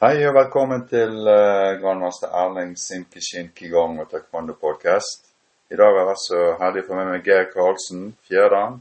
Hei 0.00 0.22
og 0.24 0.32
velkommen 0.32 0.86
til 0.88 1.26
uh, 1.28 1.76
grandmaster 1.76 2.30
Erling 2.32 2.70
Simkishin 2.80 3.50
Kigong 3.52 3.98
og 4.00 4.06
Taekwondo 4.08 4.54
Podcast. 4.56 5.26
I 5.68 5.76
dag 5.76 5.92
er 5.92 6.08
jeg 6.08 6.20
så 6.22 6.38
heldig 6.62 6.84
å 6.86 6.86
få 6.86 6.96
med 6.96 7.10
meg 7.10 7.28
Geir 7.28 7.50
Karlsen, 7.50 8.06
Fjerdan, 8.24 8.78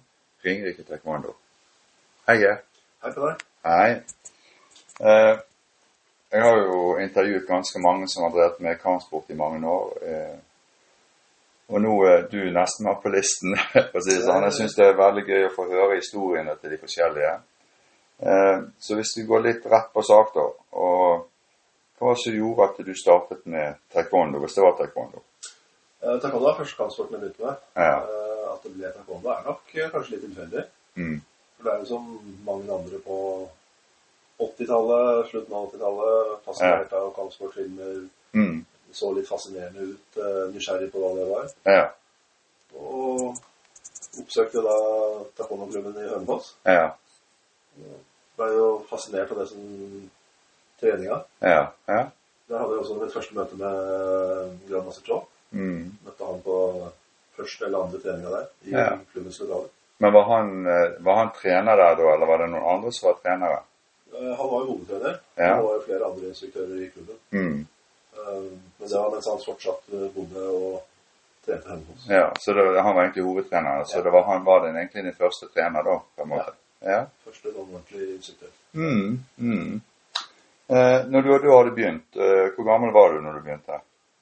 Ringerike 0.47 0.85
Taekwondo. 0.87 1.33
Hei, 2.23 2.37
Geir. 2.39 2.61
Hei 3.03 3.11
på 3.17 3.25
deg. 3.25 3.43
Hei. 3.67 3.89
Uh, 5.03 5.43
jeg 6.31 6.45
har 6.47 6.63
jo 6.63 6.79
intervjuet 7.03 7.51
ganske 7.51 7.83
mange 7.83 8.07
som 8.07 8.23
har 8.23 8.31
drevet 8.37 8.63
med 8.63 8.79
kampsport 8.79 9.35
i 9.35 9.39
mange 9.43 9.59
år. 9.75 9.93
Uh, 9.99 10.65
og 11.67 11.83
nå 11.83 11.99
er 12.13 12.27
du 12.31 12.45
nesten 12.47 12.87
med 12.87 13.03
på 13.03 13.11
listen, 13.11 13.59
for 13.75 13.99
å 13.99 14.07
si 14.07 14.15
det 14.15 14.23
sånn. 14.23 14.47
Jeg 14.47 14.61
syns 14.61 14.79
det 14.79 14.87
er 14.87 15.01
veldig 15.03 15.27
gøy 15.27 15.49
å 15.49 15.55
få 15.59 15.67
høre 15.67 15.99
historiene 15.99 16.55
til 16.63 16.77
de 16.77 16.79
forskjellige. 16.87 17.39
Eh, 18.19 18.61
så 18.79 18.95
hvis 18.95 19.15
vi 19.17 19.23
går 19.23 19.43
litt 19.45 19.65
rett 19.65 19.93
på 19.93 20.03
sak, 20.03 20.33
da. 20.35 20.45
og 20.75 21.25
Hva 21.99 22.07
var 22.07 22.15
det 22.15 22.23
som 22.23 22.35
gjorde 22.35 22.65
at 22.67 22.77
du 22.87 22.93
startet 22.95 23.45
med 23.51 23.79
taekwondo, 23.93 24.39
hvis 24.43 24.55
det 24.55 24.63
var 24.63 24.77
taekwondo? 24.79 25.23
Eh, 26.01 26.15
taekwondo 26.19 26.47
var 26.47 26.59
første 26.59 26.79
kampsporten 26.79 27.15
jeg 27.15 27.23
begynte 27.25 27.45
med. 27.45 27.63
Ja. 27.75 27.95
Eh, 27.99 28.45
at 28.53 28.63
det 28.63 28.71
ble 28.75 28.91
taekwondo 28.95 29.31
er 29.33 29.45
nok 29.47 29.73
eh, 29.75 29.89
kanskje 29.91 30.15
litt 30.15 30.25
tilfeldig. 30.27 30.63
Mm. 30.99 31.17
For 31.57 31.67
det 31.67 31.73
er 31.73 31.81
jo 31.83 31.89
som 31.89 32.09
mange 32.47 32.71
andre 32.75 33.01
på 33.03 33.17
80-tallet, 34.39 35.27
slutten 35.31 35.55
av 35.55 35.67
80-tallet, 35.67 36.33
fascinert 36.45 36.95
av 37.01 37.09
kampsportfilmer. 37.17 37.97
Mm. 38.39 38.61
Så 38.95 39.11
litt 39.13 39.27
fascinerende 39.27 39.91
ut, 39.91 40.19
nysgjerrig 40.53 40.87
på 40.93 41.01
hva 41.03 41.09
det 41.17 41.25
var. 41.29 41.51
Ja. 41.67 41.83
Og 42.79 43.35
oppsøkte 44.23 44.63
da 44.65 44.77
taekwondo-klubben 45.37 45.99
i 45.99 46.07
Hønefoss. 46.07 46.53
Ja. 46.63 46.93
Ble 48.39 48.47
jo 48.55 48.67
fascinert 48.89 49.31
av 49.33 49.41
det 49.41 49.47
som 49.51 49.63
treninga. 50.79 51.17
Ja. 51.43 51.63
Ja. 51.91 52.03
Der 52.49 52.57
hadde 52.61 52.77
jeg 52.77 52.83
også 52.85 52.95
mitt 53.01 53.13
første 53.13 53.35
møte 53.35 53.57
med 53.59 54.53
Grandmaster 54.69 55.03
Troll. 55.05 55.25
Mm. 55.51 55.89
Møtte 56.05 56.25
han 56.29 56.39
på 56.45 56.55
første 57.37 57.65
eller 57.67 57.83
andre 57.85 57.99
treninga 58.03 58.31
der, 58.37 58.45
i 58.65 58.71
Ja. 58.75 58.85
klubbens 59.11 59.39
lokaler. 59.43 59.67
Men 59.99 60.13
var 60.13 60.23
han, 60.23 60.65
eh, 60.67 60.91
var 61.03 61.15
han 61.15 61.31
trener 61.35 61.75
der 61.75 61.95
da, 61.99 62.13
eller 62.13 62.25
var 62.25 62.37
det 62.37 62.49
noen 62.53 62.69
andre 62.75 62.91
som 62.95 63.09
var 63.09 63.17
trenere? 63.23 63.59
Eh, 64.13 64.35
Han 64.37 64.49
var 64.49 64.59
jo 64.63 64.67
hovedtrener. 64.71 65.19
Ja. 65.35 65.55
Det 65.57 65.63
var 65.63 65.73
jo 65.75 65.81
flere 65.85 66.05
andre 66.05 66.27
instruktører 66.29 66.81
i 66.85 66.89
klubben. 66.93 67.17
Mm. 67.31 67.67
Eh, 68.17 68.51
Men 68.79 68.87
det 68.89 68.95
var 68.97 69.11
mens 69.11 69.27
han 69.27 69.37
fortsatt 69.45 69.83
eh, 69.93 70.07
bodde 70.15 70.47
og 70.49 70.81
trente 71.45 71.67
hjemme 71.67 71.85
hos. 71.93 72.07
Ja, 72.09 72.33
så 72.39 72.53
det, 72.53 72.81
han 72.81 72.95
var 72.95 73.03
egentlig 73.03 73.23
hovedtrener, 73.23 73.83
så 73.83 73.97
Ja. 73.97 74.03
det 74.03 74.11
var, 74.11 74.23
han 74.23 74.43
var 74.45 74.59
den, 74.65 74.75
egentlig 74.77 75.03
din 75.03 75.13
første 75.13 75.47
trener 75.53 75.83
da, 75.83 75.99
på 76.15 76.21
en 76.23 76.29
måte? 76.29 76.47
Ja. 76.47 76.53
Første 76.79 77.51
sånn 77.51 77.59
ordentlig 77.73 78.05
instruktør. 78.15 78.51
Mm. 78.73 79.19
Mm. 79.37 79.81
Eh, 80.69 80.99
når 81.09 81.21
du, 81.25 81.29
du 81.43 81.49
hadde 81.51 81.73
begynt, 81.75 82.15
eh, 82.15 82.47
hvor 82.55 82.67
gammel 82.69 82.93
var 82.95 83.13
du 83.13 83.21
når 83.25 83.39
du 83.39 83.41
begynte? 83.47 83.79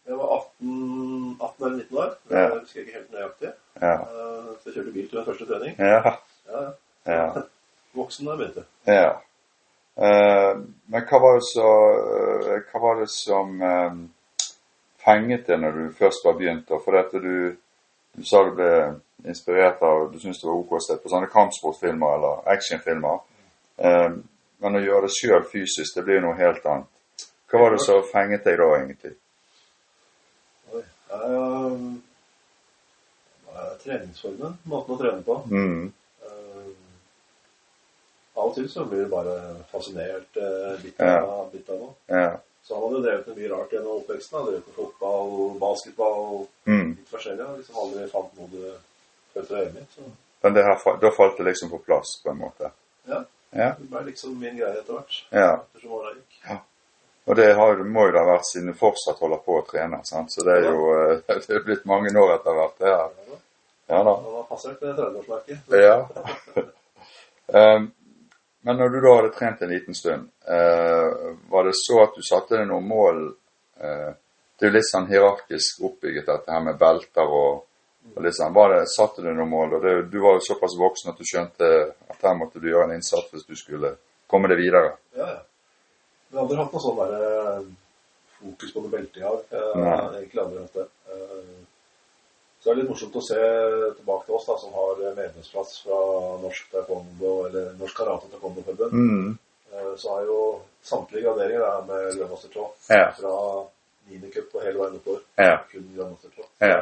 Jeg 0.07 0.15
var 0.17 0.31
18, 0.37 1.37
18 1.41 1.65
eller 1.65 1.77
19 1.77 1.97
år. 2.01 2.11
Ja. 2.31 2.39
Jeg 2.39 2.59
husker 2.61 2.81
ikke 2.81 2.95
helt 2.97 3.11
nøyaktig. 3.13 3.51
Ja. 3.81 3.93
Eh, 3.93 4.49
Så 4.57 4.69
jeg 4.69 4.73
kjørte 4.77 4.93
bil 4.95 5.09
til 5.09 5.19
min 5.19 5.25
første 5.27 5.45
trening. 5.49 5.75
Ja. 5.77 6.13
Ja, 6.47 6.61
ja. 6.63 6.71
Ja. 7.13 7.41
Voksen 7.97 8.25
da 8.25 8.35
jeg 8.35 8.39
begynte. 8.43 8.65
ja. 8.87 9.07
Eh, 9.97 10.53
men 10.93 11.05
hva 11.09 11.17
var 11.23 11.39
det, 11.39 11.45
så, 11.49 11.69
eh, 12.53 12.59
hva 12.71 12.81
var 12.83 12.99
det 13.01 13.07
som 13.09 13.55
eh, 13.65 13.95
fenget 15.01 15.47
deg 15.47 15.61
når 15.63 15.71
du 15.79 15.85
først 15.97 16.25
var 16.27 16.35
begynt? 16.37 16.69
For 16.85 16.93
dette 16.93 17.21
du, 17.23 17.33
du 18.17 18.25
sa 18.25 18.41
du 18.43 18.55
ble 18.57 18.71
inspirert 19.29 19.81
av 19.85 20.07
Du 20.11 20.17
syns 20.19 20.41
det 20.41 20.47
var 20.49 20.57
OK 20.57 20.71
å 20.77 20.81
se 20.81 20.97
på 20.97 21.09
sånne 21.11 21.29
kampsportfilmer 21.31 22.17
eller 22.17 22.49
actionfilmer. 22.53 23.21
Eh, 23.77 24.17
men 24.65 24.77
å 24.79 24.81
gjøre 24.81 25.05
det 25.05 25.13
sjøl 25.13 25.45
fysisk, 25.51 25.95
det 25.95 26.05
blir 26.07 26.21
noe 26.25 26.37
helt 26.39 26.65
annet. 26.65 26.89
Hva 27.47 27.61
var 27.61 27.75
det 27.75 27.83
som 27.85 28.01
fenget 28.11 28.43
deg 28.43 28.57
da, 28.59 28.67
egentlig? 28.81 29.13
Oi. 30.73 30.83
Eh, 31.13 31.87
treningsformen, 33.83 34.57
måten 34.67 34.95
å 34.95 34.99
trene 34.99 35.23
på. 35.25 35.37
Mm. 35.51 35.87
Um, 36.27 36.73
Av 38.37 38.49
og 38.49 38.55
til 38.57 38.67
så 38.69 38.85
blir 38.89 39.05
du 39.05 39.11
bare 39.11 39.37
fascinert 39.71 40.37
uh, 40.37 40.75
litt 40.83 40.99
Ja. 40.99 41.21
av, 41.23 41.53
litt 41.53 41.69
av 41.73 41.79
noe. 41.81 41.95
Ja. 42.11 42.27
Så 42.67 42.75
har 42.75 42.81
man 42.83 42.97
jo 42.97 43.01
drevet 43.05 43.27
med 43.31 43.37
mye 43.39 43.49
rart 43.53 43.71
gjennom 43.71 44.01
oppveksten. 44.01 44.37
Har 44.37 44.45
Drevet 44.49 44.65
med 44.67 44.75
fotball, 44.75 45.29
basketball, 45.61 46.47
Mm. 46.67 46.89
litt 46.97 47.09
forskjellig. 47.13 47.45
Har 47.47 47.57
Liksom 47.57 47.77
aldri 47.83 48.07
fant 48.11 48.33
noe 48.37 48.47
du 48.51 48.73
følte 49.33 49.53
deg 49.55 49.63
hjemme 49.67 49.79
i. 49.85 49.85
Så 49.95 50.01
Men 50.43 50.53
det 50.53 50.63
her, 50.67 50.97
da 51.01 51.11
falt 51.15 51.37
det 51.37 51.45
liksom 51.47 51.69
på 51.71 51.79
plass, 51.85 52.17
på 52.23 52.29
en 52.33 52.37
måte. 52.43 52.71
ja, 53.07 53.23
Ja. 53.55 53.69
det 53.79 53.87
ble 53.89 54.01
liksom 54.11 54.35
min 54.39 54.57
greie 54.57 54.77
etter 54.81 54.93
hvert. 54.93 55.23
ja. 55.31 55.53
Ettersom 55.63 55.91
åra 55.91 56.11
gikk. 56.13 56.41
Ja. 56.49 56.57
Og 57.27 57.35
det 57.35 57.55
har, 57.55 57.75
må 57.83 58.05
jo 58.07 58.11
da 58.11 58.23
vært 58.23 58.45
siden 58.51 58.67
du 58.67 58.73
fortsatt 58.73 59.19
holder 59.19 59.37
på 59.45 59.57
å 59.61 59.65
trene. 59.67 60.01
sant? 60.05 60.29
Så 60.31 60.43
det 60.43 60.57
er 60.57 60.69
jo 60.71 60.91
eh, 61.11 61.21
det 61.47 61.49
er 61.55 61.63
blitt 61.63 61.85
mange 61.85 62.11
år 62.19 62.35
etter 62.35 62.53
hvert. 62.53 62.77
det 62.79 62.87
her. 62.87 63.09
Ja 63.89 64.03
da. 64.03 64.13
Det 64.19 64.35
har 64.35 64.43
passert 64.49 64.79
det 64.81 64.95
30-årsmerket. 64.95 65.57
Ja. 65.71 66.07
um, 67.75 67.91
men 68.67 68.75
når 68.81 68.89
du 68.89 68.97
da 68.99 69.11
hadde 69.15 69.29
trent 69.31 69.61
en 69.63 69.69
liten 69.71 69.95
stund, 69.95 70.25
eh, 70.43 71.35
var 71.47 71.63
det 71.63 71.75
så 71.79 72.01
at 72.03 72.17
du 72.17 72.23
satte 72.25 72.57
deg 72.57 72.65
noen 72.67 72.83
mål 72.83 73.21
eh, 73.79 74.09
Det 74.57 74.65
er 74.65 74.71
jo 74.71 74.75
litt 74.75 74.87
sånn 74.89 75.05
hierarkisk 75.07 75.83
oppbygget, 75.87 76.25
dette 76.27 76.51
her 76.51 76.63
med 76.65 76.79
belter 76.81 77.29
og, 77.29 77.61
og 78.15 78.25
litt 78.25 78.35
sånn. 78.35 78.51
Var 78.57 78.73
det, 78.73 78.79
satte 78.91 79.23
du 79.23 79.29
noen 79.29 79.51
mål? 79.53 79.77
og 79.77 79.85
det, 79.85 79.93
Du 80.11 80.17
var 80.19 80.35
jo 80.35 80.43
såpass 80.49 80.75
voksen 80.81 81.13
at 81.13 81.21
du 81.21 81.27
skjønte 81.29 81.69
at 82.11 82.25
her 82.27 82.35
måtte 82.35 82.59
du 82.59 82.67
gjøre 82.67 82.89
en 82.89 82.95
innsats 82.97 83.29
hvis 83.31 83.47
du 83.47 83.55
skulle 83.55 83.93
komme 84.27 84.49
deg 84.51 84.59
videre. 84.59 84.97
Ja, 85.15 85.29
ja. 85.37 85.39
Men 86.27 86.33
jeg 86.33 86.41
har 86.41 86.43
aldri 86.43 86.59
hatt 86.59 86.75
noe 86.75 86.83
sånn 86.83 86.99
der, 86.99 87.15
eh, 87.29 87.69
fokus 88.41 88.75
på 88.75 88.83
noe 88.83 88.95
belte 88.97 89.23
Jeg 89.23 89.39
Nei. 89.55 89.95
har 89.95 90.19
egentlig 90.19 90.43
aldri 90.43 90.65
hatt 90.65 90.81
det. 90.81 90.89
Det 92.67 92.73
er 92.73 92.79
litt 92.81 92.89
morsomt 92.91 93.13
å 93.15 93.21
se 93.23 93.37
tilbake 93.95 94.25
til 94.27 94.35
oss 94.35 94.45
da, 94.49 94.55
som 94.59 94.73
har 94.75 94.97
medlemsplass 95.15 95.69
fra 95.85 95.99
Norsk 96.41 96.65
Taekwondo, 96.73 97.29
eller 97.47 97.69
Norsk 97.79 97.95
Karate 97.95 98.27
Taekwondo-forbund. 98.33 98.91
Mm. 98.91 99.37
Eh, 99.71 99.93
Så 99.95 100.09
har 100.11 100.25
jo 100.27 100.39
samtlige 100.83 101.23
graderinger 101.23 101.63
der 101.63 101.85
med 101.87 102.17
Grandmaster 102.17 102.49
2 102.51 102.65
Ja. 102.89 103.05
fra 103.15 103.35
minicup 104.09 104.51
og 104.55 104.61
hele 104.65 104.79
veien 104.81 104.99
oppover. 104.99 105.21
Ja. 105.39 105.55
Kun 105.71 105.87
Grandmaster 105.95 106.29
2. 106.35 106.43
Ja. 106.59 106.81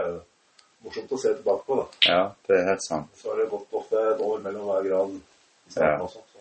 Morsomt 0.85 1.11
å 1.11 1.17
se 1.21 1.33
tilbake 1.35 1.63
på. 1.67 1.75
da. 1.77 1.85
ja, 2.13 2.31
det 2.47 2.57
er 2.59 2.65
helt 2.71 2.83
sant. 2.87 3.07
Så 3.21 3.29
har 3.29 3.37
det 3.43 3.49
gått 3.49 3.67
ofte 3.73 3.95
et 4.15 4.19
år 4.21 4.39
mellom 4.41 4.65
hver 4.65 4.83
grad 4.89 5.09
i 5.09 5.21
Ja. 5.79 5.97
også. 6.01 6.17
Så. 6.33 6.39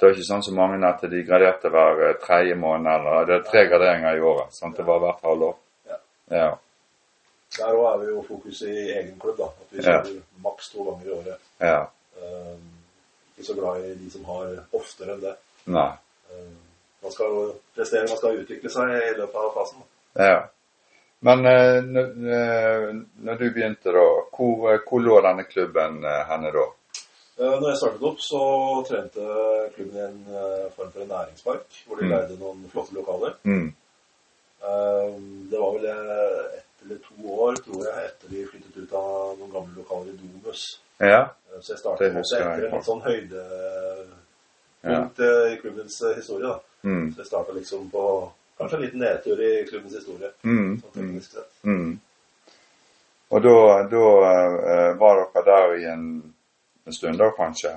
Det 0.00 0.08
er 0.08 0.14
ikke 0.14 0.32
sånn 0.32 0.42
som 0.44 0.54
mange 0.56 0.82
at 0.88 1.00
de 1.00 1.22
graderte 1.22 1.70
hver 1.70 2.08
eh, 2.10 2.14
tredje 2.26 2.54
måned, 2.58 2.90
eller 2.90 3.24
det 3.26 3.34
er 3.38 3.50
tre 3.50 3.66
graderinger 3.70 4.16
i 4.16 4.20
året. 4.20 4.50
sant? 4.52 4.76
Det 4.76 4.84
var 4.84 4.98
hvert 4.98 5.22
halvår. 5.22 5.54
Ja. 5.88 5.96
Ja. 6.30 6.56
Der 7.58 7.74
òg 7.74 7.86
er 7.92 7.98
vi 8.02 8.06
jo 8.12 8.22
fokus 8.28 8.62
i 8.62 8.74
egen 8.98 9.18
klubb. 9.20 9.36
da. 9.38 9.44
At 9.44 9.70
vi 9.70 9.82
Ja. 9.82 10.02
kjører 10.02 10.22
maks 10.42 10.70
to 10.72 10.84
ganger 10.84 11.06
i 11.06 11.14
året. 11.18 11.38
Ja. 11.60 11.86
Eh, 12.22 12.56
ikke 13.38 13.46
så 13.46 13.54
glad 13.54 13.84
i 13.84 13.94
de 13.94 14.10
som 14.10 14.24
har 14.24 14.56
oftere 14.72 15.12
enn 15.14 15.20
det. 15.20 15.36
Nei. 15.66 15.92
Eh, 16.30 16.52
man 17.02 17.12
skal 17.12 17.26
jo 17.26 17.54
prestere, 17.76 18.08
man 18.08 18.16
skal 18.16 18.38
utvikle 18.42 18.70
seg 18.70 18.90
i 18.90 19.14
løpet 19.18 19.34
av 19.34 19.54
fasen. 19.54 19.82
Ja. 20.16 20.48
Men 21.22 21.46
eh, 21.46 21.76
eh, 21.78 22.94
når 23.24 23.38
du 23.38 23.50
begynte, 23.50 23.92
da, 23.92 24.04
hvor, 24.36 24.72
eh, 24.74 24.80
hvor 24.88 25.00
lå 25.00 25.20
denne 25.22 25.44
klubben 25.44 26.02
henne 26.04 26.52
da? 26.52 26.66
Når 27.38 27.68
jeg 27.70 27.76
startet 27.78 28.02
opp, 28.02 28.18
så 28.20 28.40
trente 28.86 29.24
klubben 29.74 29.96
i 29.96 30.04
en 30.06 30.70
form 30.76 30.90
for 30.92 31.00
en 31.02 31.08
næringspark, 31.08 31.64
hvor 31.86 31.96
de 31.98 32.04
Mm. 32.04 32.10
leide 32.10 32.38
noen 32.38 32.68
flotte 32.70 32.92
lokaler. 32.94 33.34
Mm. 33.44 33.74
Eh, 34.62 35.18
det 35.50 35.58
var 35.58 35.72
vel 35.72 35.86
eller 36.84 36.98
to 37.04 37.14
år, 37.40 37.54
tror 37.64 37.84
jeg, 37.86 38.04
etter 38.10 38.28
vi 38.28 38.44
flyttet 38.46 38.76
ut 38.76 38.92
av 38.92 39.38
noen 39.38 39.50
gamle 39.52 39.74
lokaler 39.78 40.12
i 40.12 40.16
Domus. 40.20 40.80
Ja. 41.00 41.22
Eh, 41.52 41.60
Så 41.60 41.72
jeg 41.72 41.78
startet 41.80 42.16
også 42.20 42.36
etter 42.36 42.66
en 42.66 42.72
litt 42.76 42.84
sånn 42.86 43.02
høydepunkt 43.04 45.18
ja. 45.18 45.52
i 45.52 45.56
klubbens 45.60 46.02
eh, 46.02 46.14
historie. 46.16 46.46
da. 46.48 46.58
Mm. 46.84 47.12
Så 47.14 47.18
jeg 47.22 47.26
startet 47.26 47.54
liksom 47.56 47.90
på 47.90 48.32
kanskje 48.58 48.76
en 48.76 48.82
liten 48.84 49.00
nedtur 49.00 49.40
i 49.42 49.64
klubbens 49.68 49.94
historie, 49.96 50.30
Mm. 50.42 50.80
sånn 50.82 50.90
Mm. 50.94 50.98
teknisk 50.98 51.30
sett. 51.32 51.50
Mm. 51.64 52.00
Og 53.30 53.42
da, 53.42 53.82
da 53.90 53.98
uh, 53.98 54.98
var 55.00 55.14
dere 55.34 55.44
der 55.44 55.74
i 55.80 55.84
en, 55.90 56.34
en 56.86 56.92
stund, 56.92 57.18
da 57.18 57.30
kanskje? 57.34 57.72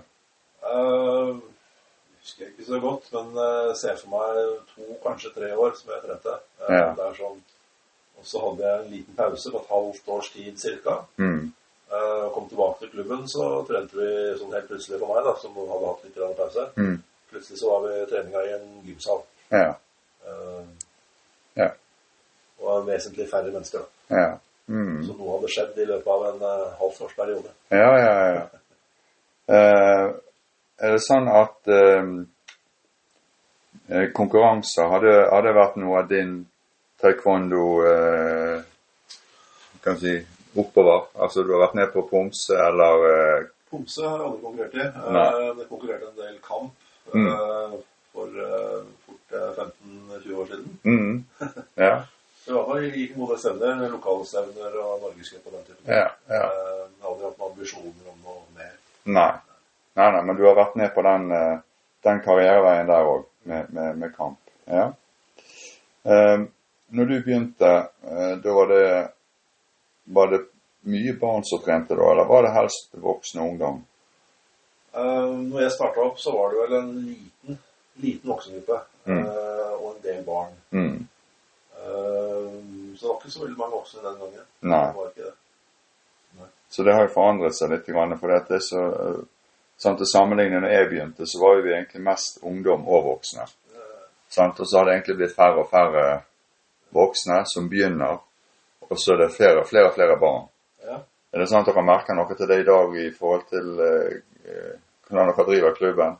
Uh, 0.62 1.39
husker 2.21 2.44
jeg 2.45 2.51
ikke 2.53 2.65
så 2.68 2.80
godt, 2.83 3.07
men 3.13 3.25
uh, 3.39 3.74
ser 3.74 3.95
for 3.95 4.10
meg 4.12 4.60
to, 4.75 4.81
kanskje 5.03 5.31
tre 5.33 5.53
år 5.56 5.71
som 5.80 5.89
jeg 5.95 6.01
trente. 6.03 6.30
Uh, 6.62 6.75
Ja. 6.75 6.94
det 6.94 7.03
er 7.07 7.13
sånn, 7.18 7.42
og 8.18 8.25
så 8.25 8.42
hadde 8.44 8.66
jeg 8.66 8.81
en 8.81 8.92
liten 8.92 9.18
pause 9.18 9.52
på 9.54 9.62
et 9.62 9.72
halvt 9.72 10.12
års 10.16 10.31
tid 10.34 10.58
cirka. 10.62 10.98
Mm. 11.22 11.54
Uh, 11.88 12.25
kom 12.36 12.50
tilbake 12.50 12.81
til 12.81 12.92
klubben, 12.96 13.28
så 13.31 13.46
trente 13.68 13.96
vi 13.96 14.10
sånn 14.40 14.56
helt 14.58 14.68
plutselig 14.68 15.00
for 15.00 15.14
meg, 15.14 15.24
da, 15.28 15.36
som 15.40 15.56
hadde 15.58 15.92
hatt 15.92 16.04
litt 16.08 16.40
pause. 16.40 16.66
Mm. 16.75 16.98
Plutselig 17.31 17.62
så 17.62 17.72
var 17.72 17.86
vi 17.86 18.02
treninga 18.10 18.44
i 18.44 18.54
en 18.58 18.68
gymsal. 18.88 19.24
Ja. 19.54 19.69
Uh, 20.28 20.66
Ja. 21.58 21.72
Og 22.62 22.88
vesentlig 22.88 23.25
færre 23.31 23.52
mennesker. 23.52 23.80
da. 23.80 24.18
Ja. 24.18 24.28
Mm. 24.68 25.00
Så 25.08 25.16
noe 25.16 25.38
hadde 25.38 25.50
skjedd 25.50 25.78
i 25.80 25.86
løpet 25.88 26.12
av 26.12 26.25
en 26.28 26.42
uh, 26.44 26.74
halvt 26.78 27.52
Ja, 27.72 27.92
ja, 27.98 28.16
ja. 28.36 28.44
Uh, 29.48 30.10
er 30.78 30.94
det 30.94 31.02
sånn 31.02 31.25
at 31.31 31.72
eh, 31.74 32.10
eh, 33.90 34.10
konkurranser, 34.13 34.86
har 34.92 35.02
det, 35.02 35.16
har 35.31 35.46
det 35.46 35.54
vært 35.58 35.80
noe 35.81 36.04
av 36.04 36.12
din 36.12 36.36
taekwondo 37.02 37.64
eh, 37.86 38.62
kan 39.84 39.98
si, 40.02 40.16
oppover? 40.58 41.06
Altså 41.22 41.44
du 41.46 41.52
har 41.54 41.62
vært 41.68 41.76
ned 41.80 41.92
på 41.94 42.06
Pomse 42.10 42.56
eller 42.58 43.06
eh, 43.12 43.46
Pomse 43.72 44.02
har 44.08 44.18
jeg 44.22 44.28
aldri 44.30 44.42
konkurrert 44.42 44.76
i. 44.76 44.86
Eh, 44.88 45.56
Det 45.60 45.68
konkurrerte 45.70 46.12
en 46.12 46.20
del 46.24 46.38
kamp 46.46 46.74
Mm. 47.14 47.28
eh, 47.32 47.76
for 48.12 48.28
eh, 48.28 48.82
fort 49.06 49.32
eh, 49.32 49.52
15-20 49.56 50.34
år 50.42 50.48
siden. 50.50 50.80
mm, 50.84 51.24
Ja. 51.86 51.94
I 52.48 52.52
hvert 52.52 52.66
fall 52.68 52.82
gikk 52.92 53.14
gode 53.16 53.38
stevner, 53.40 53.86
lokalstevner 53.94 54.76
og 54.82 55.02
norgescup 55.06 55.46
og 55.48 55.54
den 55.56 55.64
typen. 55.70 55.88
ja, 55.94 56.10
ja. 56.28 56.42
Eh, 56.50 56.84
Jeg 56.84 57.04
har 57.04 57.10
aldri 57.14 57.26
hatt 57.30 57.38
noen 57.40 57.52
ambisjoner 57.54 58.12
om 58.12 58.20
noe 58.26 58.44
mer. 58.58 58.74
Nei. 59.06 59.32
nei, 59.96 60.10
nei, 60.18 60.22
men 60.28 60.36
du 60.36 60.44
har 60.50 60.56
vært 60.60 60.76
ned 60.76 60.92
på 60.96 61.02
den, 61.08 61.32
eh, 61.32 61.58
den 62.10 62.20
karriereveien 62.26 62.88
der 62.92 63.08
òg, 63.14 63.24
med, 63.48 63.70
med, 63.72 63.98
med 64.04 64.16
kamp. 64.18 64.40
Ja. 64.68 64.90
Eh, 66.04 66.38
når 66.88 67.06
du 67.06 67.22
begynte, 67.22 67.88
eh, 68.04 68.38
da 68.44 68.54
var 68.54 68.68
det, 68.68 69.10
var 70.04 70.28
det 70.28 70.42
mye 70.88 71.13
barn 71.19 71.44
som 71.44 71.60
trente 71.60 71.95
da, 71.95 72.12
eller 72.12 72.25
var 72.25 72.44
det 72.44 72.54
helst 72.56 72.95
voksne 73.04 73.44
og 73.44 73.50
ungdom? 73.54 73.81
Uh, 74.98 75.36
når 75.50 75.62
jeg 75.62 75.74
starta 75.75 76.06
opp, 76.07 76.19
så 76.19 76.31
var 76.34 76.54
det 76.54 76.62
vel 76.62 76.78
en 76.78 76.94
liten, 77.06 77.60
liten 78.04 78.31
voksengruppe 78.31 78.84
Mm. 79.07 79.24
uh, 79.24 79.74
og 79.80 79.94
en 79.95 80.01
del 80.04 80.24
barn. 80.25 80.56
Mm. 80.75 81.07
Uh, 81.80 82.95
så 82.98 83.06
det 83.06 83.07
var 83.07 83.19
ikke 83.22 83.31
så 83.31 83.44
veldig 83.44 83.57
mange 83.57 83.75
voksne 83.78 84.01
den 84.04 84.18
gangen. 84.19 84.48
Nei. 84.60 84.80
Det 84.88 84.98
var 84.98 85.12
ikke 85.13 85.28
det. 85.30 86.48
Så 86.69 86.84
det 86.84 86.94
har 86.94 87.06
jo 87.06 87.13
forandret 87.13 87.56
seg 87.56 87.72
litt. 87.72 87.88
For 87.88 88.34
det 88.34 88.57
er 88.57 88.66
så, 88.66 88.81
sant, 89.78 90.01
Til 90.01 90.10
sammenligning 90.12 90.60
når 90.60 90.74
jeg 90.75 90.89
begynte, 90.89 91.28
så 91.28 91.39
var 91.39 91.56
jo 91.56 91.63
vi 91.69 91.72
egentlig 91.78 92.04
mest 92.04 92.42
ungdom 92.44 92.84
og 92.84 93.06
voksne. 93.06 93.48
Sant? 94.28 94.60
Og 94.60 94.68
så 94.68 94.78
har 94.78 94.89
det 94.89 94.98
egentlig 94.98 95.16
blitt 95.22 95.36
færre 95.38 95.63
og 95.63 95.69
færre 95.72 96.04
voksne 96.95 97.42
som 97.50 97.69
begynner, 97.69 98.19
og 98.88 99.00
så 99.00 99.13
er 99.13 99.24
det 99.24 99.34
flere 99.36 99.62
og 99.62 99.68
flere, 99.69 99.92
flere 99.95 100.18
barn. 100.22 100.48
ja. 100.86 101.01
Er 101.34 101.42
det 101.44 101.50
sånn 101.51 101.60
at 101.60 101.68
dere 101.68 101.84
merker 101.84 102.16
noe 102.16 102.36
til 102.39 102.48
det 102.48 102.62
i 102.62 102.66
dag 102.66 102.94
i 102.98 103.10
forhold 103.12 103.44
til 103.50 103.81
eh, 103.84 104.78
hvordan 105.10 105.28
dere 105.28 105.45
driver 105.50 105.75
klubben? 105.75 106.16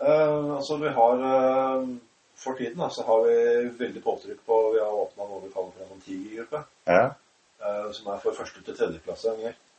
Eh, 0.00 0.54
altså 0.56 0.78
vi 0.80 0.88
har 0.88 1.26
eh, 1.30 1.84
For 2.36 2.56
tiden 2.56 2.80
da, 2.80 2.88
så 2.92 3.04
har 3.06 3.22
vi 3.24 3.36
veldig 3.78 4.02
påtrykk 4.04 4.40
på 4.44 4.56
Vi 4.74 4.80
har 4.80 4.92
åpna 4.92 5.24
noe 5.28 5.44
vi 5.44 5.52
kaller 5.52 5.72
for 5.76 5.94
en 5.94 6.02
tigergruppe. 6.04 6.64
Ja? 6.88 7.04
eh, 7.60 7.92
som 7.92 8.12
er 8.12 8.22
for 8.22 8.36
første 8.36 8.62
til 8.62 8.76
tredje 8.76 9.00
klasse. 9.04 9.34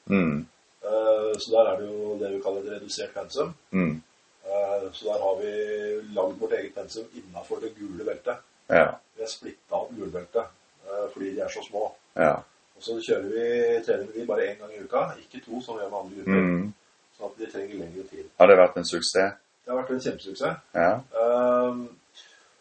Mm. 0.05 0.45
Eh, 0.83 1.31
så 1.39 1.51
der 1.51 1.71
er 1.71 1.79
det 1.79 1.87
jo 1.87 2.17
det 2.19 2.33
vi 2.33 2.41
kaller 2.41 2.61
et 2.61 2.71
redusert 2.75 3.13
pensum. 3.13 3.53
Mm. 3.71 4.01
Eh, 4.45 4.85
så 4.93 5.05
der 5.05 5.23
har 5.25 5.35
vi 5.41 5.51
lagd 6.15 6.39
vårt 6.39 6.55
eget 6.59 6.75
pensum 6.75 7.05
innafor 7.13 7.61
det 7.61 7.75
gule 7.79 8.03
beltet. 8.03 8.43
Ja. 8.69 8.85
Vi 9.15 9.23
har 9.23 9.29
splitta 9.31 9.75
opp 9.79 9.91
gulbeltet 9.95 10.43
eh, 10.43 11.05
fordi 11.13 11.33
de 11.35 11.41
er 11.45 11.51
så 11.53 11.63
små. 11.65 11.89
Ja. 12.19 12.35
Og 12.77 12.83
så 12.85 12.99
kjører 13.01 13.29
vi 13.33 13.83
trener 13.85 14.07
vi 14.13 14.25
bare 14.27 14.51
én 14.51 14.59
gang 14.59 14.73
i 14.75 14.83
uka, 14.83 15.07
ikke 15.23 15.41
to 15.45 15.61
som 15.61 15.77
vi 15.77 15.81
gjør 15.83 15.89
med 15.93 15.99
andre 15.99 16.15
grupper. 16.15 16.41
Mm. 16.45 16.73
Sånn 17.17 17.31
at 17.31 17.39
de 17.41 17.51
trenger 17.51 17.79
lengre 17.81 18.03
tid. 18.11 18.25
Har 18.37 18.51
det 18.51 18.57
vært 18.59 18.77
en 18.77 18.85
suksess? 18.85 19.37
Det 19.65 19.73
har 19.73 19.79
vært 19.81 19.93
en 19.95 20.03
kjempesuksess. 20.05 20.59
Ja. 20.77 20.91
Um, 21.17 21.79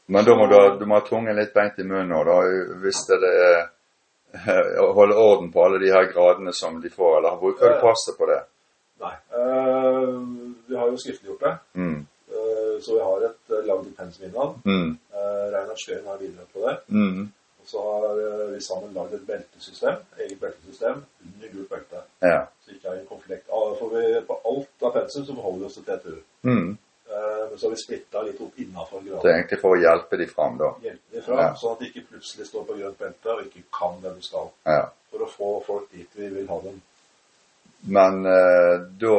Men 0.06 0.24
da 0.24 0.34
må 0.38 0.46
du, 0.50 0.56
du 0.80 0.84
må 0.86 0.96
ha 0.96 1.04
tungen 1.06 1.36
litt 1.36 1.52
beint 1.54 1.78
i 1.78 1.84
munnen 1.84 2.08
nå, 2.14 2.22
da, 2.24 2.38
hvis 2.82 3.02
det 3.10 3.18
er 3.28 3.56
eh, 4.38 4.72
å 4.82 4.92
holde 4.96 5.18
orden 5.18 5.52
på 5.52 5.64
alle 5.64 5.80
de 5.82 5.92
her 5.92 6.08
gradene 6.12 6.54
som 6.54 6.80
de 6.80 6.90
får, 6.90 7.18
eller 7.18 7.36
bruker 7.42 7.74
du 7.74 7.80
passet 7.82 8.16
på 8.18 8.28
det? 8.30 8.40
nei. 9.02 9.12
Uh, 9.36 10.16
vi 10.66 10.76
har 10.78 10.88
jo 10.88 10.96
skriftliggjort 10.96 11.42
det, 11.44 11.54
Mm. 11.74 12.06
Eh, 12.76 12.82
så 12.84 12.94
vi 12.98 13.02
har 13.08 13.26
et 13.30 13.50
uh, 13.56 13.64
lagd 13.66 13.88
et 13.90 13.96
pensum 13.96 14.28
innan. 14.28 14.54
Mm. 14.64 14.92
Uh, 15.16 15.44
Reinhard 15.54 15.82
Skøyen 15.82 16.06
har 16.06 16.20
bidratt 16.22 16.52
på 16.54 16.62
det. 16.68 16.76
Mm. 16.88 17.26
Og 17.66 17.70
så 17.70 17.82
har 17.82 18.18
eh, 18.22 18.54
vi 18.54 18.60
sammen 18.62 18.92
lagd 18.94 19.14
et 19.14 19.26
beltesystem, 19.26 20.02
eget 20.22 20.40
beltesystem 20.40 21.00
under 21.26 21.48
gult 21.52 21.68
belte. 21.68 22.02
Ja. 22.22 22.44
Så 22.64 22.74
ikke 22.76 22.88
er 22.92 23.00
en 23.00 23.08
konflikt. 23.10 23.48
Ah, 23.50 23.72
For 23.78 23.94
vi, 23.94 24.20
på 24.28 24.36
alt 24.50 24.86
av 24.86 24.92
pensum 24.94 25.24
så 25.26 25.34
beholder 25.34 25.58
vi 25.58 25.66
oss 25.66 25.78
til 25.80 25.86
TTU. 25.88 26.20
Mm. 26.46 26.68
Eh, 27.10 27.42
men 27.50 27.58
så 27.58 27.66
har 27.66 27.74
vi 27.74 27.80
splitta 27.82 28.22
litt 28.22 28.40
opp 28.40 28.58
innafor 28.62 29.02
Det 29.02 29.30
er 29.30 29.34
egentlig 29.40 29.60
for 29.64 29.74
å 29.74 29.80
hjelpe 29.82 30.18
de 30.20 30.28
fram, 30.30 30.56
da. 30.62 30.70
Hjelpe 30.82 31.16
dem 31.16 31.22
fram, 31.26 31.42
Ja. 31.42 31.50
sånn 31.58 31.72
at 31.74 31.82
de 31.82 31.90
ikke 31.90 32.06
plutselig 32.12 32.46
står 32.46 32.64
på 32.70 32.78
grønt 32.78 32.98
belte 32.98 33.34
og 33.34 33.42
ikke 33.46 33.64
kan 33.80 33.98
det 34.02 34.14
de 34.14 34.22
skal. 34.22 34.50
Ja. 34.66 34.84
For 35.10 35.26
å 35.26 35.30
få 35.30 35.50
folk 35.66 35.90
dit 35.92 36.08
vi 36.14 36.28
vil 36.38 36.48
ha 36.48 36.60
dem. 36.60 36.80
Men 37.98 38.26
eh, 38.26 38.78
da 39.02 39.16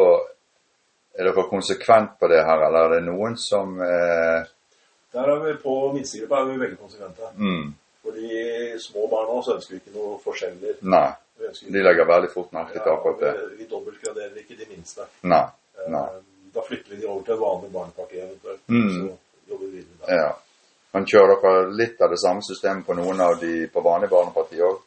er 1.17 1.23
dere 1.25 1.43
konsekvent 1.49 2.17
på 2.19 2.27
det 2.29 2.43
her, 2.45 2.61
eller 2.67 2.85
er 2.87 2.95
det 2.97 3.03
noen 3.07 3.37
som 3.41 3.79
eh, 3.81 4.45
Der 5.13 5.29
er 5.33 5.39
vi 5.45 5.53
på 5.63 5.75
minstegruppa 5.93 6.41
er 6.43 6.49
vi 6.51 6.57
veldig 6.61 6.77
konsekvente. 6.77 7.31
mm, 7.35 7.73
Fordi 8.05 8.79
små 8.79 9.07
barn 9.11 9.27
også 9.33 9.49
så 9.51 9.55
ønsker 9.57 9.73
vi 9.75 9.81
ikke 9.81 9.95
noe 9.97 10.19
forskjeller. 10.23 10.75
Nei. 10.81 11.07
De 11.37 11.81
legger 11.83 12.05
veldig 12.09 12.29
fort 12.33 12.51
merke 12.53 12.79
til 12.79 12.91
akkurat 12.93 13.19
det. 13.21 13.31
vi, 13.51 13.57
vi 13.63 13.69
dobbeltgraderer 13.69 14.37
ikke 14.41 14.55
de 14.57 14.65
minste. 14.71 15.05
Nei. 15.23 15.43
Eh, 15.77 15.89
Nei. 15.93 16.07
Da 16.53 16.61
flytter 16.65 16.93
vi 16.95 17.01
de 17.01 17.07
over 17.07 17.23
til 17.27 17.33
en 17.35 17.41
vanlig 17.41 17.71
barnepakke 17.73 18.21
eventuelt. 18.23 18.61
Mm. 18.69 18.89
Så 18.93 19.51
jobber 19.51 19.65
vi 19.65 19.71
videre 19.81 20.05
der. 20.07 20.13
Ja. 20.21 20.29
Men 20.93 21.05
kjører 21.05 21.41
dere 21.43 21.65
litt 21.77 21.99
av 22.01 22.09
det 22.13 22.17
samme 22.21 22.41
systemet 22.45 22.85
på 22.87 22.95
noen 22.97 23.19
av 23.21 23.35
de 23.41 23.67
på 23.73 23.83
vanlig 23.85 24.09
barneparti 24.09 24.61
òg? 24.65 24.77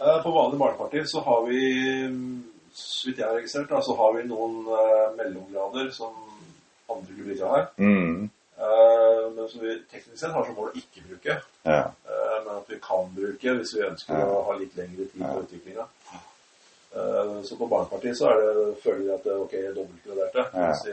Eh, 0.00 0.18
På 0.24 0.32
vanlig 0.34 0.58
barneparti 0.60 1.04
så 1.06 1.22
har 1.24 1.46
vi, 1.46 1.62
mm, 2.08 2.42
så 2.74 3.08
vidt 3.08 3.18
jeg 3.22 3.28
har 3.28 3.36
registrert, 3.38 3.68
da, 3.70 3.80
så 3.82 3.94
har 3.98 4.12
vi 4.16 4.24
noen 4.28 4.60
uh, 4.66 5.10
mellomgrader 5.18 5.90
som 5.94 6.14
andre 6.90 7.14
klubber 7.14 7.34
ikke 7.34 7.50
har. 7.52 7.66
Mm. 7.78 8.30
Uh, 8.58 9.24
men 9.34 9.48
som 9.50 9.62
vi 9.62 9.76
teknisk 9.90 10.18
sett 10.20 10.34
har 10.34 10.44
som 10.46 10.56
mål 10.58 10.70
å 10.72 10.78
ikke 10.78 11.02
bruke. 11.08 11.36
Ja. 11.66 11.80
Uh, 12.06 12.36
men 12.44 12.52
at 12.58 12.70
vi 12.70 12.78
kan 12.82 13.10
bruke 13.14 13.56
hvis 13.58 13.74
vi 13.76 13.86
ønsker 13.86 14.18
Ja. 14.18 14.26
å 14.30 14.42
ha 14.48 14.56
litt 14.58 14.76
lengre 14.78 15.06
tid 15.10 15.22
Ja. 15.22 15.32
på 15.32 15.44
utviklinga. 15.46 15.86
Eh, 16.94 17.42
så 17.42 17.56
på 17.58 17.66
barnepartiet 17.66 18.14
så 18.18 18.28
er 18.30 18.36
det, 18.38 18.76
føler 18.82 19.00
vi 19.02 19.12
at 19.14 19.24
det 19.26 19.32
ok 19.34 19.54
dobbeltgraderte. 19.74 20.44
Ja. 20.54 20.66
Mens 20.68 20.84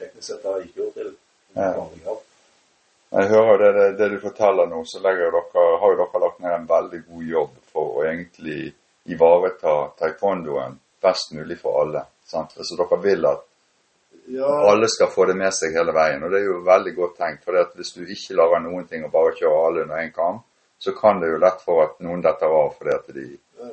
teknisk 0.00 0.24
sett 0.24 0.44
da 0.46 0.54
gikk 0.62 0.78
jo 0.80 0.86
til 0.94 1.10
Ja. 1.56 1.72
vanlig 1.76 2.00
grad. 2.04 2.22
Jeg 3.12 3.28
hører 3.28 3.58
det, 3.58 3.72
det, 3.76 3.88
det 3.98 4.08
du 4.14 4.20
forteller 4.22 4.66
nå, 4.70 4.78
så 4.88 5.02
dere, 5.04 5.42
har 5.52 5.90
jo 5.92 5.98
dere 5.98 6.20
lagt 6.22 6.40
ned 6.40 6.54
en 6.56 6.66
veldig 6.70 7.02
god 7.10 7.26
jobb 7.28 7.58
for 7.72 7.98
å 7.98 8.06
egentlig 8.08 8.72
ivareta 9.12 9.74
taekwondoen 9.98 10.78
best 11.02 11.32
mulig 11.36 11.58
for 11.60 11.80
alle. 11.82 12.04
Sant? 12.26 12.54
Så 12.56 12.76
dere 12.78 13.00
vil 13.02 13.26
at 13.26 13.48
Ja, 14.30 14.46
alle 14.70 14.86
skal 14.88 15.08
få 15.10 15.24
det 15.26 15.34
med 15.36 15.50
seg 15.52 15.74
hele 15.74 15.92
veien. 15.92 16.22
Og 16.22 16.30
det 16.30 16.38
er 16.40 16.44
jo 16.46 16.60
veldig 16.64 16.92
godt 16.94 17.16
tenkt. 17.18 17.42
For 17.44 17.58
hvis 17.74 17.90
du 17.96 18.04
ikke 18.06 18.36
lager 18.38 18.60
noen 18.62 18.86
ting 18.88 19.02
og 19.04 19.10
bare 19.12 19.32
kjører 19.34 19.66
alle 19.66 19.82
under 19.82 19.98
én 20.04 20.12
kam, 20.14 20.38
så 20.78 20.92
kan 20.94 21.18
det 21.20 21.32
jo 21.32 21.40
lett 21.42 21.60
for 21.64 21.82
at 21.84 21.98
noen 22.02 22.22
detter 22.22 22.46
av 22.46 22.76
fordi 22.78 23.12
de, 23.16 23.24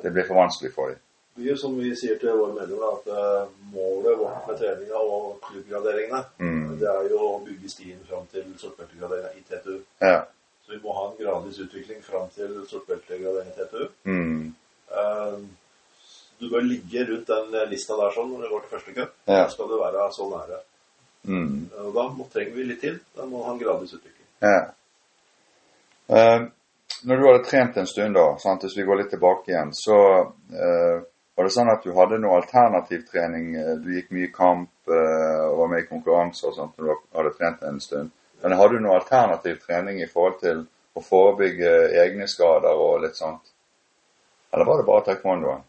det 0.02 0.10
blir 0.14 0.26
for 0.26 0.34
vanskelig 0.40 0.72
for 0.74 0.90
dem. 0.90 0.98
vi 1.40 1.46
gjør 1.46 1.56
som 1.56 1.76
vi 1.78 1.92
sier 1.96 2.18
til 2.20 2.34
våre 2.36 2.52
medlemmer, 2.52 2.98
at 2.98 3.06
eh, 3.14 3.46
målet 3.72 4.18
vårt 4.18 4.48
med 4.48 4.58
treninga 4.60 4.98
og 4.98 5.38
klubbgraderingene, 5.46 6.24
Mm. 6.38 6.78
det 6.80 6.88
er 6.90 7.08
jo 7.10 7.18
å 7.28 7.30
bygge 7.46 7.70
stien 7.70 8.00
fram 8.08 8.26
til 8.32 8.44
sortbeltegraderinga 8.58 9.30
i 9.38 9.42
TTU. 9.48 9.78
Ja. 10.02 10.24
Så 10.66 10.72
vi 10.74 10.80
må 10.82 10.92
ha 10.98 11.06
en 11.08 11.16
gradvis 11.24 11.58
utvikling 11.64 12.02
fram 12.04 12.28
til 12.34 12.58
sortbeltegraderinga 12.68 13.54
i 13.54 13.56
TTU. 13.56 13.86
Mm. 14.04 14.54
Eh, 14.90 15.38
Du 16.40 16.48
bør 16.48 16.64
ligge 16.64 17.04
rundt 17.08 17.28
den 17.28 17.70
lista 17.70 17.96
der 18.00 18.14
sånn 18.14 18.30
når 18.32 18.46
du 18.46 18.52
går 18.54 18.62
til 18.64 18.72
første 18.74 18.94
cup. 18.96 19.14
Ja. 19.28 19.42
Da 19.42 19.48
skal 19.52 19.68
du 19.68 19.76
være 19.80 20.06
så 20.16 20.28
nære. 20.30 20.60
Mm. 21.28 21.68
Og 21.84 21.90
da 21.94 22.06
må, 22.16 22.26
trenger 22.32 22.56
vi 22.56 22.64
litt 22.70 22.80
til. 22.80 22.96
Da 23.16 23.26
må 23.28 23.42
ha 23.44 23.52
en 23.52 23.60
gradvis 23.60 23.92
utvikle. 23.98 24.24
Ja. 24.40 24.60
Uh, 26.10 26.48
når 27.06 27.20
du 27.20 27.26
hadde 27.28 27.44
trent 27.46 27.76
en 27.78 27.86
stund, 27.86 28.16
da, 28.16 28.26
sant, 28.40 28.64
hvis 28.64 28.76
vi 28.80 28.86
går 28.88 29.02
litt 29.02 29.12
tilbake 29.12 29.52
igjen, 29.52 29.70
så 29.76 29.98
uh, 30.24 30.96
var 31.36 31.46
det 31.46 31.54
sånn 31.54 31.70
at 31.72 31.84
du 31.84 31.92
hadde 31.96 32.18
noe 32.20 32.40
alternativ 32.40 33.04
trening. 33.12 33.54
eh, 33.56 33.76
Du 33.80 33.92
gikk 33.94 34.10
mye 34.12 34.32
kamp 34.34 34.72
uh, 34.90 35.44
og 35.46 35.62
var 35.62 35.70
med 35.74 35.84
i 35.84 35.88
konkurranser 35.88 36.50
og 36.50 36.56
sånt 36.56 36.80
når 36.80 36.88
du 36.88 37.16
hadde 37.16 37.36
trent 37.38 37.62
en 37.68 37.80
stund. 37.80 38.10
Men 38.42 38.56
hadde 38.58 38.76
du 38.76 38.84
noe 38.84 38.98
alternativ 38.98 39.60
trening 39.62 40.00
i 40.02 40.08
forhold 40.10 40.40
til 40.42 40.64
å 40.96 41.04
forebygge 41.04 41.72
egne 42.02 42.26
skader 42.28 42.76
og 42.76 43.04
litt 43.04 43.16
sånt? 43.16 43.52
Eller 44.50 44.66
var 44.66 44.80
det 44.80 44.88
bare 44.88 45.06
taekwondoen? 45.06 45.64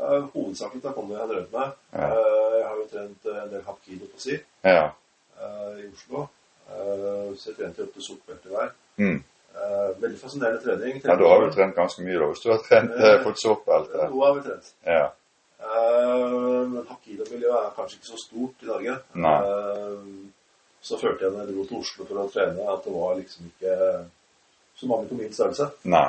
Eh, 0.00 0.22
Hovedsakelig 0.34 0.82
taekwondo 0.82 1.14
jeg 1.16 1.20
har 1.20 1.28
drevet 1.32 1.52
med. 1.52 1.72
Eh, 1.92 2.58
Jeg 2.60 2.66
har 2.68 2.76
jo 2.80 2.86
trent 2.92 3.26
eh, 3.26 3.42
en 3.42 3.50
del 3.52 3.62
hapkido 3.66 4.06
på 4.12 4.20
si 4.20 4.38
Ja. 4.64 4.92
i 5.80 5.86
Oslo. 5.92 6.28
Så 7.36 7.50
jeg 7.50 7.56
trente 7.56 7.82
opp 7.82 7.92
til 7.94 8.02
sortbelte 8.04 8.48
hver. 8.48 8.68
Mm. 9.00 9.22
Veldig 10.00 10.18
fascinerende 10.20 10.60
trening. 10.62 11.00
ja. 11.04 11.16
Da 11.16 11.28
har 11.28 11.40
du 11.40 11.52
trent 11.52 11.74
ganske 11.74 12.02
mye, 12.04 12.18
da. 12.20 12.26
Hvis 12.30 12.42
du 12.44 12.50
har 12.52 12.60
trent 12.68 12.92
uh, 12.94 13.16
fått 13.24 13.40
sortbelte. 13.42 14.04
Noe 14.12 14.26
har 14.26 14.34
vi 14.36 14.44
trent. 14.48 14.68
Ja. 14.86 15.08
Men 15.60 16.86
hapkido-miljøet 16.88 17.64
er 17.66 17.72
kanskje 17.76 17.98
ikke 17.98 18.10
så 18.12 18.20
stort 18.22 18.62
i 18.62 18.68
Norge. 18.70 18.94
Nei. 19.14 19.40
Så 20.82 20.96
følte 21.00 21.24
jeg 21.26 21.32
når 21.34 21.42
jeg 21.44 21.54
dro 21.56 21.64
til 21.68 21.80
Oslo 21.82 22.06
for 22.08 22.22
å 22.22 22.28
trene, 22.32 22.68
at 22.72 22.84
det 22.86 22.92
var 22.94 23.16
liksom 23.18 23.50
ikke 23.50 23.74
så 24.80 24.86
mange 24.92 25.08
på 25.10 25.18
min 25.18 25.34
størrelse. 25.36 25.66
Nei. 25.92 26.06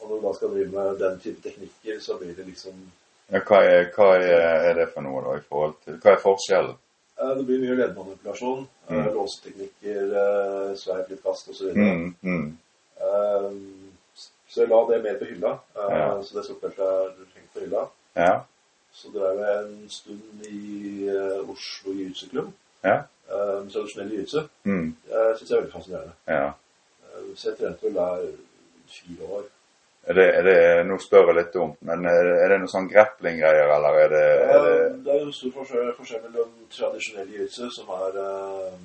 Og 0.00 0.08
når 0.10 0.20
du 0.20 0.26
da 0.28 0.32
skal 0.38 0.54
drive 0.54 0.70
med 0.76 0.98
den 1.02 1.18
type 1.24 1.42
teknikker, 1.48 1.98
så 2.00 2.16
blir 2.20 2.36
det 2.38 2.46
liksom 2.46 2.78
Ja, 3.32 3.40
hva, 3.42 3.58
er, 3.66 3.88
hva 3.96 4.08
er, 4.16 4.68
er 4.70 4.74
det 4.78 4.88
for 4.94 5.02
noe, 5.02 5.22
da, 5.24 5.36
i 5.40 5.44
forhold 5.48 5.74
til 5.84 5.96
Hva 5.98 6.12
er 6.12 6.20
forskjellen? 6.22 6.76
Eh, 7.20 7.32
Det 7.38 7.46
blir 7.46 7.58
mye 7.64 7.76
leddmanipulasjon. 7.80 8.66
eh, 8.88 8.94
Mm. 8.96 9.06
låseteknikker, 9.14 10.74
sveip 10.78 11.08
litt 11.10 11.22
kast 11.24 11.48
osv. 11.50 11.72
Mm, 11.74 12.14
mm. 12.22 12.58
Eh, 13.00 13.50
Så 14.48 14.60
jeg 14.62 14.68
la 14.70 14.78
det 14.88 15.02
med 15.02 15.18
på 15.18 15.24
hylla. 15.28 15.58
Ja. 15.76 16.22
Så 16.22 16.36
det 16.38 16.44
stoppefeltet 16.44 16.78
er 16.86 17.10
hengt 17.34 17.50
på 17.54 17.60
hylla. 17.60 17.82
Ja. 18.16 18.40
Så 18.94 19.10
drev 19.12 19.38
jeg 19.42 19.64
en 19.64 19.88
stund 19.90 20.46
i 20.48 21.08
Oslo 21.50 21.92
jiu-jitsu-klubb. 21.92 22.52
Ja. 22.84 22.94
Eh, 23.28 23.66
Tradisjonell 23.72 24.12
jiu-jitsu. 24.14 24.46
Mm. 24.64 24.94
Jeg 25.10 25.36
syns 25.38 25.50
jeg 25.50 25.56
er 25.56 25.60
veldig 25.60 25.72
fascinerende. 25.72 26.12
ja. 26.28 26.52
Så 27.36 27.48
jeg 27.50 27.58
trente 27.58 27.82
vel 27.82 27.94
der 27.94 28.32
fire 28.88 29.24
år. 29.28 29.42
Er 30.06 30.14
det, 30.14 30.26
er 30.38 30.42
det, 30.46 30.58
nå 30.86 30.96
spør 31.02 31.26
jeg 31.32 31.34
litt 31.40 31.52
dumt, 31.52 31.78
men 31.82 32.04
er 32.06 32.22
det, 32.28 32.34
er 32.44 32.48
det 32.52 32.58
noe 32.62 32.70
sånn 32.70 32.86
grappling-greier, 32.92 33.72
eller 33.76 33.96
er 34.04 34.08
det, 34.12 34.20
er 34.44 34.60
det 34.66 34.74
Eh, 34.86 34.92
Det 35.06 35.14
er 35.16 35.24
jo 35.24 35.32
stor 35.34 35.50
forskjell, 35.56 35.88
forskjell 35.98 36.22
mellom 36.28 36.52
tradisjonell 36.70 37.28
jiu-jitsu, 37.34 37.70
som 37.74 37.90
er 37.96 38.20
eh, 38.22 38.76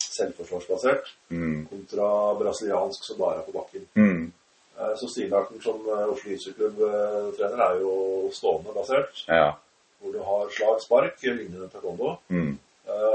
selvforsvarsbasert, 0.00 1.12
mm, 1.30 1.66
kontra 1.70 2.08
brasiliansk, 2.40 3.04
som 3.04 3.18
bare 3.20 3.38
er 3.42 3.46
på 3.50 3.52
bakken. 3.58 3.86
mm, 3.96 4.32
Eh, 4.78 4.94
Så 4.96 5.08
stilarten 5.10 5.60
som 5.60 5.74
eh, 5.90 6.06
Oslo 6.12 6.30
jiu-jitsu-klubb 6.30 6.76
eh, 6.86 7.32
trener, 7.36 7.62
er 7.64 7.80
jo 7.80 8.30
stående 8.32 8.70
basert, 8.74 9.24
Ja. 9.28 9.52
hvor 10.00 10.12
du 10.12 10.18
har 10.22 10.48
slag, 10.54 10.80
spark, 10.80 11.16
lignende 11.22 11.68
taekwondo. 11.72 12.16
Mm, 12.30 12.52
Eh, 12.52 12.67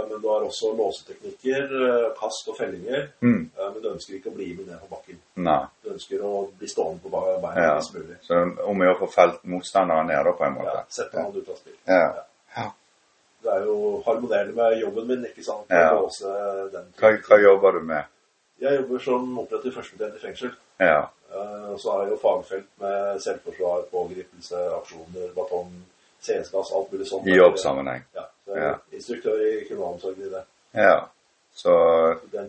Men 0.10 0.22
du 0.22 0.28
har 0.30 0.44
også 0.46 0.70
låseteknikker, 0.78 1.64
eh, 1.90 2.10
kast 2.20 2.48
og 2.52 2.58
fellinger. 2.58 3.08
mm, 3.22 3.50
eh, 3.58 3.70
Men 3.74 3.82
du 3.82 3.90
ønsker 3.90 4.14
ikke 4.20 4.30
å 4.32 4.36
bli 4.36 4.54
med 4.56 4.68
ned 4.68 4.80
på 4.84 4.90
bakken. 4.96 5.18
nei. 5.36 5.66
Du 5.84 5.90
ønsker 5.90 6.22
å 6.22 6.34
bli 6.60 6.68
stående 6.68 7.02
på 7.02 7.10
beina 7.42 7.64
Ja. 7.64 7.76
mest 7.76 7.94
mulig. 7.94 8.18
Så 8.22 8.34
om 8.68 8.78
å 8.80 8.86
gjøre 8.86 8.98
å 9.00 9.00
få 9.08 9.12
felt 9.14 9.44
motstanderen 9.44 10.08
ned, 10.08 10.24
da, 10.26 10.32
på 10.32 10.46
en 10.46 10.54
måte. 10.54 10.76
Ja, 10.76 10.84
Sette 10.90 11.18
han 11.22 11.34
ut 11.36 11.50
av 11.50 11.56
spill. 11.56 11.74
Ja. 11.88 12.14
Ja. 12.58 12.72
Det 13.44 13.52
er 13.52 13.66
jo 13.66 14.04
harmonerende 14.06 14.56
med 14.56 14.80
jobben 14.82 15.08
min, 15.08 15.26
ikke 15.26 15.44
sant? 15.44 15.66
Ja. 15.70 15.90
Hva, 17.00 17.18
hva 17.28 17.42
jobber 17.42 17.72
du 17.72 17.80
med? 17.86 18.04
Jeg 18.62 18.80
jobber 18.82 19.00
som 19.00 19.40
operativ 19.40 19.72
førstebetjent 19.74 20.16
i 20.16 20.28
fengsel. 20.28 20.52
Ja. 20.80 21.08
Eh, 21.34 21.76
så 21.78 21.92
har 21.92 22.04
jeg 22.06 22.12
jo 22.12 22.18
fagfelt 22.22 22.68
med 22.80 23.20
selvforsvar, 23.22 23.82
pågripelse, 23.92 24.56
aksjoner, 24.78 25.34
batong, 25.36 25.74
CS-gass, 26.24 26.72
alt 26.74 26.92
mulig 26.92 27.08
sånt. 27.08 27.28
I 27.28 27.36
jobbsammenheng. 27.38 28.04
Ja. 28.16 28.26
Så 28.46 28.56
er 28.56 28.62
Ja. 28.68 28.74
instruktør 28.92 29.40
i 29.48 29.66
kriminalomsorgen 29.68 30.26
i 30.26 30.30
det. 30.30 30.44
Ja. 30.74 31.08
Så 31.54 31.74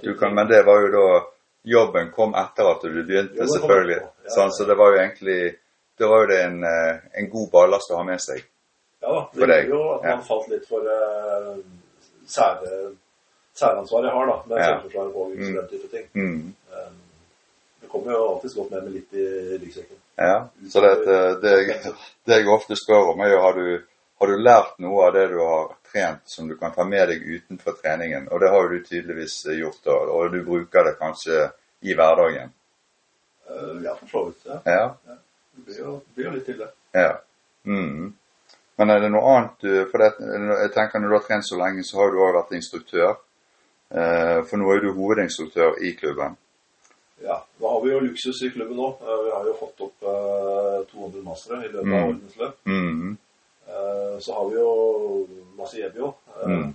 du 0.02 0.14
kan, 0.18 0.34
men 0.34 0.48
det 0.48 0.62
var 0.66 0.80
jo 0.80 0.88
da 0.92 1.24
Jobben 1.66 2.10
kom 2.12 2.34
etter 2.34 2.66
at 2.70 2.82
du 2.82 2.88
begynte, 2.92 3.34
Jobben 3.34 3.48
selvfølgelig. 3.48 4.00
ja. 4.00 4.30
Sånn, 4.36 4.50
så 4.52 4.64
det 4.68 4.76
var 4.76 4.90
jo 4.92 4.98
egentlig 5.00 5.56
Da 5.98 6.06
var 6.08 6.20
jo 6.24 6.26
det 6.26 6.40
en, 6.44 6.64
eh, 6.64 6.98
en 7.14 7.30
god 7.30 7.50
ballast 7.52 7.90
å 7.90 7.96
ha 7.96 8.02
med 8.04 8.20
seg. 8.20 8.42
Ja 9.02 9.08
da, 9.12 9.46
det 9.46 9.46
gjorde 9.46 9.68
jo 9.68 9.92
at 9.94 10.02
man 10.04 10.22
falt 10.24 10.48
litt 10.48 10.66
for 10.66 10.80
uh, 10.80 11.56
sære, 12.26 12.96
særansvaret 13.54 14.04
jeg 14.08 14.12
har 14.16 14.26
da, 14.26 14.36
med 14.48 14.58
Ja. 14.58 14.64
selvforsvaret 14.64 15.12
på 15.14 15.30
den 15.36 15.68
type 15.68 15.88
ting. 15.92 16.06
Mm. 16.14 16.54
Eh, 16.72 16.76
Det 16.76 17.03
kommer 17.94 18.12
jo 18.16 18.24
alltid 18.32 18.54
godt 18.58 18.70
med 18.74 18.82
med 18.88 18.92
litt 18.98 19.14
i 19.16 19.24
ryggsekken. 19.62 20.00
Ja. 20.20 20.34
Så 20.70 20.82
det, 20.84 20.92
det, 21.06 21.18
det, 21.46 21.54
jeg- 21.70 21.94
det 22.28 22.38
jeg 22.40 22.48
ofte 22.52 22.76
spør 22.78 23.12
om, 23.14 23.20
er 23.24 23.32
jo 23.32 23.40
har 23.46 23.58
du, 23.58 23.68
har 24.20 24.30
du 24.34 24.42
lært 24.42 24.74
noe 24.84 25.06
av 25.08 25.14
det 25.16 25.28
du 25.32 25.38
har 25.40 25.72
trent 25.92 26.22
som 26.30 26.48
du 26.50 26.56
kan 26.58 26.74
ta 26.74 26.84
med 26.86 27.08
deg 27.12 27.22
utenfor 27.24 27.78
treningen? 27.80 28.26
Og 28.34 28.42
det 28.42 28.50
har 28.52 28.66
jo 28.66 28.74
du 28.76 28.84
tydeligvis 28.90 29.38
eh, 29.46 29.58
gjort, 29.62 29.80
og, 29.94 30.10
og 30.18 30.34
du 30.34 30.42
bruker 30.46 30.90
det 30.90 30.96
kanskje 31.00 31.46
i 31.86 31.94
hverdagen. 31.96 32.52
Eh, 33.48 33.72
Ja, 33.84 33.94
for 34.00 34.08
så 34.12 34.24
vidt. 34.28 34.44
Ja. 34.50 34.60
Ja. 35.06 35.16
Det 35.54 35.64
blir 35.68 35.78
jo, 35.84 35.96
blir 36.14 36.26
jo 36.30 36.34
litt 36.34 36.46
til 36.50 36.58
det. 36.58 36.70
Ja. 36.98 37.12
Mm. 37.64 38.12
Men 38.76 38.90
er 38.90 38.98
det 39.04 39.10
noe 39.14 39.30
annet 39.36 39.60
du 39.62 39.84
For 39.92 40.02
det, 40.02 40.08
jeg 40.18 40.72
tenker 40.74 40.98
når 41.00 41.12
du 41.12 41.14
har 41.14 41.22
trent 41.28 41.46
så 41.46 41.56
lenge, 41.60 41.84
så 41.86 42.00
har 42.00 42.10
du 42.10 42.18
også 42.18 42.34
vært 42.40 42.56
instruktør. 42.58 43.12
Eh, 43.94 44.40
for 44.48 44.58
nå 44.58 44.72
er 44.74 44.82
du 44.82 44.88
hovedinstruktør 44.96 45.76
i 45.86 45.92
klubben. 46.00 46.34
Ja, 47.24 47.38
da 47.60 47.68
har 47.72 47.80
vi 47.84 47.90
jo 47.92 48.00
luksus 48.04 48.42
i 48.44 48.50
klubben 48.52 48.76
nå. 48.76 48.88
Eh, 49.00 49.20
Vi 49.24 49.30
har 49.32 49.44
jo 49.48 49.54
fått 49.60 49.80
opp 49.86 50.02
eh, 50.02 50.80
200 50.92 51.22
mastere 51.24 51.64
i 51.64 51.68
løpet 51.72 51.86
Mm. 51.88 51.94
av 51.98 52.08
årenes 52.08 52.36
løp. 52.36 52.56
Mm. 52.66 53.16
Eh, 53.68 54.18
Så 54.20 54.32
har 54.34 54.48
vi 54.50 54.56
jo 54.56 55.26
Masiebio, 55.56 56.14
eh, 56.42 56.48
Mm. 56.48 56.74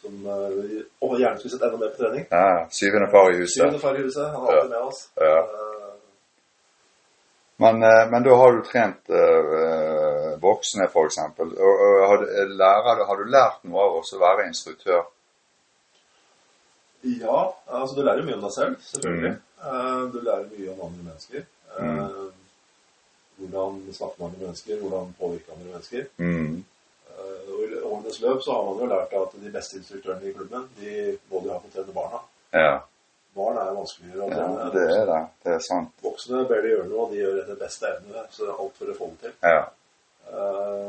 som 0.00 0.26
eh, 0.26 0.48
vi 0.48 1.20
gjerne 1.22 1.38
skulle 1.38 1.50
sett 1.52 1.62
enda 1.62 1.76
mer 1.76 1.90
på 1.92 1.98
trening. 2.02 2.26
Ja, 2.30 2.66
syvende 2.70 3.10
far 3.10 3.30
i 3.30 3.36
huset. 3.36 3.54
Syvende 3.60 3.78
far 3.78 3.94
i 3.98 4.02
huset, 4.02 4.26
han 4.32 4.46
er 4.46 4.52
alltid 4.56 4.70
med 4.70 4.78
oss. 4.78 5.08
Ja. 5.16 5.38
Eh, 5.38 5.76
Men, 7.60 7.82
eh, 7.82 8.10
men 8.10 8.22
da 8.24 8.34
har 8.36 8.52
du 8.56 8.62
trent 8.64 9.04
øh, 9.10 10.40
voksne, 10.42 10.84
f.eks. 10.88 11.18
Og, 11.38 11.52
og 11.60 12.08
har, 12.08 12.22
lærer, 12.48 13.04
har 13.04 13.16
du 13.16 13.24
lært 13.28 13.58
noe 13.64 13.82
av 13.84 13.98
å 14.00 14.18
være 14.20 14.46
instruktør? 14.48 15.02
Ja, 17.04 17.42
altså 17.68 17.96
du 17.96 18.02
lærer 18.04 18.18
jo 18.20 18.26
mye 18.28 18.34
om 18.38 18.42
deg 18.46 18.52
selv, 18.54 18.74
selvfølgelig. 18.80 19.30
Mm. 19.34 19.42
Eh, 19.64 20.02
Du 20.12 20.20
lærer 20.20 20.46
mye 20.50 20.70
om 20.72 20.80
andre 20.88 21.04
mennesker. 21.10 21.42
Mm. 21.80 22.32
Hvordan 23.40 23.80
snakke 23.92 24.14
med 24.18 24.26
andre 24.26 24.38
mennesker, 24.46 24.76
hvordan 24.80 25.14
påvirke 25.20 25.52
andre 25.52 25.70
mennesker. 25.72 26.04
Mm. 26.16 26.64
Eh, 27.10 27.52
Og 27.52 27.60
i 27.64 27.80
årenes 27.82 28.20
løp 28.20 28.42
så 28.44 28.52
har 28.52 28.64
man 28.68 28.78
jo 28.82 28.86
lært 28.94 29.12
at 29.22 29.34
de 29.44 29.50
beste 29.52 29.76
instruktørene 29.80 30.28
i 30.28 30.32
klubben, 30.32 30.68
de 30.80 31.18
må 31.30 31.40
de 31.44 31.50
ha 31.52 31.58
på 31.58 31.70
trene 31.74 31.92
barna. 31.94 32.20
Ja. 32.52 32.78
Barn 33.36 33.56
er 33.62 33.74
vanskeligere 33.76 34.24
å 34.26 34.30
ja, 34.30 34.70
det 34.74 34.86
er 34.90 35.04
det. 35.06 35.18
Det 35.44 35.52
er 35.54 35.60
sant. 35.62 35.92
Voksne 36.02 36.40
ber 36.48 36.62
de 36.64 36.72
gjøre 36.72 36.88
noe, 36.88 37.04
og 37.04 37.12
de 37.12 37.20
gjør 37.20 37.36
etter 37.44 37.60
beste 37.60 37.86
evne, 37.86 38.24
så 38.30 38.42
det 38.42 38.50
er 38.50 38.62
alt 38.64 38.80
for 38.80 38.90
å 38.90 38.96
få 38.98 39.10
det 39.12 39.20
til. 39.22 39.36
Ja. 39.44 39.60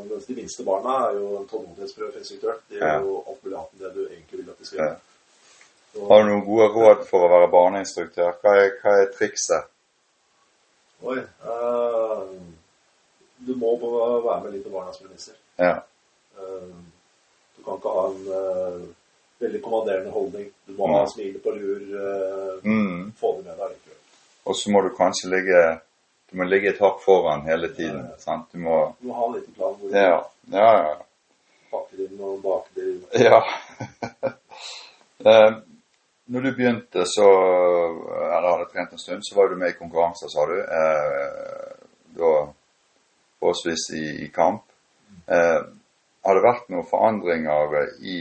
Mens 0.09 0.25
de 0.25 0.35
minste 0.37 0.63
barna 0.65 0.95
er 1.09 1.19
jo 1.19 1.27
en 1.37 1.47
tålmodighetsprøve 1.51 2.11
for 2.11 2.19
instruktør. 2.23 2.57
De 2.69 2.75
gjør 2.79 2.87
Ja. 2.87 2.99
jo 3.01 3.23
alt 3.27 3.43
mulig 3.43 3.57
annet 3.57 3.73
enn 3.73 3.79
det 3.85 3.93
du 3.95 4.01
egentlig 4.07 4.39
vil 4.41 4.49
at 4.49 4.59
de 4.59 4.65
skal 4.65 4.79
gjøre. 4.79 4.95
Så- 4.97 5.10
Har 5.99 6.23
du 6.23 6.29
noen 6.29 6.45
gode 6.45 6.69
råd 6.71 7.03
for 7.09 7.25
å 7.25 7.29
være 7.31 7.51
barneinstruktør? 7.51 8.37
Hva 8.39 8.55
er, 8.61 8.71
hva 8.79 8.95
er 9.01 9.11
trikset? 9.11 9.67
Oi. 11.01 11.17
uh, 11.43 12.29
du 13.41 13.55
må 13.57 13.73
bare 13.81 14.21
være 14.23 14.39
med 14.45 14.55
litt 14.55 14.65
på 14.67 14.73
barnas 14.75 15.01
premisser. 15.01 15.35
Ja. 15.59 15.81
Uh, 16.37 16.71
du 17.57 17.63
kan 17.65 17.79
ikke 17.81 17.95
ha 17.95 18.03
en 18.07 18.27
uh, 18.29 18.83
veldig 19.41 19.61
kommanderende 19.65 20.13
holdning. 20.15 20.47
Du 20.69 20.75
må 20.77 20.91
ha 20.93 21.01
smilet 21.11 21.43
på 21.43 21.55
lur. 21.57 21.81
Mm. 22.63 23.11
få 23.19 23.33
det 23.37 23.49
med 23.49 23.57
deg 23.57 23.73
likevel. 23.73 23.97
Og 24.45 24.57
så 24.57 24.71
må 24.73 24.81
du 24.85 24.91
kanskje 24.97 25.29
ligge 25.31 25.61
Du 26.31 26.37
må 26.39 26.45
ligge 26.47 26.69
et 26.71 26.79
hakk 26.79 27.01
foran 27.03 27.41
hele 27.43 27.67
tiden. 27.75 28.05
Ja. 28.07 28.19
Sant? 28.21 28.53
Du 28.53 28.61
må 28.63 28.77
Du 29.01 29.09
må 29.09 29.17
ha 29.17 29.25
en 29.27 29.33
liten 29.35 29.57
plan 29.57 29.75
hvor 29.75 29.89
du 29.89 29.97
Ja. 29.97 30.21
Ja, 30.53 30.69
ja. 30.85 30.93
pakker 31.73 32.05
inn 32.05 32.21
og 32.23 32.39
baker 32.45 32.87
inn. 32.87 33.01
ja. 33.27 33.41
Når 36.31 36.41
du 36.45 36.51
begynte, 36.55 37.03
så 37.05 37.25
Eller 38.31 38.49
hadde 38.53 38.69
trent 38.71 38.91
en 38.95 38.99
stund, 39.01 39.23
så 39.27 39.35
var 39.35 39.49
du 39.51 39.55
med 39.59 39.73
i 39.73 39.77
konkurranser, 39.79 40.29
sa 40.31 40.45
du. 40.47 40.57
Eh, 40.61 41.71
da 42.15 42.31
årsvis 43.41 43.87
i, 43.97 44.05
i 44.25 44.27
kamp. 44.33 44.63
Eh, 45.27 45.61
har 46.23 46.35
det 46.37 46.43
vært 46.45 46.67
noen 46.69 46.85
forandringer 46.87 47.77
i 48.05 48.17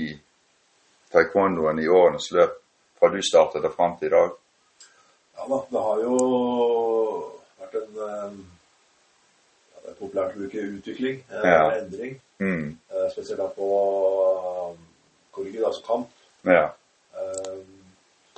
taekwondoen 1.12 1.79
i 1.83 1.88
årenes 1.90 2.31
løp 2.33 2.55
fra 2.99 3.11
du 3.12 3.19
startet 3.25 3.67
og 3.69 3.75
fram 3.76 3.97
til 4.00 4.09
i 4.09 4.14
dag? 4.14 4.33
Ja 5.37 5.47
da, 5.50 5.59
det 5.71 5.83
har 5.87 6.02
jo 6.05 6.17
vært 7.61 7.76
en 7.83 8.00
eh, 8.07 8.35
ja, 9.71 9.79
Det 9.85 9.93
er 9.93 9.99
populært 10.00 10.35
å 10.37 10.40
bruke 10.43 10.67
utvikling, 10.79 11.23
eh, 11.31 11.47
Ja. 11.50 11.62
endring. 11.79 12.19
Mm. 12.40 12.76
eh, 12.90 13.09
Spesielt 13.12 13.38
da 13.43 13.49
på 13.55 13.71
korrigid, 15.33 15.64
altså 15.64 15.83
kamp. 15.87 16.09
Ja. 16.45 16.71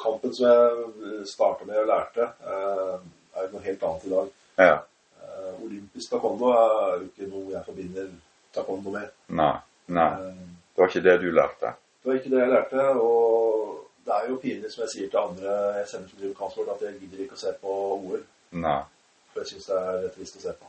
Eh, 0.02 0.04
Kampen 0.04 0.34
som 0.34 0.46
jeg 0.46 1.26
starta 1.26 1.64
med 1.66 1.78
og 1.78 1.86
lærte, 1.86 2.22
eh, 2.22 2.98
er 3.42 3.48
noe 3.52 3.62
helt 3.62 3.82
annet 3.82 4.04
i 4.04 4.10
dag. 4.10 4.28
Ja. 4.58 4.78
Eh, 5.22 5.64
Olympisk 5.64 6.10
taekwondo 6.10 6.50
er 6.52 6.98
jo 6.98 7.04
ikke 7.06 7.28
noe 7.30 7.52
jeg 7.52 7.64
forbinder 7.66 8.08
taekwondo 8.54 8.90
med. 8.90 9.08
Nei. 9.28 9.54
Nei. 9.88 10.10
Eh, 10.12 10.48
Det 10.74 10.80
var 10.80 10.88
ikke 10.88 11.02
det 11.04 11.20
du 11.20 11.30
lærte. 11.30 11.74
Det 12.02 12.08
var 12.10 12.14
ikke 12.14 12.30
det 12.30 12.38
jeg 12.40 12.48
lærte, 12.48 12.84
og 12.96 13.88
det 14.06 14.14
er 14.14 14.28
jo 14.28 14.36
pinlig, 14.36 14.70
som 14.72 14.82
jeg 14.82 14.88
sier 14.88 15.08
til 15.10 15.18
andre 15.20 15.50
jeg 15.78 15.88
sender 15.88 16.08
som 16.08 16.18
driver 16.18 16.34
kampsport, 16.34 16.68
at 16.74 16.80
jeg 16.82 17.00
gidder 17.00 17.24
ikke 17.24 17.36
å 17.36 17.42
se 17.42 17.52
på 17.60 17.74
OL. 18.10 18.22
Nei. 18.52 18.78
For 19.32 19.40
jeg 19.40 19.46
syns 19.52 19.66
det 19.66 19.76
er 19.76 19.98
rett 20.02 20.14
trist 20.16 20.36
å 20.36 20.40
se 20.40 20.52
på. 20.52 20.66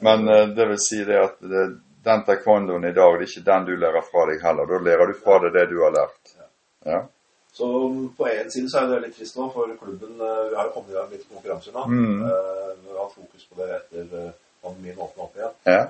Men 0.00 0.28
eh, 0.28 0.46
det 0.56 0.68
vil 0.68 0.78
si 0.78 1.04
det 1.04 1.18
at 1.18 1.40
det, 1.40 1.64
den 2.04 2.24
taekwondoen 2.24 2.84
i 2.84 2.92
dag, 2.92 3.16
det 3.18 3.26
er 3.26 3.32
ikke 3.32 3.48
den 3.48 3.64
du 3.64 3.72
lærer 3.76 4.02
fra 4.02 4.26
deg 4.30 4.44
heller. 4.44 4.66
Da 4.66 4.78
lærer 4.84 5.06
du 5.06 5.14
fra 5.14 5.38
deg 5.42 5.52
det 5.56 5.66
du 5.72 5.80
har 5.82 5.96
lært. 5.96 6.36
Ja. 6.36 6.46
Ja. 6.92 7.00
Så 7.52 7.66
på 8.16 8.26
en 8.30 8.50
side 8.50 8.70
så 8.70 8.78
er 8.80 8.86
det 8.92 9.00
litt 9.08 9.16
trist 9.18 9.36
nå, 9.36 9.48
for 9.52 9.68
klubben 9.80 10.20
eh, 10.22 10.42
Vi 10.50 10.56
har 10.56 10.68
jo 10.68 10.74
kommet 10.76 10.92
i 10.92 10.98
gang 10.98 11.10
litt 11.10 11.26
konkurranser 11.28 11.74
nå. 11.74 11.82
Mm. 11.90 12.22
Eh, 12.24 12.70
Vi 12.84 12.92
har 12.94 13.02
hatt 13.04 13.16
fokus 13.16 13.46
på 13.50 13.58
det 13.60 13.68
etter 13.76 14.14
eh, 14.20 14.32
pandemien 14.62 14.98
åpna 15.02 15.26
opp 15.26 15.36
igjen. 15.36 15.56
Ja. 15.66 15.82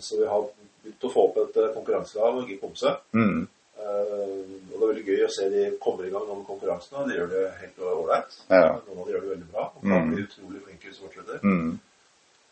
Så 0.00 0.16
vi 0.20 0.26
har 0.30 0.44
begynt 0.82 1.04
å 1.04 1.10
få 1.12 1.22
opp 1.28 1.38
et 1.42 1.56
konkurranselag 1.74 2.50
i 2.50 2.56
Komse. 2.60 2.92
Mm. 3.12 3.40
Og 3.44 4.74
det 4.74 4.76
er 4.78 4.84
veldig 4.84 5.02
gøy 5.08 5.24
å 5.26 5.32
se 5.34 5.48
de 5.52 5.64
kommer 5.82 6.06
i 6.06 6.12
gang 6.12 6.24
med 6.30 6.44
konkurransene. 6.46 7.02
De 7.08 7.16
gjør 7.18 7.28
det 7.32 7.42
helt 7.60 7.80
ålreit. 7.90 8.36
Ja. 8.48 8.68
Noen 8.86 9.00
av 9.02 9.08
de 9.08 9.12
gjør 9.16 9.24
det 9.26 9.32
veldig 9.34 9.48
bra. 9.52 9.64
Og 9.74 9.82
kan 9.82 9.96
Mm. 9.98 10.12
bli 10.14 10.22
utrolig 10.24 10.62
flinke 10.64 10.88
de 10.88 10.94
fortsetter. 11.00 11.40
Mm. 11.42 11.74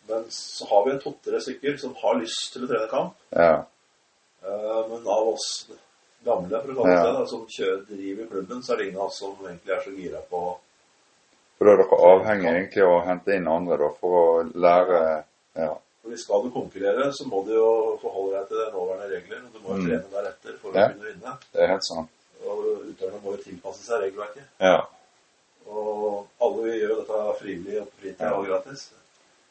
Men 0.08 0.24
så 0.34 0.66
har 0.72 0.84
vi 0.84 0.90
en 0.92 1.00
to-tre 1.00 1.40
stykker 1.40 1.76
som 1.78 1.94
har 2.02 2.18
lyst 2.20 2.52
til 2.52 2.64
å 2.66 2.68
trene 2.72 2.90
kamp. 2.90 3.14
Ja. 3.30 3.64
Men 4.42 5.06
av 5.06 5.28
oss 5.32 5.48
gamle, 6.24 6.60
for 6.62 6.72
å 6.72 6.76
kalle 6.76 6.96
det 6.96 7.04
Ja. 7.06 7.20
det, 7.20 7.28
som 7.28 7.46
kjører, 7.46 7.86
driver 7.88 8.26
klubben, 8.26 8.62
så 8.62 8.72
er 8.72 8.76
det 8.76 8.86
ingen 8.88 9.00
av 9.00 9.06
oss 9.06 9.18
som 9.18 9.36
egentlig 9.46 9.70
er 9.76 9.80
så 9.84 9.90
gira 9.96 10.20
på 10.30 10.42
For 11.58 11.64
da 11.66 11.72
er 11.72 11.76
dere 11.76 11.98
avhengig 12.12 12.48
egentlig 12.50 12.82
av 12.82 12.92
å 12.96 13.04
hente 13.06 13.34
inn 13.36 13.48
andre 13.48 13.76
da, 13.78 13.88
for 14.00 14.10
å 14.18 14.52
lære 14.54 15.24
Ja. 15.56 15.74
For 16.02 16.08
hvis 16.10 16.24
skal 16.24 16.42
du 16.42 16.50
konkurrere, 16.50 17.12
så 17.12 17.24
må 17.30 17.44
du 17.46 17.52
jo 17.54 17.98
forholde 18.02 18.38
deg 18.40 18.48
til 18.48 18.56
de 18.58 18.70
nåværende 18.72 19.10
regler. 19.12 19.38
og 19.46 19.52
Du 19.52 19.58
må 19.60 19.68
jo 19.76 19.82
Mm. 19.82 19.86
trene 19.86 20.10
deretter 20.10 20.58
for 20.58 20.72
Ja. 20.74 20.88
å 20.88 20.92
kunne 20.92 21.12
vinne. 21.12 21.38
Det 21.52 21.60
er 21.62 21.66
helt 21.68 21.84
sant. 21.84 22.08
Og 22.44 22.58
utøverne 22.90 23.22
må 23.22 23.36
jo 23.36 23.42
tilpasse 23.42 23.84
seg 23.86 24.00
regelverket. 24.02 24.42
Ja. 24.60 24.86
Og 25.68 26.26
alle 26.40 26.62
gjør 26.72 26.88
jo 26.88 26.96
dette 26.96 27.38
frivillig 27.40 27.80
og 27.82 27.86
på 27.86 28.00
fritida 28.02 28.30
Ja. 28.30 28.34
og 28.34 28.46
gratis. 28.46 28.90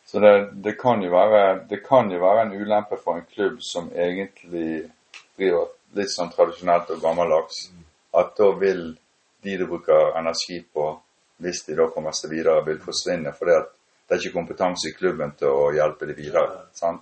Så 0.06 0.20
det, 0.20 0.62
det, 0.62 0.78
kan 0.78 1.01
jo 1.01 1.10
være, 1.10 1.68
det 1.70 1.84
kan 1.86 2.10
jo 2.12 2.20
være 2.20 2.42
en 2.42 2.51
ulempe 2.62 2.98
for 3.00 3.16
en 3.16 3.25
klubb 3.34 3.62
som 3.62 3.90
egentlig 3.92 4.92
driver 5.38 5.68
litt 5.93 6.12
sånn 6.13 6.31
tradisjonelt 6.31 6.89
og 6.95 7.01
gammeldags, 7.01 7.69
at 8.13 8.36
da 8.38 8.51
vil 8.60 8.98
de 9.43 9.57
du 9.57 9.65
bruker 9.67 10.13
energi 10.19 10.60
på, 10.74 11.00
hvis 11.41 11.63
de 11.65 11.75
da 11.75 11.88
kommer 11.89 12.12
seg 12.13 12.29
videre, 12.31 12.63
vil 12.65 12.79
forsvinne. 12.79 13.33
For 13.33 13.45
det 13.50 13.55
er 13.57 14.19
ikke 14.21 14.36
kompetanse 14.38 14.89
i 14.91 14.93
klubben 14.98 15.31
til 15.39 15.48
å 15.50 15.71
hjelpe 15.74 16.05
de 16.05 16.13
videre. 16.13 16.65
Sant? 16.77 17.01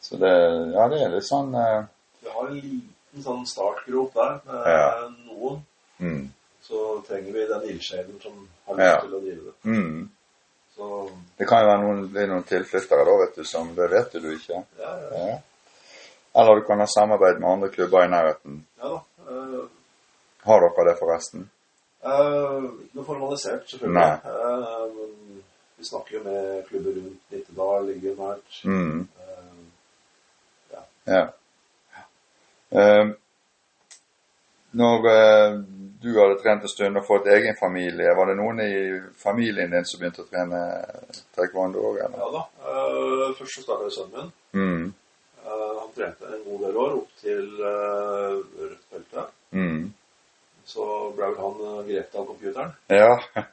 Så 0.00 0.16
det, 0.20 0.30
ja, 0.76 0.86
det 0.92 1.00
er 1.02 1.14
litt 1.16 1.24
sånn 1.26 1.54
eh, 1.56 1.84
Vi 2.22 2.28
har 2.30 2.46
en 2.48 2.54
liten 2.60 3.22
sånn 3.24 3.46
startgrop 3.48 4.12
der. 4.14 4.40
Med 4.46 4.66
Ja. 4.70 5.08
noen 5.26 5.62
mm, 5.98 6.26
så 6.62 7.02
trenger 7.08 7.32
vi 7.32 7.46
den 7.48 7.62
ildsjelen 7.72 8.20
som 8.22 8.48
har 8.66 8.74
lyst 8.76 8.86
Ja. 8.92 9.00
til 9.00 9.14
å 9.16 9.20
drive 9.24 9.44
det. 9.44 9.54
mm. 9.64 10.08
Så 10.76 11.10
Det 11.38 11.46
kan 11.48 11.62
jo 11.64 11.68
være 11.70 11.82
noen, 11.82 12.28
noen 12.28 12.42
tilflyttere 12.44 13.04
da, 13.08 13.16
vet 13.24 13.36
du, 13.36 13.44
som 13.44 13.74
Det 13.74 13.90
vet 13.90 14.12
du 14.12 14.30
ikke. 14.34 14.62
ja, 14.78 14.92
ja, 15.00 15.26
Ja. 15.26 15.38
Eller 16.36 16.54
du 16.54 16.62
kan 16.68 16.80
ha 16.80 16.86
samarbeid 16.86 17.40
med 17.40 17.50
andre 17.50 17.68
klubber 17.72 18.04
i 18.04 18.08
nærheten. 18.12 18.66
ja 18.82 18.88
da. 18.88 19.00
Uh, 19.30 19.64
Har 20.46 20.60
dere 20.60 20.88
det, 20.90 20.96
forresten? 20.98 21.50
Uh, 22.06 22.64
ikke 22.84 22.98
noe 23.00 23.04
formalisert, 23.04 23.64
selvfølgelig. 23.70 24.20
Eh, 24.24 25.46
vi 25.76 25.84
snakker 25.84 26.18
jo 26.18 26.22
med 26.24 26.64
klubber 26.68 26.90
rundt 26.98 27.32
Nittedal, 27.32 27.86
ligger 27.88 28.14
nært. 28.20 28.60
Mm. 28.64 29.08
Eh, 29.20 30.82
Ja. 31.06 31.22
Eh, 32.70 33.08
når 34.72 35.06
eh, 35.10 35.58
du 36.02 36.08
hadde 36.20 36.38
trent 36.42 36.62
en 36.62 36.68
stund 36.68 36.98
og 36.98 37.06
fått 37.06 37.26
egen 37.30 37.56
familie, 37.60 38.14
var 38.16 38.26
det 38.26 38.36
noen 38.36 38.60
i 38.60 38.72
familien 39.22 39.70
din 39.70 39.86
som 39.86 40.00
begynte 40.00 40.24
å 40.24 40.30
trene 40.30 40.60
taekwondo 41.36 41.84
òg, 41.90 42.00
eller? 42.04 42.18
ja 42.18 42.30
da. 42.34 42.42
Eh, 42.70 43.34
først 43.38 43.54
så 43.54 43.62
starta 43.62 43.90
sønnen 43.94 44.32
min. 44.52 44.62
Mm. 44.62 44.94
Eh, 45.96 46.12
trente 46.12 46.26
en 46.36 46.44
god 46.44 46.60
del 46.66 46.76
år 46.76 46.96
opp 46.98 47.12
til 47.20 47.46
uh, 47.62 48.36
rødt 48.60 48.90
belte. 48.92 49.26
Mm. 49.56 49.92
Så 50.66 50.86
ble 51.16 51.30
vel 51.30 51.38
han 51.40 51.60
uh, 51.62 51.84
grepet 51.86 52.18
av 52.20 52.26
computeren. 52.28 52.72
Ja. 52.92 53.14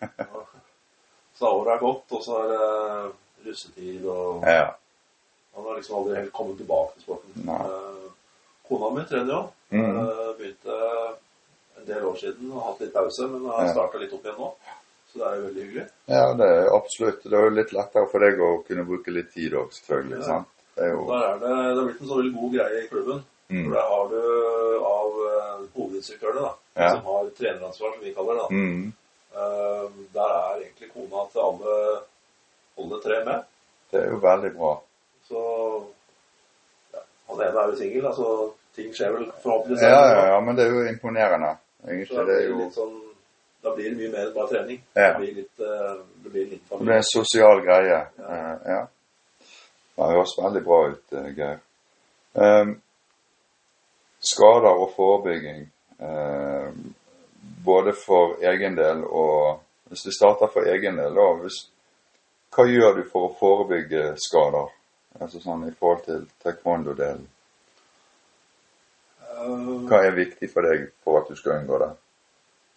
Så 1.37 1.49
året 1.49 1.73
er 1.73 1.81
gått, 1.81 2.11
og 2.13 2.21
så 2.23 2.35
er 2.43 2.51
det 2.51 3.47
russetid, 3.47 4.03
og 4.05 4.43
ja. 4.47 4.67
han 5.55 5.65
har 5.65 5.79
liksom 5.79 5.95
aldri 5.97 6.19
helt 6.19 6.31
kommet 6.35 6.59
tilbake 6.61 6.93
til 6.93 7.07
sporten. 7.07 7.49
Eh, 7.49 8.03
kona 8.69 8.91
mi 8.93 9.05
trener 9.09 9.33
jo. 9.33 9.39
Mm. 9.73 9.97
Eh, 10.03 10.29
begynte 10.37 10.77
en 11.81 11.87
del 11.89 12.05
år 12.05 12.19
siden 12.21 12.53
og 12.53 12.67
hatt 12.67 12.83
litt 12.85 12.93
pause, 12.93 13.27
men 13.33 13.49
har 13.49 13.65
Ja. 13.65 13.73
starta 13.73 13.99
litt 14.03 14.13
opp 14.13 14.29
igjen 14.29 14.39
nå. 14.39 14.51
Så 15.09 15.19
det 15.19 15.25
er 15.27 15.35
jo 15.35 15.43
veldig 15.47 15.63
hyggelig. 15.65 15.87
ja, 16.13 16.23
det 16.37 16.51
er 16.53 16.71
absolutt. 16.77 17.23
Det 17.23 17.37
er 17.39 17.43
jo 17.49 17.57
litt 17.57 17.73
lettere 17.79 18.07
for 18.13 18.19
deg 18.27 18.39
å 18.39 18.51
kunne 18.69 18.87
bruke 18.93 19.11
litt 19.17 19.33
tid 19.33 19.57
òg, 19.57 19.73
selvfølgelig. 19.81 20.19
Ja. 20.21 20.25
sant? 20.29 20.47
Det 20.75 20.83
er 20.87 20.91
jo 20.93 21.05
der 21.09 21.23
er 21.27 21.37
det, 21.39 21.49
det 21.49 21.77
har 21.77 21.85
blitt 21.87 22.01
en 22.01 22.07
så 22.09 22.17
veldig 22.17 22.33
god 22.39 22.53
greie 22.57 22.81
i 22.83 22.87
klubben. 22.89 23.23
Mm. 23.53 23.63
For 23.63 23.75
der 23.75 23.87
har 23.91 24.05
du 24.13 24.19
av 24.89 25.17
uh, 25.21 25.65
hovedinstruktørene, 25.75 26.41
da, 26.41 26.53
Ja. 26.81 26.89
som 26.89 27.03
har 27.05 27.29
treneransvar, 27.37 27.93
som 27.93 28.03
vi 28.03 28.13
kaller 28.13 28.33
det. 28.33 28.41
da. 28.41 28.47
mm. 28.49 28.93
Uh, 29.33 29.85
der 30.13 30.31
er 30.39 30.57
egentlig 30.61 30.89
kona 30.93 31.25
til 31.31 31.39
alle, 31.41 31.75
alle 32.79 32.99
tre 33.05 33.19
med. 33.25 33.45
Det 33.91 34.01
er 34.01 34.09
jo 34.09 34.19
veldig 34.21 34.51
bra. 34.57 34.73
Så 35.29 35.39
ja, 36.93 36.99
Han 37.29 37.41
ene 37.41 37.59
er 37.61 37.69
jo 37.71 37.75
singel, 37.77 38.05
altså 38.05 38.27
ting 38.75 38.93
skjer 38.95 39.11
vel 39.13 39.25
forhåpentligvis. 39.43 39.83
Ja, 39.85 40.01
ja, 40.15 40.25
ja, 40.33 40.39
men 40.41 40.57
det 40.57 40.65
er 40.65 40.73
jo 40.73 40.85
imponerende. 40.89 41.55
Egentlig, 41.87 42.17
da 42.17 42.23
det 42.29 42.37
blir 42.39 42.63
jo 42.63 42.69
sånn, 42.73 42.95
da 43.63 43.73
blir 43.75 43.89
det 43.91 43.97
mye 44.01 44.11
mer 44.11 44.27
enn 44.27 44.33
bare 44.35 44.49
trening. 44.53 44.81
Ja. 44.95 45.07
Det 45.11 45.17
blir 45.21 45.33
litt, 45.41 45.59
uh, 45.59 46.01
det 46.23 46.33
blir 46.33 46.45
litt 46.55 46.69
Det 46.69 46.81
blir 46.85 46.95
en 46.95 47.09
sosial 47.11 47.61
greie. 47.65 47.99
Ja. 48.19 48.33
Eh, 48.37 48.55
ja. 48.73 48.81
Det 49.95 50.09
høres 50.09 50.37
veldig 50.39 50.63
bra 50.65 50.79
ut, 50.89 51.13
eh, 51.13 51.29
Geir. 51.37 51.59
Um, 52.33 52.81
skader 54.23 54.79
og 54.83 54.93
forebygging, 54.95 55.67
eh, 55.99 56.71
både 57.65 57.93
for 58.05 58.39
egen 58.41 58.77
del 58.77 59.03
og 59.03 59.59
Hvis 59.93 60.05
vi 60.05 60.11
starter 60.15 60.47
for 60.49 60.65
egen 60.65 60.95
del, 60.97 61.13
da, 61.13 61.25
hvis, 61.37 61.57
hva 62.55 62.63
gjør 62.65 62.95
du 62.97 63.01
for 63.11 63.27
å 63.27 63.35
forebygge 63.37 64.15
skader? 64.17 64.71
Altså 65.21 65.41
sånn 65.43 65.67
i 65.67 65.73
forhold 65.77 66.01
til 66.07 66.23
taekwondo-delen. 66.41 67.27
Eh, 69.21 69.59
Hva 69.89 69.99
er 70.07 70.17
viktig 70.17 70.49
for 70.49 70.65
deg 70.65 70.87
for 71.03 71.19
at 71.19 71.29
du 71.29 71.37
skal 71.37 71.59
unngå 71.59 71.77
det? 71.83 71.91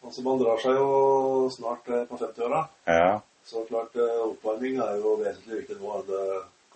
altså 0.05 0.27
Man 0.27 0.43
drar 0.43 0.61
seg 0.61 0.77
jo 0.77 1.49
snart 1.57 1.89
eh, 1.89 2.05
på 2.11 2.19
50-åra. 2.21 2.61
Ja. 2.85 3.09
Så 3.47 3.65
klart 3.71 3.97
eh, 3.97 4.21
oppvarming 4.27 4.77
er 4.83 5.01
jo 5.01 5.17
vesentlig 5.23 5.63
viktig 5.63 5.79
nå 5.81 5.97
enn 5.97 6.07
det 6.11 6.27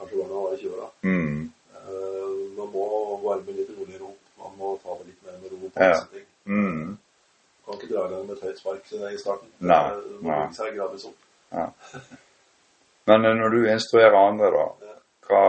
kanskje 0.01 0.17
går 0.23 0.33
var 0.35 0.57
i 0.57 0.61
20-åra. 0.65 0.89
Mm. 1.05 1.53
Eh, 1.77 2.33
man 2.59 2.73
må 2.75 2.87
varme 3.23 3.55
litt 3.57 3.71
roligere 3.77 4.09
opp. 4.09 4.19
Man 4.41 4.57
må 4.59 4.73
ta 4.83 4.97
det 4.99 5.07
litt 5.13 5.23
mer 5.29 5.39
med 5.43 5.53
ro. 5.53 5.69
på 5.71 5.85
Ja. 5.87 6.01
ting. 6.13 6.27
Mm. 6.49 6.97
Kan 7.67 7.75
ikke 7.79 7.91
dra 7.93 8.07
i 8.07 8.11
gang 8.15 8.27
med 8.27 8.37
et 8.37 8.43
høyt 8.49 8.59
spark 8.59 8.93
i 9.13 9.19
starten. 9.21 9.49
Nei, 9.61 9.83
Det 9.95 10.23
må 10.25 10.31
bygge 10.33 10.55
seg 10.57 10.75
gradvis 10.79 11.05
opp. 11.11 11.19
Men 13.07 13.25
eh, 13.25 13.35
når 13.41 13.51
du 13.55 13.61
instruerer 13.71 14.17
andre, 14.19 14.51
da, 14.51 14.97
hva 15.29 15.45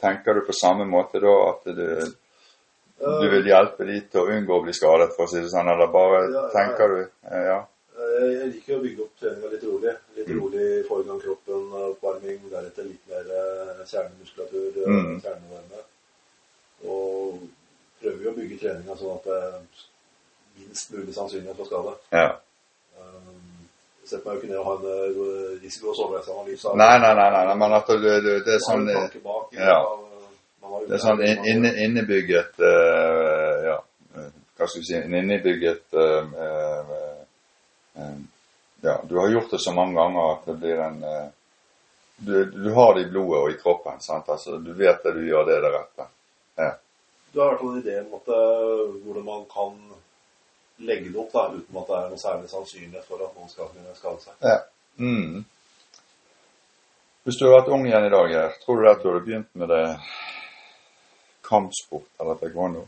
tenker 0.00 0.34
du 0.34 0.40
på 0.46 0.52
samme 0.56 0.86
måte 0.88 1.20
da 1.20 1.34
at 1.50 1.64
du, 1.76 2.12
du 3.00 3.26
vil 3.32 3.46
hjelpe 3.50 3.84
de 3.88 4.00
til 4.12 4.22
å 4.22 4.30
unngå 4.32 4.56
å 4.58 4.62
bli 4.64 4.72
skadet, 4.76 5.10
for 5.16 5.26
å 5.26 5.30
si 5.32 5.40
det 5.42 5.50
sånn, 5.52 5.68
eller 5.72 5.90
bare 5.92 6.22
Ja, 6.22 6.30
ja, 6.30 6.40
ja. 6.46 6.48
tenker 6.56 6.94
du 6.94 7.00
eh, 7.02 7.44
Ja. 7.50 7.58
Eh, 8.20 8.32
Jeg 8.40 8.48
liker 8.52 8.76
å 8.76 8.82
bygge 8.84 9.02
opp 9.06 9.14
treninga 9.20 9.50
litt 9.52 9.62
rolig. 9.64 9.94
Litt 10.16 10.28
Mm. 10.28 10.40
rolig 10.40 10.86
få 10.88 11.00
i 11.00 11.06
gang 11.08 11.20
kroppen, 11.22 11.62
oppvarming, 11.92 12.40
deretter 12.50 12.84
litt 12.84 13.04
mer 13.08 13.24
eh, 13.40 13.84
kjernemuskulatur, 13.86 14.72
eh, 14.76 14.88
Mm. 14.90 15.20
kjernevarme. 15.24 15.80
Og 16.84 17.40
prøver 18.02 18.22
jo 18.24 18.30
å 18.32 18.36
bygge 18.36 18.58
treninga 18.60 18.96
sånn 18.96 19.14
at 19.16 19.24
det 19.24 19.38
er 19.42 19.60
minst 20.58 20.90
mulig 20.92 21.14
sannsynlighet 21.14 21.56
for 21.56 21.64
skade. 21.64 21.96
ja. 22.12 22.30
Um, 23.00 23.46
Setter 24.04 24.26
meg 24.26 24.34
jo 24.34 24.40
ikke 24.40 24.48
ned 24.50 24.58
og 24.58 24.66
har 24.66 24.76
en 24.76 25.60
risiko- 25.62 25.88
og 25.90 25.96
sårbarhetsanalyse. 25.96 26.76
Nei, 26.76 26.98
nei, 26.98 27.14
nei, 27.14 27.30
nei, 27.46 27.54
men 27.54 27.72
at 27.72 27.86
du, 27.86 27.94
du, 27.98 28.40
det 28.44 28.54
er 28.54 28.58
sånn 28.58 28.86
bak, 29.22 29.52
ja. 29.52 29.76
av- 29.78 30.86
Det 30.88 30.94
er 30.94 30.98
sånn 30.98 31.22
inne, 31.22 31.70
innebygget 31.84 32.58
uh, 32.58 33.64
Ja, 33.64 33.76
hva 34.58 34.66
skal 34.68 34.80
vi 34.80 34.84
si 34.86 34.94
En 34.94 35.14
innebygget 35.14 35.82
uh, 35.94 36.24
uh, 36.26 37.09
Ja, 38.80 38.96
du 39.04 39.18
har 39.18 39.28
gjort 39.28 39.50
det 39.50 39.60
så 39.60 39.74
mange 39.76 39.98
ganger 39.98 40.32
at 40.32 40.46
det 40.48 40.56
blir 40.62 40.80
en 40.80 41.02
eh, 41.04 41.28
du, 42.20 42.44
du 42.44 42.70
har 42.76 42.94
det 42.94 43.06
i 43.06 43.10
blodet 43.10 43.40
og 43.40 43.50
i 43.50 43.58
kroppen. 43.62 44.00
sant? 44.00 44.28
Altså, 44.28 44.58
Du 44.58 44.72
vet 44.72 45.02
det 45.04 45.12
du 45.16 45.22
gjør, 45.26 45.44
det 45.48 45.56
er 45.56 45.62
det 45.64 45.72
rette. 45.72 46.06
Ja. 46.60 46.72
Du 47.32 47.40
har 47.40 47.46
i 47.46 47.50
hvert 47.50 47.60
fall 47.60 47.76
en 47.76 47.82
idé 47.82 47.96
om 48.00 48.16
at, 48.18 48.28
eh, 48.36 48.82
hvordan 49.04 49.24
man 49.24 49.44
kan 49.54 49.78
legge 50.88 51.12
det 51.12 51.20
opp 51.20 51.32
da, 51.32 51.46
uten 51.54 51.80
at 51.80 51.88
det 51.88 51.96
er 51.96 52.10
noe 52.10 52.20
særlig 52.20 52.50
sannsynlighet 52.50 53.08
for 53.08 53.24
at 53.24 53.36
noen 53.36 53.52
skal 53.52 53.72
kunne 53.72 53.96
skade 53.96 54.24
seg. 54.24 54.36
Ja. 54.44 54.58
Mm. 55.00 55.44
Hvis 57.24 57.36
du 57.36 57.46
hadde 57.46 57.56
vært 57.58 57.72
ung 57.76 57.86
igjen 57.88 58.06
i 58.08 58.12
dag, 58.12 58.32
her 58.36 58.56
tror 58.64 58.80
du 58.80 58.90
at 58.90 59.02
du 59.02 59.10
hadde 59.10 59.24
begynt 59.24 59.50
med 59.60 59.72
det 59.72 59.84
kampsport 61.48 62.08
eller 62.20 62.40
taekwondo? 62.40 62.86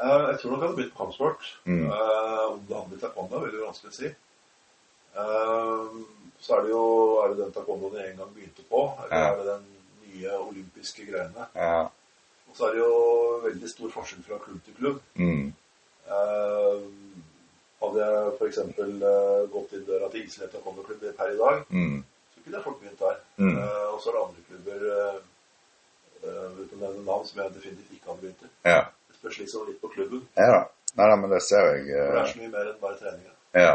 Eh, 0.00 0.24
Jeg 0.30 0.38
tror 0.40 0.50
nok 0.50 0.60
jeg 0.60 0.68
hadde 0.68 0.76
begynt 0.76 0.94
på 0.94 1.04
kampsport. 1.04 1.42
Mm. 1.64 1.86
Eh, 1.86 2.44
Om 2.52 2.60
det 2.68 2.76
hadde 2.76 2.88
blitt 2.90 3.00
taekwondo, 3.04 3.38
vil 3.44 3.52
jeg 3.54 3.66
vanskelig 3.66 3.94
si. 3.94 4.06
Eh, 5.16 5.88
Så 6.44 6.56
er 6.56 6.60
det 6.62 6.70
jo 6.70 6.84
er 7.24 7.28
det 7.28 7.38
den 7.38 7.52
taekwondoen 7.52 7.94
jeg 7.96 8.10
en 8.10 8.16
gang 8.18 8.34
begynte 8.34 8.62
på, 8.68 8.80
eller 9.04 9.16
Ja. 9.16 9.32
er 9.32 9.36
det 9.36 9.46
den 9.46 9.64
nye 10.14 10.32
olympiske 10.38 11.06
greiene? 11.06 11.46
Ja. 11.54 11.80
Og 12.48 12.56
så 12.56 12.64
er 12.66 12.72
det 12.72 12.78
jo 12.80 13.40
veldig 13.44 13.70
stor 13.70 13.88
forskjell 13.90 14.22
fra 14.24 14.38
klubb 14.38 14.60
til 14.64 14.74
klubb. 14.74 15.00
Mm. 15.14 15.54
Hadde 17.82 18.00
jeg 18.00 18.32
f.eks. 18.38 18.58
gått 19.52 19.72
inn 19.76 19.84
døra 19.88 20.08
til 20.10 20.24
Iselett 20.26 20.52
taekwondo-klubb 20.52 21.04
per 21.16 21.32
i 21.32 21.36
dag, 21.38 21.64
Mm. 21.70 22.04
så 22.34 22.40
kunne 22.44 22.56
jeg 22.56 22.64
fort 22.64 22.80
begynt 22.80 22.98
der. 22.98 23.16
Mm. 23.38 23.58
Og 23.94 24.00
så 24.00 24.08
er 24.10 24.12
det 24.12 24.24
andre 24.26 24.42
klubber 24.48 24.80
uten 26.60 26.78
å 26.78 26.80
nevne 26.80 27.04
navn 27.04 27.26
som 27.26 27.40
jeg 27.42 27.54
definitivt 27.54 27.92
ikke 27.92 28.08
hadde 28.10 28.20
begynt 28.20 28.42
i. 28.42 28.48
Ja. 28.64 28.84
Det 29.24 29.30
spørs 29.30 29.38
liksom 29.40 29.68
litt 29.68 29.80
på 29.80 29.88
klubben. 29.88 30.26
ja 30.36 30.46
da. 30.52 30.62
Nei 30.94 31.06
da, 31.08 31.16
men 31.16 31.30
det 31.30 31.40
ser 31.42 31.70
jeg. 31.72 31.86
For 31.88 31.96
det 31.96 32.18
eh, 32.18 32.20
er 32.20 32.26
så 32.30 32.40
mye 32.42 32.50
mer 32.52 32.66
enn 32.68 32.80
bare 32.82 32.98
treninga. 32.98 33.30
Ja. 33.56 33.74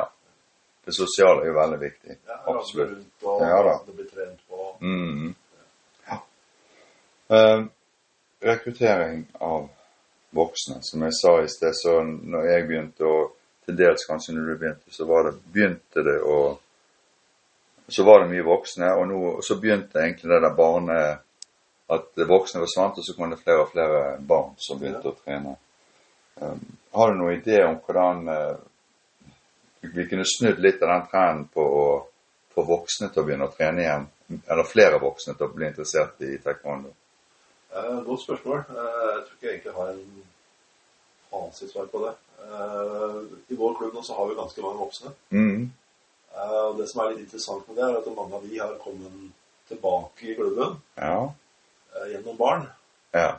Det 0.86 0.94
sosiale 0.94 1.42
er 1.42 1.50
jo 1.50 1.56
veldig 1.58 1.80
viktig. 1.82 2.18
Ja, 2.28 2.38
Absolutt. 2.54 2.92
rundt 2.92 3.26
og 3.32 3.42
Ja 3.42 3.58
da. 3.66 3.74
det 3.88 3.96
blir 3.98 4.08
trent 4.14 4.44
på. 4.48 4.68
Mm. 4.82 5.34
Ja. 6.12 6.20
Uh, 7.34 7.66
rekruttering 8.46 9.26
av 9.40 9.66
voksne. 10.38 10.78
Som 10.86 11.08
jeg 11.08 11.18
sa 11.18 11.34
i 11.42 11.50
sted, 11.50 11.74
så 11.76 11.98
når 12.06 12.46
jeg 12.52 12.68
begynte, 12.70 13.10
å 13.10 13.32
til 13.66 13.78
dels 13.82 14.06
kanskje 14.06 14.38
når 14.38 14.54
du 14.54 14.58
begynte, 14.62 14.94
så 14.94 15.10
var 15.10 15.28
det, 15.28 15.38
begynte 15.54 16.06
det 16.06 16.20
å 16.22 16.60
Så 17.90 18.04
var 18.06 18.20
det 18.22 18.30
mye 18.30 18.46
voksne, 18.46 18.86
og, 19.02 19.08
nå, 19.10 19.20
og 19.40 19.42
så 19.42 19.56
begynte 19.58 19.98
egentlig 19.98 20.30
det 20.30 20.38
der 20.44 20.54
barne... 20.54 20.98
At 21.90 22.22
voksne 22.30 22.62
forsvant, 22.62 23.00
og 23.02 23.06
så 23.06 23.16
kom 23.18 23.32
det 23.32 23.40
flere 23.42 23.64
og 23.64 23.72
flere 23.72 24.02
barn 24.22 24.54
som 24.62 24.78
begynte 24.78 25.10
å 25.10 25.18
trene. 25.18 25.56
Um, 26.40 26.62
har 26.94 27.12
du 27.12 27.18
noen 27.18 27.40
idé 27.40 27.64
om 27.66 27.80
hvordan 27.84 28.30
uh, 28.30 28.60
vi 29.82 30.06
kunne 30.08 30.28
snudd 30.28 30.62
litt 30.62 30.84
av 30.86 30.94
den 30.94 31.08
trenden 31.10 31.48
på 31.54 31.66
å 31.66 31.88
få 32.54 32.66
voksne 32.68 33.10
til 33.10 33.24
å 33.24 33.26
begynne 33.26 33.50
å 33.50 33.56
trene 33.56 33.84
igjen? 33.84 34.06
Eller 34.46 34.70
flere 34.70 35.02
voksne 35.02 35.34
til 35.34 35.48
å 35.48 35.56
bli 35.56 35.66
interessert 35.68 36.22
i 36.26 36.38
taekwondo? 36.44 36.94
Uh, 37.74 38.00
godt 38.06 38.24
spørsmål. 38.28 38.64
Uh, 38.70 38.78
jeg 38.78 39.26
tror 39.26 39.34
ikke 39.34 39.50
jeg 39.50 39.56
egentlig 39.56 39.76
har 39.80 39.92
en 39.96 40.24
fasitsvar 41.34 41.90
på 41.92 42.06
det. 42.06 42.16
I 43.52 43.58
vår 43.58 43.76
klubb 43.78 43.98
nå 43.98 44.02
så 44.06 44.16
har 44.16 44.30
vi 44.30 44.38
ganske 44.38 44.62
mange 44.64 44.80
voksne. 44.80 45.12
Mm. 45.36 45.66
Det 46.78 46.86
som 46.88 47.02
er 47.04 47.12
litt 47.12 47.26
interessant 47.26 47.68
med 47.68 47.78
det, 47.78 47.84
er 47.86 47.98
at 48.00 48.08
mange 48.16 48.38
av 48.38 48.46
de 48.48 48.62
har 48.62 48.72
kommet 48.82 49.28
tilbake 49.70 50.32
i 50.32 50.36
klubben 50.38 50.80
Ja. 50.96 51.34
Eh, 51.96 52.12
gjennom 52.14 52.38
barn. 52.38 52.66
Ja. 53.12 53.30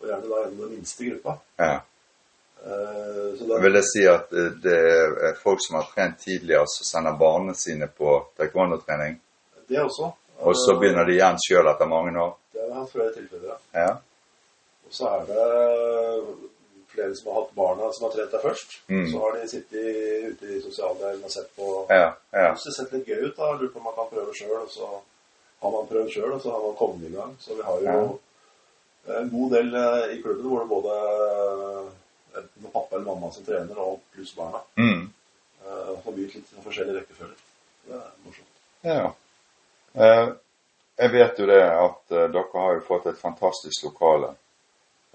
Og 0.00 0.06
gjerne 0.08 0.28
da 0.28 0.42
gjennom 0.44 0.60
den 0.66 0.76
minste 0.76 1.04
gruppa. 1.10 1.38
ja. 1.62 1.80
Eh, 2.64 3.38
så 3.38 3.44
da, 3.48 3.58
Vil 3.58 3.72
det 3.74 3.82
si 3.88 4.04
at 4.06 4.32
eh, 4.32 4.52
det 4.62 4.76
er 5.28 5.34
folk 5.42 5.58
som 5.64 5.80
har 5.80 5.88
trent 5.94 6.20
tidligere, 6.22 6.62
som 6.70 6.86
sender 6.86 7.16
barna 7.18 7.54
sine 7.58 7.88
på 7.90 8.20
taekwondo-trening, 8.38 9.16
det 9.68 9.80
også. 9.82 10.12
og 10.38 10.54
så 10.56 10.76
begynner 10.78 11.04
de 11.08 11.16
igjen 11.16 11.38
sjøl 11.42 11.66
etter 11.72 11.90
mange 11.90 12.14
år? 12.22 12.36
Det 12.54 12.62
har 12.68 12.80
hatt 12.80 12.92
flere 12.92 13.12
tilfeller. 13.16 13.58
Ja. 13.74 13.90
Og 14.86 14.94
så 14.94 15.08
er 15.10 15.26
det 15.26 15.46
flere 16.92 17.14
som 17.16 17.32
har 17.32 17.40
hatt 17.40 17.54
barna 17.56 17.90
som 17.92 18.06
har 18.06 18.14
trent 18.14 18.34
der 18.36 18.42
først. 18.46 18.78
Mm. 18.88 19.06
Så 19.10 19.22
har 19.24 19.36
de 19.40 19.48
sittet 19.48 20.28
ute 20.30 20.50
i 20.56 20.60
sosialdelen 20.62 21.24
og 21.24 21.30
sett 21.34 21.50
på 21.56 21.86
Ja. 21.90 22.12
ja. 22.32 22.50
Det 22.54 22.74
ser 22.76 22.90
litt 22.92 23.08
gøy 23.08 23.26
ut, 23.26 23.36
da, 23.36 23.52
lurer 23.56 23.72
på 23.72 23.80
om 23.80 23.88
man 23.90 23.96
kan 23.96 24.10
prøve 24.12 24.34
sjøl, 24.38 24.60
og 24.60 24.70
så 24.70 24.90
har 25.62 25.72
man 25.76 25.88
prøvd 25.90 26.10
sjøl, 26.10 26.34
og 26.36 26.42
så 26.42 26.52
har 26.54 26.66
man 26.66 26.76
kommet 26.78 27.08
i 27.08 27.14
gang. 27.14 27.34
Så 27.40 27.56
vi 27.58 27.66
har 27.66 27.86
jo 27.86 28.04
en 29.22 29.32
god 29.32 29.56
del 29.56 29.74
eh, 29.78 30.14
i 30.16 30.20
klubben 30.22 30.46
hvor 30.50 30.62
det 30.62 30.70
både 30.70 30.98
eh, 30.98 31.90
enten 32.42 32.70
pappa 32.72 32.96
eller 32.96 33.06
mamma 33.06 33.32
som 33.34 33.46
trener, 33.46 33.78
og 33.78 34.00
pluss 34.14 34.34
barna. 34.36 34.62
Mm. 34.76 35.08
Uh, 35.62 35.90
har 36.04 36.14
begynt 36.14 36.34
litt 36.34 36.54
forskjellige 36.64 37.00
rekkefølger. 37.00 37.42
Det 37.86 37.98
er 37.98 38.08
morsomt. 38.24 38.62
ja. 38.82 39.12
Eh, 39.92 40.32
jeg 41.02 41.10
vet 41.12 41.38
jo 41.40 41.46
det 41.48 41.60
at 41.64 42.14
eh, 42.14 42.28
dere 42.30 42.62
har 42.64 42.74
jo 42.76 42.86
fått 42.86 43.08
et 43.10 43.18
fantastisk 43.20 43.88
lokale 43.88 44.34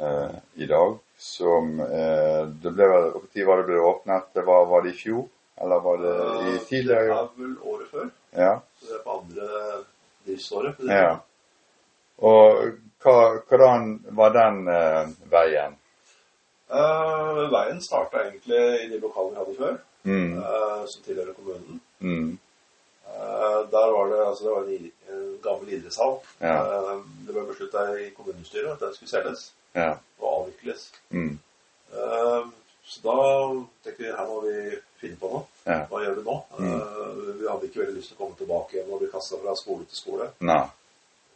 eh, 0.02 0.38
i 0.56 0.68
dag. 0.70 0.98
Som 1.18 1.80
eh, 1.82 2.44
det 2.62 2.74
ble 2.76 2.88
Når 2.88 3.46
var 3.48 3.62
det 3.62 3.68
ble 3.70 3.82
åpnet? 3.82 4.28
Det 4.34 4.44
var, 4.46 4.66
var 4.70 4.86
det 4.86 4.94
i 4.94 4.98
fjor? 4.98 5.24
Eller 5.58 5.82
var 5.82 6.02
det 6.04 6.14
i 6.14 6.56
Eh, 6.56 6.60
tidligere 6.70 7.06
Det 7.08 7.18
er 7.18 7.30
vel 7.38 7.56
året 7.74 7.88
før. 7.94 8.10
Ja. 8.38 8.52
Så 8.80 8.90
det 8.90 8.98
er 9.00 9.04
på 9.06 9.16
driftsåret. 10.28 10.80
ja. 10.88 11.18
Og 12.18 12.64
hva, 13.04 13.18
hvordan 13.50 13.92
var 14.18 14.32
den 14.34 14.64
eh, 14.74 15.10
veien? 15.32 15.76
Eh, 16.70 17.44
veien 17.54 17.82
starta 17.82 18.24
egentlig 18.26 18.62
i 18.84 18.90
de 18.90 19.00
lokalene 19.00 19.36
vi 19.38 19.40
hadde 19.44 19.58
før, 19.60 19.78
Mm. 20.08 20.38
eh, 20.40 20.86
som 20.88 21.02
tilhører 21.04 21.34
kommunen. 21.36 21.82
Mm. 22.00 22.38
Eh, 23.08 23.60
der 23.72 23.92
var 23.96 24.10
det, 24.12 24.20
altså 24.28 24.44
det 24.44 24.52
var 24.52 24.64
en, 24.64 24.92
en 25.12 25.40
gammel 25.44 25.74
idrettshall. 25.74 26.18
Ja. 26.42 26.56
Eh, 26.64 27.02
det 27.28 27.34
ble 27.36 27.44
beslutta 27.50 27.86
i 28.00 28.10
kommunestyret 28.16 28.72
at 28.74 28.80
den 28.86 28.94
skulle 28.96 29.10
selges 29.14 29.52
Ja. 29.76 29.90
og 30.20 30.28
avvikles. 30.42 30.92
Mm. 31.12 31.40
Så 32.88 33.02
da 33.04 33.16
tenkte 33.84 34.04
vi 34.04 34.12
her 34.16 34.28
må 34.30 34.42
vi 34.46 34.58
finne 35.02 35.18
på 35.20 35.30
noe. 35.32 35.44
Ja. 35.68 35.82
Hva 35.90 36.02
gjør 36.06 36.20
vi 36.20 36.24
nå? 36.24 36.36
Eh, 36.56 37.18
vi 37.42 37.48
hadde 37.50 37.68
ikke 37.68 37.82
veldig 37.82 37.96
lyst 37.98 38.14
til 38.14 38.18
å 38.18 38.22
komme 38.22 38.38
tilbake 38.40 38.78
igjen 38.78 38.94
og 38.94 39.02
bli 39.02 39.10
kasta 39.12 39.40
fra 39.42 39.56
skole 39.60 39.84
til 39.90 40.00
skole. 40.00 40.30
Nei. 40.48 40.62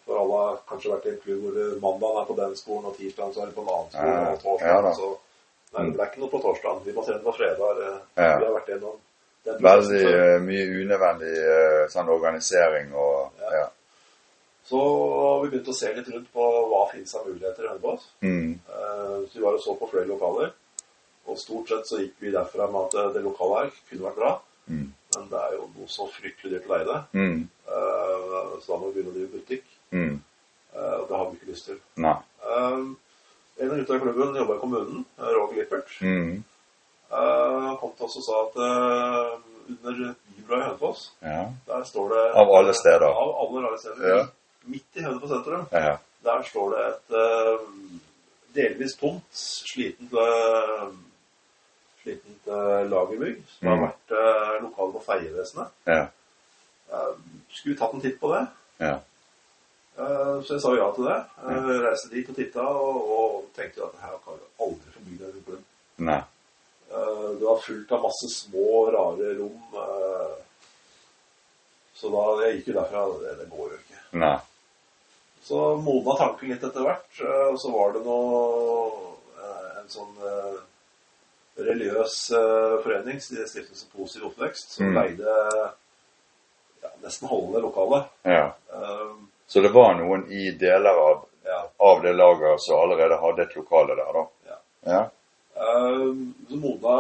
For 0.06 0.22
alle 0.22 0.38
har 0.46 0.62
kanskje 0.70 0.94
vært 0.94 1.10
i 1.10 1.12
en 1.12 1.20
klubb 1.26 1.44
hvor 1.44 1.76
mandag 1.84 2.22
er 2.22 2.30
på 2.30 2.38
den 2.40 2.56
skolen, 2.60 2.88
og 2.88 2.96
tirsdag 2.98 3.36
så 3.36 3.44
er 3.44 3.52
det 3.52 3.58
på 3.58 3.66
en 3.66 3.74
annen 3.76 3.92
skole, 3.92 4.16
Ja, 4.16 4.32
og 4.32 4.40
torsdag 4.46 4.88
ja 4.88 4.96
så 5.02 5.12
Nei, 5.72 5.84
det 5.88 5.96
ble 5.96 6.06
ikke 6.10 6.20
noe 6.20 6.32
på 6.34 6.40
torsdag. 6.44 6.80
Vi 6.84 6.94
må 6.96 7.04
trene 7.08 7.24
på 7.24 7.32
fredag. 7.36 7.78
Vi 8.18 8.24
har 8.26 8.56
vært 8.58 8.72
gjennom 8.74 8.98
Veldig 9.42 10.02
eh, 10.06 10.40
mye 10.44 10.66
unødvendig 10.84 11.36
eh, 11.52 11.84
sånn 11.92 12.12
organisering 12.14 12.92
og 12.96 13.46
Ja. 13.52 13.68
Så 14.72 14.82
vi 15.42 15.50
begynte 15.50 15.74
å 15.74 15.76
se 15.76 15.90
litt 15.92 16.08
rundt 16.14 16.28
på 16.32 16.50
hva 16.72 16.82
finnes 16.92 17.16
av 17.18 17.26
muligheter 17.28 17.66
i 17.66 17.72
Hønefoss. 17.72 18.06
Mm. 18.24 18.52
Så 19.28 19.34
vi 19.34 19.42
var 19.44 19.58
og 19.58 19.64
så 19.64 19.74
på 19.76 19.90
flere 19.92 20.08
lokaler. 20.08 20.54
Og 21.30 21.38
stort 21.38 21.70
sett 21.70 21.88
så 21.88 22.00
gikk 22.02 22.16
vi 22.20 22.32
derfra 22.34 22.66
med 22.72 22.88
at 22.90 22.94
eh, 23.02 23.12
det 23.16 23.22
lokale 23.24 23.60
her 23.64 23.70
kunne 23.90 24.08
vært 24.08 24.16
bra. 24.22 24.32
Mm. 24.72 24.88
Men 25.16 25.30
det 25.32 25.40
er 25.44 25.54
jo 25.58 25.68
noe 25.76 25.88
så 25.92 26.06
fryktelig 26.12 26.52
dyrt 26.54 26.68
å 26.70 26.74
leie 26.74 26.88
det. 26.88 27.00
Mm. 27.20 27.40
Uh, 27.68 28.60
Så 28.62 28.72
da 28.74 28.78
må 28.80 28.90
vi 28.90 28.94
begynne 29.02 29.12
å 29.12 29.16
drive 29.18 29.32
butikk. 29.38 29.66
Mm. 29.92 30.16
Uh, 30.76 30.96
Og 31.02 31.08
det 31.10 31.18
har 31.18 31.26
vi 31.30 31.38
ikke 31.40 31.52
lyst 31.52 31.66
til. 31.70 31.80
Nei. 32.04 32.16
Uh, 32.46 32.94
En 33.62 33.70
av 33.72 33.78
gutta 33.82 33.96
i 33.98 34.02
klubben 34.02 34.38
jobba 34.40 34.56
i 34.56 34.60
kommunen, 34.62 35.02
Roger 35.20 35.58
Lippert. 35.60 35.92
Mm. 36.02 36.44
Uh, 37.12 37.76
kom 37.82 37.92
til 37.98 38.06
oss 38.08 38.16
og 38.22 38.24
sa 38.26 38.38
at 38.46 38.56
under 39.72 40.14
Bybra 40.32 40.58
i 40.58 40.64
Hønefoss, 40.64 41.04
Ja. 41.22 41.44
der 41.68 41.84
står 41.86 42.10
det 42.16 42.24
Av 42.42 42.54
alle 42.58 42.74
steder. 42.74 43.06
Av 43.12 43.34
alle 43.44 43.62
rare 43.68 43.78
steder. 43.84 44.08
Ja. 44.16 44.24
Midt 44.72 44.98
i 44.98 45.04
Hønefoss 45.06 45.30
sentrum. 45.36 45.68
Ja. 45.72 45.98
Der 46.24 46.42
står 46.48 46.74
det 46.74 46.88
et 46.88 47.20
delvis 48.56 48.96
tomt, 49.00 49.28
slitent, 49.36 50.16
uh, 52.02 52.04
slitent 52.04 52.48
eh, 52.48 52.90
lagerbygg 52.90 53.44
som 53.48 53.68
Mm. 53.68 53.72
har 53.72 53.88
vært 53.88 54.12
uh, 54.18 54.64
lokal 54.64 54.92
på 54.94 55.02
Feievesenet. 55.06 55.68
Ja. 55.86 56.08
Uh, 56.92 57.14
skulle 57.54 57.78
tatt 57.78 57.94
en 57.94 58.02
titt 58.02 58.20
på 58.20 58.32
det? 58.34 58.46
Ja. 58.82 58.96
Uh, 59.98 60.42
så 60.44 60.56
jeg 60.56 60.62
sa 60.64 60.72
ja 60.76 60.88
til 60.96 61.06
det. 61.06 61.18
Uh, 61.44 61.74
reiste 61.86 62.10
dit 62.10 62.30
og 62.30 62.36
titta 62.36 62.62
og, 62.66 63.12
og 63.18 63.46
tenkte 63.56 63.84
at 63.86 64.00
her 64.02 64.18
kan 64.26 64.40
vi 64.40 64.50
aldri 64.66 64.92
forbi 64.96 65.18
den 65.20 65.32
klubben. 65.46 65.66
Nei. 65.98 66.22
Det 66.92 67.46
var 67.48 67.62
fullt 67.64 67.92
av 67.96 68.02
masse 68.04 68.28
små, 68.34 68.66
rare 68.92 69.30
rom. 69.38 69.62
så 71.96 72.10
da 72.12 72.24
jeg 72.44 72.58
gikk 72.58 72.68
jo 72.72 72.74
derfra. 72.80 73.04
Det, 73.22 73.36
det 73.40 73.46
går 73.52 73.70
jo 73.72 73.78
ikke. 73.78 74.00
Nei. 74.20 74.34
Så 75.46 75.60
modna 75.80 76.18
tanken 76.20 76.52
litt 76.52 76.64
etter 76.68 76.84
hvert. 76.84 77.22
Og 77.54 77.60
så 77.62 77.72
var 77.72 77.94
det 77.96 78.02
noe 78.04 79.16
En 79.80 79.88
sånn 79.90 80.12
religiøs 81.66 82.16
eh, 82.32 82.76
forening, 82.84 83.20
Stiftelsen 83.22 83.90
Positiv 83.96 84.26
oppvekst, 84.32 84.72
som 84.78 84.86
Mm. 84.92 84.96
leide 84.96 85.36
ja, 86.82 86.90
nesten 87.04 87.28
halve 87.30 87.62
lokalet. 87.62 88.04
Ja. 88.24 88.54
Um, 88.74 89.28
Så 89.48 89.62
det 89.62 89.70
var 89.74 89.94
noen 90.00 90.26
i 90.32 90.52
deler 90.52 90.96
av, 90.96 91.26
ja. 91.46 91.68
av 91.78 92.02
det 92.02 92.14
laget 92.16 92.62
som 92.62 92.80
allerede 92.80 93.18
hadde 93.22 93.44
et 93.44 93.56
lokale 93.56 93.96
der, 93.96 94.14
da? 94.14 94.26
Ja. 94.48 94.58
Ja. 94.86 95.02
Eh, 95.56 96.14
så 96.50 96.56
modna, 96.62 96.96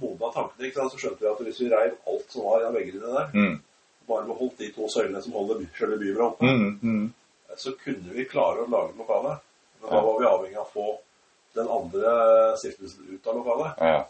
modna 0.00 0.30
tankene, 0.32 0.68
ikke 0.68 0.78
sant? 0.80 0.92
Så 0.94 0.98
skjønte 1.02 1.20
vi 1.24 1.30
at 1.32 1.42
hvis 1.44 1.60
vi 1.60 1.68
reiv 1.72 1.96
alt 2.06 2.30
som 2.32 2.44
var 2.46 2.62
av 2.68 2.74
veggene 2.74 3.10
der, 3.16 3.26
Mm. 3.34 3.60
bare 4.08 4.26
beholdt 4.26 4.58
de 4.58 4.70
to 4.72 4.86
søylene 4.88 5.22
som 5.22 5.32
holder 5.32 5.66
selve 5.78 5.98
byen, 5.98 6.20
oppe, 6.20 6.42
Mm. 6.46 6.78
Mm. 6.82 7.12
så 7.56 7.72
kunne 7.84 8.12
vi 8.14 8.24
klare 8.24 8.64
å 8.64 8.70
lage 8.70 8.96
lokale. 8.98 9.38
Men 9.80 9.90
da 9.90 10.00
var 10.00 10.18
vi 10.20 10.26
avhengig 10.26 10.56
av 10.58 10.66
å 10.66 10.72
få 10.72 10.98
den 11.54 11.68
andre 11.68 12.12
stiftelsen 12.60 13.08
ut 13.14 13.26
av 13.26 13.36
lokalet. 13.40 13.78
Ja. 13.78 14.04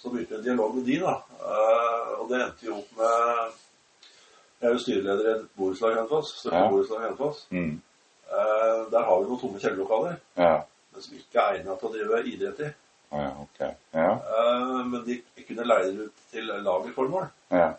Så 0.00 0.08
begynte 0.12 0.34
vi 0.34 0.38
en 0.38 0.44
dialog 0.44 0.74
med 0.76 0.84
de, 0.88 0.98
da. 1.02 1.14
Eh, 1.40 2.12
og 2.20 2.28
det 2.30 2.40
endte 2.44 2.66
jo 2.68 2.78
opp 2.80 2.92
med 3.00 3.58
Jeg 4.60 4.68
er 4.68 4.74
jo 4.74 4.80
styreleder 4.82 5.24
i 5.28 5.32
et 5.38 5.44
borettslag 5.56 5.92
i 5.94 5.96
Hønefoss. 5.96 6.30
Ja. 6.44 6.66
borettslag. 6.68 7.38
Mm. 7.50 7.80
Eh, 8.28 8.80
der 8.92 9.04
har 9.08 9.20
vi 9.22 9.28
noen 9.30 9.40
tomme 9.40 9.60
kjellerlokaler, 9.62 10.18
Ja. 10.36 10.62
men 10.92 11.02
som 11.02 11.16
ikke 11.16 11.40
er 11.40 11.54
egnet 11.60 11.78
til 11.80 11.88
å 11.88 11.92
drive 11.94 12.20
idrett 12.28 12.60
i. 12.60 12.68
Ja, 13.10 13.30
okay. 13.42 13.70
Ja. 13.96 14.10
Eh, 14.12 14.84
men 14.86 15.04
de 15.06 15.16
kunne 15.48 15.64
leie 15.64 15.88
det 15.92 16.10
ut 16.10 16.26
til 16.30 16.44
lagerformål. 16.44 17.26
Ja. 17.50 17.70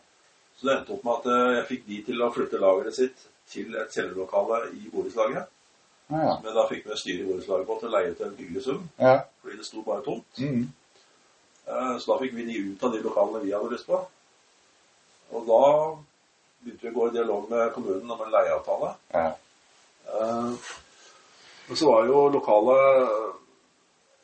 Så 0.58 0.68
det 0.68 0.78
endte 0.80 0.94
opp 0.98 1.04
med 1.06 1.14
at 1.14 1.56
jeg 1.56 1.68
fikk 1.70 1.86
de 1.88 2.02
til 2.10 2.22
å 2.26 2.32
flytte 2.34 2.60
lageret 2.60 2.96
sitt 2.98 3.28
til 3.52 3.76
et 3.78 3.94
kjellerlokale 3.94 4.64
i 4.74 4.90
borettslaget. 4.94 5.48
Ja. 6.12 6.38
Men 6.44 6.54
da 6.56 6.68
fikk 6.68 6.86
vi 6.86 6.98
styret 7.00 7.22
i 7.22 7.28
borettslaget 7.30 7.68
på 7.68 7.80
til 7.80 7.90
å 7.90 7.92
leie 7.96 8.14
til 8.14 8.26
en 8.28 8.36
hyggelig 8.38 8.64
sum, 8.66 8.90
Ja. 9.00 9.14
fordi 9.42 9.58
det 9.58 9.66
sto 9.66 9.82
bare 9.82 10.04
tomt. 10.04 10.26
Mm. 10.38 10.68
Eh, 11.68 11.98
Så 12.00 12.06
da 12.14 12.18
fikk 12.20 12.34
vi 12.36 12.46
de 12.46 12.72
ut 12.72 12.84
av 12.84 12.92
de 12.92 13.00
lokalene 13.02 13.44
vi 13.46 13.52
hadde 13.52 13.72
lyst 13.72 13.88
på. 13.88 14.00
Og 15.32 15.46
da 15.48 15.62
begynte 16.64 16.82
vi 16.82 16.90
å 16.90 16.94
gå 17.00 17.08
i 17.08 17.14
dialog 17.16 17.50
med 17.50 17.74
kommunen 17.74 18.12
om 18.12 18.22
en 18.22 18.32
leieavtale. 18.32 18.96
Ja. 19.14 19.34
Eh, 20.08 20.54
så 21.76 21.88
var 21.88 22.06
jo 22.06 22.28
lokalet 22.30 23.10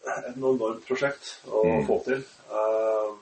et 0.07 0.35
enormt 0.35 0.83
prosjekt 0.87 1.39
å 1.47 1.63
Mm. 1.65 1.87
få 1.87 2.03
til. 2.03 2.23
Eh, 2.51 3.13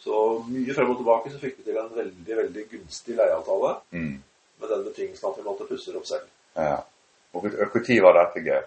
Så 0.00 0.44
mye 0.48 0.72
frem 0.74 0.90
og 0.90 0.96
tilbake 0.96 1.30
så 1.30 1.38
fikk 1.38 1.58
vi 1.58 1.62
til 1.64 1.76
en 1.76 1.90
veldig, 1.94 2.36
veldig 2.36 2.68
gunstig 2.70 3.16
leieavtale 3.16 3.80
Mm. 3.92 4.22
med 4.60 4.68
den 4.70 4.84
betingelsen 4.84 5.28
at 5.30 5.36
vi 5.36 5.42
måtte 5.42 5.66
pusse 5.68 5.92
det 5.92 5.96
opp 5.96 6.06
selv. 6.06 6.26
ja. 6.56 6.80
Når 7.34 8.02
var 8.02 8.18
dette, 8.18 8.42
Geir? 8.44 8.66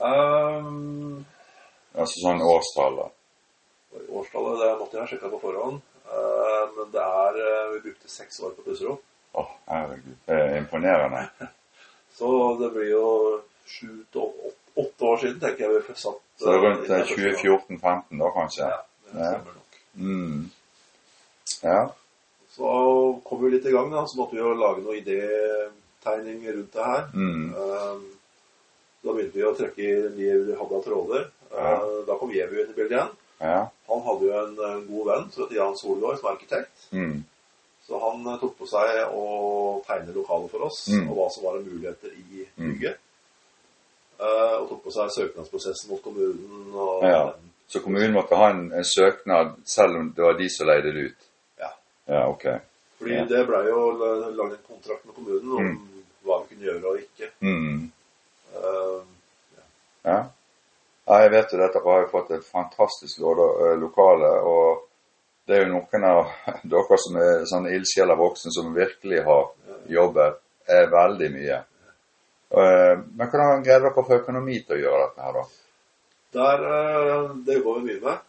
Um, 0.00 1.26
Altså 1.98 2.22
sånn 2.22 2.42
årstall, 2.46 2.96
da. 3.00 3.06
årstallet 4.08 4.60
det 4.62 4.68
måtte 4.78 4.96
jeg 4.96 5.02
ha 5.02 5.10
sjekka 5.10 5.30
på 5.32 5.40
forhånd. 5.42 5.80
Uh, 6.10 6.64
men 6.76 6.92
det 6.94 7.02
er 7.02 7.38
uh, 7.38 7.72
Vi 7.74 7.80
brukte 7.84 8.10
seks 8.10 8.40
år 8.46 8.54
på 8.56 8.64
å 8.66 8.94
oh, 9.42 9.50
herregud. 9.70 10.16
Det 10.26 10.38
er 10.38 10.56
imponerende. 10.58 11.26
Så 12.18 12.30
det 12.60 12.70
blir 12.74 12.90
jo 12.90 13.10
sju 13.70 13.90
til 14.12 14.24
åtte, 14.80 15.04
år 15.06 15.20
siden, 15.22 15.38
tenker 15.42 15.66
jeg 15.66 15.76
vi 15.76 15.94
satt 15.94 16.18
Så 16.40 16.46
det 16.46 16.56
er 16.56 16.64
rundt 16.64 16.90
eh, 16.90 17.00
eh, 17.00 17.12
2014-15 17.14 18.22
da, 18.22 18.30
kanskje? 18.34 18.66
Ja, 18.66 18.80
det 19.04 19.28
stemmer 19.28 19.58
nok. 19.58 19.78
Mm. 19.94 20.50
Ja. 21.62 21.80
Så 22.50 22.72
kom 23.24 23.44
vi 23.44 23.52
litt 23.54 23.68
i 23.68 23.74
gang, 23.74 23.90
da. 23.92 24.06
Så 24.06 24.18
måtte 24.18 24.36
vi 24.36 24.42
jo 24.42 24.56
lage 24.58 24.82
noe 24.84 24.98
idétegning 26.04 26.48
rundt 26.56 26.72
det 26.72 26.84
her. 26.84 27.04
Mm. 27.14 27.54
Uh, 27.54 28.00
Da 29.02 29.12
begynte 29.16 29.32
vi 29.38 29.44
å 29.48 29.54
trekke 29.56 29.78
i 29.80 29.92
de 30.12 30.26
vi 30.44 30.52
hadde 30.52 30.74
av 30.76 30.82
tråder. 30.84 31.22
Eh, 31.56 32.04
Da 32.06 32.16
kom 32.18 32.30
Jevu 32.30 32.58
inn 32.60 32.70
i 32.70 32.74
bildet 32.76 32.90
igjen. 32.92 33.08
Ja. 33.40 33.70
Han 33.88 34.02
hadde 34.04 34.26
jo 34.26 34.32
en 34.36 34.58
eh, 34.58 34.82
god 34.90 35.06
venn 35.06 35.30
som 35.32 35.44
het 35.46 35.52
Jan 35.56 35.76
Solgaard, 35.76 36.18
som 36.18 36.28
er 36.28 36.34
arkitekt. 36.36 36.82
Mm. 36.92 37.24
Så 37.86 37.98
han 37.98 38.26
eh, 38.28 38.36
tok 38.42 38.58
på 38.58 38.66
seg 38.68 39.08
å 39.16 39.80
tegne 39.86 40.12
lokalet 40.14 40.50
for 40.50 40.66
oss, 40.66 40.82
Mm. 40.92 41.08
og 41.10 41.16
hva 41.16 41.30
som 41.32 41.44
var 41.44 41.56
av 41.56 41.64
muligheter 41.64 42.12
i 42.12 42.44
bygget. 42.58 42.98
Uh, 44.20 44.60
og 44.60 44.68
tok 44.68 44.82
på 44.84 44.90
seg 44.92 45.08
søknadsprosessen 45.16 45.88
mot 45.90 46.02
kommunen. 46.02 46.74
og 46.74 47.02
Ja. 47.04 47.32
Så 47.68 47.80
kommunen 47.80 48.12
måtte 48.12 48.36
ha 48.36 48.50
en, 48.50 48.70
en 48.72 48.84
søknad 48.84 49.54
selv 49.64 49.96
om 49.96 50.12
det 50.12 50.22
var 50.22 50.36
de 50.36 50.48
som 50.50 50.66
leide 50.66 50.92
det 50.92 51.06
ut? 51.08 51.24
Ja. 51.58 51.70
Ja, 52.06 52.28
ok. 52.28 52.44
Fordi 52.98 53.14
Ja. 53.16 53.24
det 53.24 53.46
blei 53.46 53.64
jo 53.68 53.90
la- 53.96 54.28
lagd 54.28 54.52
en 54.52 54.66
kontrakt 54.68 55.06
med 55.06 55.14
kommunen 55.14 55.52
om 55.56 55.88
hva 56.24 56.40
vi 56.42 56.54
kunne 56.54 56.68
gjøre 56.68 56.92
og 56.92 57.00
ikke. 57.00 57.30
Mm. 57.40 57.90
Uh, 58.56 59.00
Ja. 60.02 60.16
ja, 61.04 61.16
jeg 61.20 61.30
vet 61.34 61.50
jo 61.52 61.58
dette 61.60 61.80
har 61.84 61.98
jo 62.00 62.06
fått 62.08 62.30
et 62.32 62.44
fantastisk 62.48 63.18
eh, 63.20 63.74
lokale, 63.76 64.30
og 64.48 64.86
det 65.44 65.58
er 65.58 65.66
jo 65.66 65.74
noen 65.74 66.06
av 66.08 66.30
dere 66.72 66.98
som 67.02 67.18
er 67.20 67.44
sånne 67.50 67.74
ildsjeler 67.76 68.16
voksne 68.16 68.52
som 68.54 68.72
virkelig 68.72 69.20
har 69.26 69.50
jobbet 69.92 70.40
er 70.72 70.88
veldig 70.88 71.28
mye. 71.34 71.58
Eh, 72.50 72.94
Men 72.96 73.28
hvordan 73.28 73.66
greide 73.66 73.84
dere 73.84 73.92
å 73.92 74.06
få 74.08 74.22
økonomi 74.22 74.62
til 74.64 74.78
å 74.78 74.80
gjøre 74.86 75.02
dette 75.04 75.26
her, 75.26 75.36
da? 75.36 75.44
Der, 76.38 76.64
eh, 76.78 77.36
Det 77.44 77.58
jobba 77.58 77.78
vi 77.78 77.86
mye 77.90 78.00
med. 78.08 78.26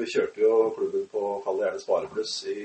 Vi 0.00 0.06
kjørte 0.14 0.40
jo 0.40 0.70
klubben 0.72 1.04
på 1.12 1.42
kall 1.44 1.58
det 1.58 1.66
gjerne 1.66 1.80
Sparepluss 1.84 2.34
i 2.48 2.60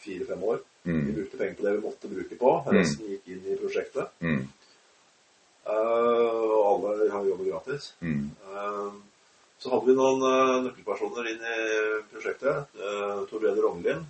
fire-fem 0.00 0.44
år. 0.54 0.62
Vi 0.82 0.92
Mm. 0.92 1.14
brukte 1.14 1.36
penger 1.36 1.54
på 1.58 1.62
det 1.66 1.72
vi 1.76 1.82
måtte 1.84 2.08
bruke 2.08 2.36
på. 2.40 2.50
Resten 2.72 3.06
gikk 3.10 3.26
inn 3.28 3.42
i 3.52 3.56
prosjektet. 3.60 4.08
Mm. 4.20 4.46
Uh, 5.66 6.40
Og 6.70 6.86
alle 6.88 7.10
har 7.12 7.24
jobbet 7.28 7.50
gratis. 7.50 7.92
Mm. 8.00 8.30
Eh, 8.48 8.92
Så 9.60 9.68
hadde 9.68 9.86
vi 9.90 9.92
noen 9.94 10.22
uh, 10.24 10.62
nøkkelpersoner 10.64 11.26
inn 11.28 11.42
i 11.44 11.56
prosjektet. 12.08 12.70
Uh, 12.80 13.26
Tor 13.28 13.42
Brede 13.42 13.60
Rognlien 13.60 14.06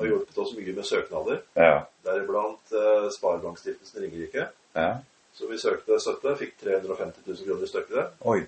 har 0.00 0.08
hjulpet 0.08 0.38
oss 0.42 0.50
mye 0.56 0.72
med 0.74 0.84
søknader. 0.88 1.42
Ja. 1.54 1.84
Deriblant 2.04 2.72
Sparebankstiftelsen 3.14 4.02
Ringerike. 4.02 4.48
ja. 4.74 4.96
Så 5.32 5.46
vi 5.46 5.56
søkte 5.62 5.94
støtte, 6.02 6.32
fikk 6.36 6.56
350 6.58 7.22
000 7.24 7.36
kroner 7.46 8.02
i. 8.02 8.06
Oi. 8.32 8.40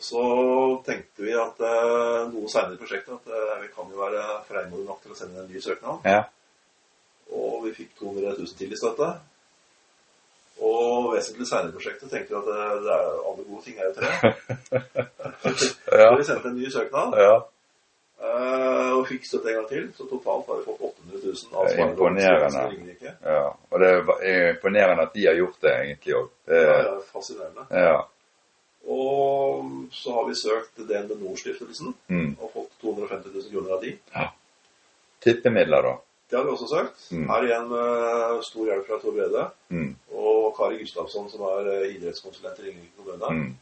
Så 0.00 0.22
tenkte 0.86 1.22
vi 1.26 1.34
at 1.36 1.60
noe 2.32 2.48
senere 2.48 2.72
i 2.74 2.80
prosjektet 2.80 3.12
at 3.12 3.60
vi 3.60 3.68
kan 3.68 3.90
jo 3.92 4.00
være 4.00 4.22
freimodige 4.48 4.86
nok 4.88 5.02
til 5.02 5.12
å 5.12 5.18
sende 5.18 5.42
en 5.44 5.50
ny 5.52 5.60
søknad. 5.60 6.00
Ja. 6.08 6.22
Og 7.64 7.70
vi 7.70 7.78
fikk 7.78 7.94
200 7.96 8.34
000 8.36 8.58
til 8.58 8.72
i 8.72 8.76
støtte. 8.76 9.06
Og 10.64 11.14
vesentlig 11.14 11.46
seinere 11.48 11.72
i 11.72 11.74
prosjektet 11.74 12.10
tenkte 12.12 12.34
vi 12.34 12.36
at 12.38 12.48
det, 12.50 12.58
det 12.84 12.92
er, 12.92 13.06
alle 13.30 13.44
gode 13.48 13.62
ting 13.64 13.78
er 13.80 13.88
jo 13.88 13.94
tre. 13.96 14.12
Ja. 15.94 16.08
Så 16.10 16.16
vi 16.18 16.24
sendte 16.26 16.48
en 16.50 16.56
ny 16.58 16.68
søknad 16.72 17.14
ja. 17.20 17.34
Uh, 18.24 18.92
og 18.98 19.02
fikk 19.08 19.26
støtte 19.28 19.50
en 19.52 19.58
gang 19.60 19.66
til. 19.68 19.84
Så 19.96 20.06
totalt 20.10 20.48
har 20.50 20.60
vi 20.60 20.64
fått 20.66 20.84
800 20.88 21.20
000 21.24 21.58
av 21.58 21.66
Det 21.68 21.74
er 21.74 21.82
imponerende. 21.88 22.94
Ja. 23.24 23.42
Og 23.70 23.82
det 23.82 23.90
er 23.94 24.50
imponerende 24.54 25.06
at 25.08 25.14
de 25.16 25.26
har 25.28 25.38
gjort 25.38 25.58
det, 25.64 25.74
egentlig 25.84 26.16
òg. 26.20 26.30
Ja, 26.48 26.60
det 26.60 26.78
er 26.80 27.02
fascinerende. 27.12 27.66
Ja. 27.70 27.98
Og 28.94 29.68
så 29.96 30.16
har 30.16 30.26
vi 30.28 30.38
søkt 30.38 30.82
DNB 30.88 31.14
Nord-stiftelsen 31.20 31.94
Mm. 32.08 32.34
og 32.40 32.50
fått 32.56 32.74
250 32.82 33.30
000 33.34 33.52
kroner 33.52 33.76
av 33.76 33.84
de. 33.84 33.94
Tippemidler, 35.24 35.90
da. 35.90 35.94
Det 36.30 36.36
har 36.38 36.44
vi 36.44 36.50
også 36.54 36.68
søkt. 36.70 37.02
Mm. 37.12 37.26
Her 37.28 37.44
igjen 37.46 37.68
med 37.68 38.40
stor 38.46 38.66
hjelp 38.70 38.86
fra 38.88 38.98
Tor 39.02 39.12
Brede 39.12 39.44
Mm. 39.70 39.90
og 40.14 40.56
Kari 40.56 40.78
Gustavsson, 40.80 41.28
som 41.30 41.40
er 41.50 41.68
eh, 41.74 41.94
idrettskonsulent 41.96 42.58
i 42.58 42.62
Ringerike 42.62 42.96
kommune, 42.96 43.30
Mm. 43.34 43.54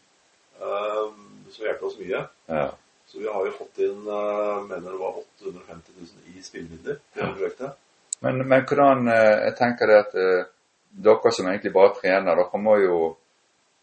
eh, 0.61 1.11
som 1.51 1.65
hjelper 1.67 1.87
oss 1.87 1.99
mye. 1.99 2.23
Ja. 2.49 2.69
Så 3.07 3.19
vi 3.19 3.27
har 3.29 3.45
jo 3.47 3.51
fått 3.53 3.79
inn 3.85 4.07
uh, 4.09 4.63
mener 4.65 4.91
det 4.95 4.99
var 5.01 5.19
850 5.19 5.93
000 6.01 6.39
i 6.39 6.43
spillemidler 6.43 6.95
i 6.95 7.19
Ja. 7.21 7.27
prosjektet. 7.35 7.75
Men, 8.21 8.39
men 8.49 8.65
hvordan 8.65 9.09
eh, 9.09 9.45
Jeg 9.45 9.57
tenker 9.59 9.87
det 9.87 9.99
at 9.99 10.15
eh, 10.15 10.45
dere 10.93 11.33
som 11.33 11.47
egentlig 11.51 11.73
bare 11.75 11.95
trener, 12.01 12.37
dere 12.37 12.59
må 12.63 12.77
jo 12.81 13.17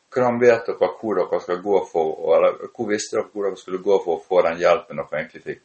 Hvordan 0.09 0.39
vet 0.41 0.65
dere 0.65 0.89
hvor 1.01 1.15
dere 1.19 1.39
skal 1.43 1.61
gå 1.61 1.83
for 1.91 2.35
Eller 2.37 2.55
hvor 2.73 2.87
visste 2.89 3.17
dere 3.17 3.27
hvor 3.33 3.43
dere 3.45 3.57
skulle 3.61 3.83
gå 3.83 3.99
for 4.03 4.17
å 4.17 4.23
få 4.23 4.41
den 4.47 4.57
hjelpen 4.57 4.97
dere 4.97 5.19
egentlig 5.21 5.43
fikk? 5.43 5.61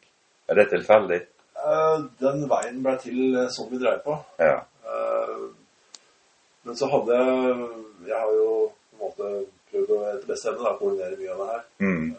Er 0.48 0.54
det 0.60 0.68
tilfeldig? 0.74 1.20
Eh, 1.64 1.98
Den 2.20 2.48
veien 2.50 2.82
ble 2.84 2.96
til 3.00 3.18
sånn 3.48 3.50
som 3.56 3.70
vi 3.70 3.78
dreier 3.80 4.02
på. 4.04 4.18
Ja. 4.38 4.60
Eh, 4.84 5.44
Men 6.64 6.76
så 6.76 6.88
hadde 6.88 7.16
Jeg 7.16 8.06
Jeg 8.06 8.18
har 8.20 8.32
jo 8.32 8.72
på 8.90 8.96
en 8.96 9.00
måte 9.08 9.46
prøvd 9.72 9.90
å 9.90 10.00
etter 10.14 10.26
beste 10.28 10.48
evne 10.52 10.64
koordinere 10.78 11.16
mye 11.18 11.32
av 11.32 11.38
det 11.38 11.46
her. 11.52 11.62
Mm. 11.80 12.16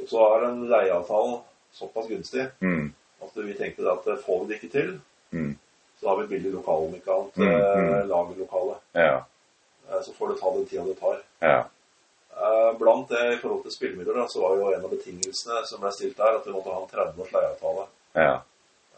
Og 0.00 0.08
så 0.10 0.24
er 0.34 0.40
den 0.46 0.58
leieavtalen 0.68 1.38
såpass 1.72 2.08
gunstig 2.08 2.50
Mm. 2.60 2.92
at 3.22 3.34
vi 3.36 3.54
tenkte 3.54 3.90
at 3.92 4.04
får 4.24 4.40
vi 4.40 4.46
det 4.48 4.60
ikke 4.62 4.72
til, 4.72 5.00
Mm. 5.32 5.56
så 6.00 6.08
har 6.08 6.16
vi 6.16 6.22
et 6.24 6.28
billig 6.30 6.52
lokale 6.52 6.86
om 6.88 6.94
ikke 6.94 7.12
annet. 7.14 7.36
Mm, 7.36 7.46
mm. 7.46 8.08
Lagerlokale. 8.08 8.74
Ja. 8.94 9.22
Så 10.02 10.12
får 10.18 10.28
det 10.28 10.40
ta 10.40 10.50
den 10.50 10.66
tida 10.66 10.84
det 10.84 10.98
tar. 11.00 11.22
Ja. 11.42 11.64
Eh, 12.36 12.72
Blant 12.78 13.08
det 13.08 13.22
i 13.34 13.38
forhold 13.40 13.62
til 13.64 13.72
spillemidler, 13.72 14.26
så 14.28 14.40
var 14.42 14.56
jo 14.56 14.70
en 14.74 14.84
av 14.84 14.90
betingelsene 14.92 15.62
som 15.66 15.80
ble 15.80 15.92
stilt 15.96 16.16
der, 16.18 16.36
at 16.36 16.46
vi 16.46 16.52
måtte 16.52 16.72
ha 16.74 16.82
en 16.82 16.90
30 16.92 17.22
års 17.24 17.32
leieavtale. 17.32 17.86
Ja. 18.14 18.34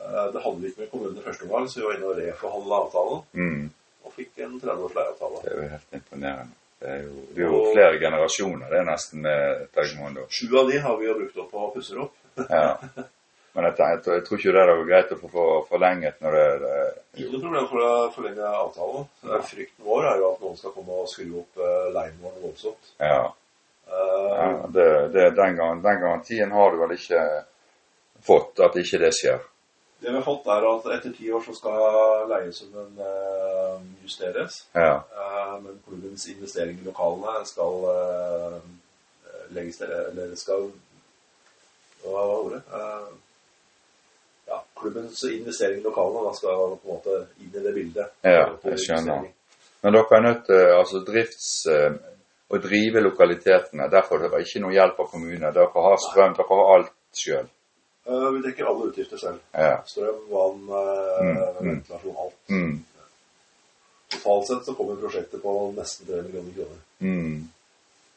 Eh, 0.00 0.24
Det 0.32 0.42
hadde 0.42 0.60
vi 0.62 0.68
ikke 0.72 0.80
med 0.80 0.90
kommunen 0.90 1.18
i 1.18 1.22
første 1.26 1.42
omgang, 1.46 1.68
så 1.68 1.80
vi 1.80 1.86
var 1.86 1.94
inne 1.98 2.06
og 2.12 2.18
reforhandla 2.22 2.80
avtalen 2.84 3.22
Mm. 3.32 3.70
og 4.04 4.12
fikk 4.16 4.38
en 4.38 4.60
30 4.60 4.84
års 4.88 4.94
leieavtale. 4.98 5.42
Det 5.44 5.52
er 5.52 5.62
jo 5.62 5.68
helt 5.68 5.92
imponerende. 6.00 6.52
Det 6.80 6.88
er 6.88 7.00
jo, 7.02 7.12
det 7.34 7.42
er 7.44 7.48
jo 7.50 7.72
flere 7.74 7.98
generasjoner, 7.98 8.68
det 8.70 8.78
er 8.78 8.84
nesten 8.86 9.22
med 9.22 9.66
Tegmondo. 9.74 10.26
Sju 10.30 10.58
av 10.58 10.68
de 10.70 10.78
har 10.78 10.96
vi 10.98 11.06
jo 11.06 11.14
brukt 11.14 11.38
opp 11.42 11.54
og 11.54 11.72
pusser 11.74 11.98
opp. 12.04 12.14
Ja. 12.50 12.76
Men 13.58 13.66
jeg, 13.66 13.74
jeg, 13.80 14.02
jeg 14.06 14.22
tror 14.22 14.38
ikke 14.38 14.52
det 14.54 14.60
er 14.62 14.80
greit 14.86 15.08
å 15.10 15.16
få 15.18 15.44
forlenget 15.66 16.20
når 16.22 16.34
det, 16.36 16.42
det 16.62 16.74
Ikke 17.18 17.32
noe 17.32 17.40
problem 17.42 17.64
for 17.66 17.82
å 17.82 17.90
forlenge 18.14 18.52
avtalen. 18.60 19.08
Ja. 19.26 19.40
Frykten 19.48 19.88
vår 19.88 20.06
er 20.12 20.22
jo 20.22 20.28
at 20.28 20.44
noen 20.44 20.60
skal 20.60 20.74
komme 20.76 20.98
og 21.02 21.10
skru 21.10 21.40
opp 21.40 21.58
eh, 21.66 21.88
leien 21.96 22.20
vår 22.22 22.36
voldsomt. 22.44 22.92
Ja. 23.02 23.24
Uh, 23.88 24.30
ja 24.30 24.46
det, 24.78 24.86
det, 25.16 25.26
den, 25.40 25.58
gang, 25.58 25.82
den 25.82 26.00
garantien 26.04 26.54
har 26.54 26.70
du 26.70 26.78
vel 26.84 26.94
ikke 26.94 27.26
fått, 28.30 28.62
at 28.62 28.78
ikke 28.78 29.02
det 29.02 29.12
skjer. 29.18 29.42
Det 29.98 30.12
vi 30.12 30.14
har 30.20 30.26
fått, 30.30 30.46
er 30.54 30.70
at 30.70 30.90
etter 30.94 31.18
ti 31.18 31.26
år 31.34 31.42
så 31.42 31.58
skal 31.58 32.30
leiesummen 32.30 33.06
eh, 33.10 33.86
justeres. 34.06 34.62
Ja. 34.78 35.00
Uh, 35.18 35.56
Men 35.64 35.82
klubbens 35.82 36.30
investering 36.30 36.78
i 36.78 36.86
lokalene 36.86 37.42
skal 37.50 37.88
uh, 37.90 38.60
legges 39.50 39.82
til 39.82 39.98
Eller 39.98 40.36
skal 40.38 40.70
Hva 42.04 42.20
var 42.20 42.36
ordet? 42.44 42.68
Eh, 44.78 44.82
klubbens 44.82 45.24
investering 45.24 45.80
i 45.80 45.82
lokalene 45.82 46.34
skal 46.36 46.76
på 46.78 46.86
en 46.88 46.94
måte 46.94 47.16
inn 47.42 47.50
i 47.52 47.64
det 47.64 47.74
bildet. 47.74 48.12
Ja, 48.22 48.46
jeg 48.64 48.78
skjønner. 48.78 49.26
Men 49.82 49.92
dere 49.94 50.16
er 50.16 50.20
nødt 50.30 50.46
til 50.46 50.72
altså 50.78 51.04
drifts... 51.06 51.66
eh, 51.66 51.92
å 52.48 52.56
drive 52.64 53.02
lokalitetene. 53.04 53.90
Derfor 53.92 54.22
er 54.24 54.30
var 54.32 54.40
ikke 54.40 54.62
noe 54.64 54.72
hjelp 54.72 55.00
av 55.02 55.10
kommunen. 55.10 55.52
Dere 55.52 55.82
har 55.84 55.98
strøm, 56.00 56.32
dere 56.38 56.56
har 56.56 56.70
alt 56.78 56.94
sjøl. 57.12 57.48
Eh, 58.08 58.28
Vi 58.32 58.40
dekker 58.46 58.70
alle 58.70 58.86
utgifter 58.88 59.20
selv. 59.20 59.42
Ja. 59.52 59.82
Strøm, 59.84 60.22
vann, 60.30 60.62
eh, 60.72 61.18
Mm, 61.20 61.36
mm. 61.36 61.68
ventilasjon, 61.68 62.16
alt. 62.16 62.38
Mm. 62.48 62.84
Totalt 64.08 64.46
sett 64.48 64.64
så 64.64 64.74
kommer 64.74 64.96
prosjektet 64.96 65.42
på 65.42 65.52
nesten 65.76 66.06
3 66.06 66.22
millioner 66.22 66.54
kroner. 66.56 66.80
Mm. 67.04 67.50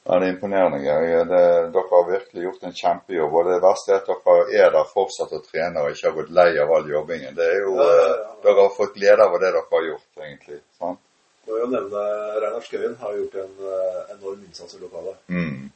Ja, 0.04 0.18
det 0.18 0.26
er 0.28 0.32
imponerende. 0.34 0.80
Geir. 0.82 1.26
Det, 1.30 1.42
dere 1.76 1.84
har 1.92 2.08
virkelig 2.10 2.44
gjort 2.48 2.64
en 2.66 2.74
kjempejobb. 2.74 3.36
Og 3.38 3.50
det 3.52 3.60
verste 3.62 3.94
er 3.94 4.00
at 4.02 4.10
dere 4.10 4.64
er 4.66 4.74
der 4.74 4.88
fortsatt 4.90 5.36
og 5.38 5.44
trener 5.46 5.86
og 5.86 5.94
ikke 5.94 6.08
har 6.10 6.16
gått 6.18 6.32
lei 6.40 6.50
av 6.64 6.74
all 6.78 6.90
jobbingen. 6.90 7.36
Det 7.38 7.46
er 7.46 7.60
jo, 7.62 7.76
Ja, 7.78 7.86
ja, 7.86 8.02
ja. 8.02 8.12
eh, 8.18 8.28
Dere 8.42 8.64
har 8.66 8.74
fått 8.78 8.96
glede 8.98 9.24
av 9.28 9.36
det 9.38 9.52
dere 9.52 9.62
har 9.72 9.86
gjort, 9.92 10.08
egentlig. 10.26 10.60
sant? 10.80 11.00
Må 11.48 11.58
jo 11.60 11.68
nevne 11.70 12.02
Reinar 12.42 12.66
Skøyen 12.66 12.96
har 13.02 13.14
gjort 13.20 13.36
en 13.44 13.54
eh, 13.76 14.00
enorm 14.16 14.42
innsats 14.48 14.76
i 14.78 14.82
lokalet. 14.82 15.18
Mm. 15.30 15.70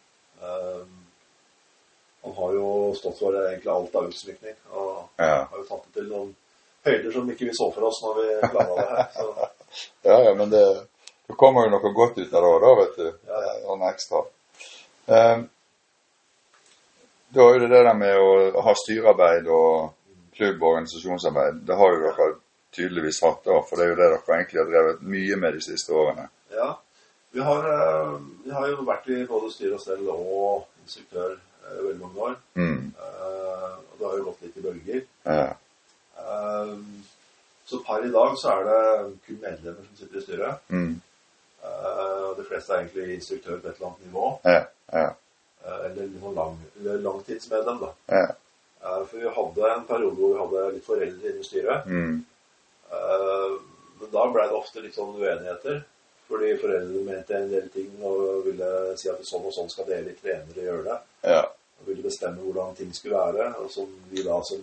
Um, 0.46 0.96
han 2.26 2.34
har 2.40 2.54
jo 2.58 2.68
stått 2.98 3.20
for 3.22 3.38
egentlig 3.38 3.72
alt 3.74 3.96
av 3.96 4.10
utsmykning. 4.10 4.58
Og 4.74 5.22
har 5.22 5.46
jo 5.60 5.68
tatt 5.70 5.86
det 5.86 6.00
til 6.00 6.10
noen 6.10 6.34
høyder 6.86 7.14
som 7.14 7.30
ikke 7.30 7.48
vi 7.50 7.54
så 7.58 7.70
for 7.74 7.88
oss 7.92 8.02
når 8.06 8.18
vi 8.20 8.28
planla 8.50 8.76
det 8.82 8.90
her. 8.90 9.08
Så 9.14 9.50
ja, 10.10 10.18
ja, 10.30 10.34
men 10.38 10.50
det, 10.54 10.64
Da 11.28 11.36
kommer 11.40 11.66
jo 11.66 11.74
noe 11.74 11.94
godt 11.96 12.18
ut 12.22 12.34
av 12.34 12.46
det 12.46 12.54
òg, 12.54 12.62
da, 12.64 12.72
vet 12.82 12.98
du. 13.02 13.12
Ja, 13.30 13.44
ja. 13.48 13.54
Sånn 13.66 13.86
ekstra. 13.90 14.24
Um, 15.06 15.46
da 17.36 17.46
er 17.52 17.60
det 17.60 17.70
det 17.74 17.84
der 17.84 17.98
med 17.98 18.22
å 18.22 18.64
ha 18.66 18.74
styrearbeid 18.80 19.50
og 19.52 19.94
klubb- 20.36 20.62
og 20.62 20.70
organisasjonsarbeid. 20.70 21.64
Det 21.68 21.78
har 21.80 21.94
jo 21.94 22.02
dere 22.06 22.30
tydeligvis 22.76 23.22
hatt, 23.24 23.42
da, 23.48 23.60
for 23.66 23.80
det 23.80 23.86
er 23.86 23.92
jo 23.94 23.98
det 24.00 24.10
dere 24.14 24.38
egentlig 24.38 24.62
har 24.62 24.70
drevet 24.72 25.06
mye 25.16 25.40
med 25.42 25.58
de 25.58 25.64
siste 25.64 25.96
årene. 25.96 26.30
Ja. 26.54 26.70
Vi 27.36 27.42
har, 27.44 27.68
eh, 27.68 28.20
vi 28.46 28.52
har 28.52 28.68
jo 28.70 28.86
vært 28.88 29.10
i 29.12 29.26
både 29.28 29.52
styre 29.52 29.76
og 29.76 29.82
stell 29.84 30.08
og 30.08 30.68
instruktør 30.86 31.34
i 31.36 31.82
veldig 31.82 32.00
mange 32.00 32.22
år. 32.30 32.36
Mm. 32.56 32.94
Uh, 33.00 33.74
og 33.76 33.98
det 34.00 34.08
har 34.08 34.18
jo 34.18 34.26
gått 34.30 34.46
litt 34.46 34.58
i 34.58 34.64
bølger. 34.64 35.02
Ja. 35.26 35.50
Uh, 36.16 36.78
så 37.66 37.82
per 37.88 38.06
i 38.06 38.12
dag 38.14 38.38
så 38.40 38.54
er 38.54 38.64
det 38.70 38.80
kun 39.26 39.42
medlemmer 39.42 39.84
som 39.88 39.98
sitter 40.00 40.22
i 40.22 40.24
styret. 40.24 40.64
Mm. 40.70 41.02
Eh, 41.66 42.24
og 42.30 42.38
de 42.40 42.46
fleste 42.48 42.74
er 42.74 42.84
egentlig 42.84 43.16
instruktør 43.16 43.60
på 43.60 43.70
et 43.70 43.78
eller 43.78 43.90
annet 43.90 44.06
nivå. 44.08 44.32
Ja. 44.44 44.62
Ja. 44.94 45.08
Uh, 45.66 45.86
eller 45.86 46.04
liksom 46.04 46.36
lang, 46.38 46.58
langtidsmedlem, 47.08 47.82
da. 47.82 47.92
Ja. 48.14 48.26
Uh, 48.84 49.02
for 49.10 49.18
vi 49.18 49.34
hadde 49.38 49.72
en 49.74 49.88
periode 49.90 50.20
hvor 50.20 50.34
vi 50.34 50.42
hadde 50.44 50.76
litt 50.76 50.86
foreldre 50.86 51.32
inne 51.32 51.42
i 51.42 51.48
styret. 51.48 51.90
Mm. 51.90 52.24
Men 53.96 54.12
da 54.12 54.24
ble 54.30 54.44
det 54.46 54.56
ofte 54.56 54.84
litt 54.84 54.96
sånn 54.96 55.16
uenigheter. 55.18 55.82
Fordi 56.30 56.52
foreldrene 56.58 57.04
mente 57.06 57.38
en 57.38 57.50
del 57.50 57.68
ting 57.74 57.90
og 58.06 58.46
ville 58.48 58.70
si 58.98 59.10
at 59.12 59.26
sånn 59.26 59.46
og 59.46 59.54
sånn 59.54 59.70
skal 59.74 59.88
dere 59.90 60.14
trenere 60.22 60.68
gjøre 60.68 60.86
det. 60.90 60.98
ja. 61.32 61.44
Og 61.76 61.90
ville 61.90 62.06
bestemme 62.06 62.40
hvordan 62.40 62.76
ting 62.78 62.94
skulle 62.96 63.20
være. 63.20 63.50
Og 63.60 63.72
som 63.74 63.90
vi 64.10 64.24
da 64.24 64.38
som 64.48 64.62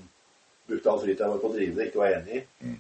brukte 0.67 0.91
all 0.91 1.03
fritida 1.03 1.29
vår 1.29 1.43
på 1.43 1.51
å 1.51 1.55
drive 1.57 1.77
det, 1.77 1.89
ikke 1.91 2.01
var 2.01 2.15
enig 2.17 2.39
i. 2.39 2.43
Mm. 2.65 2.79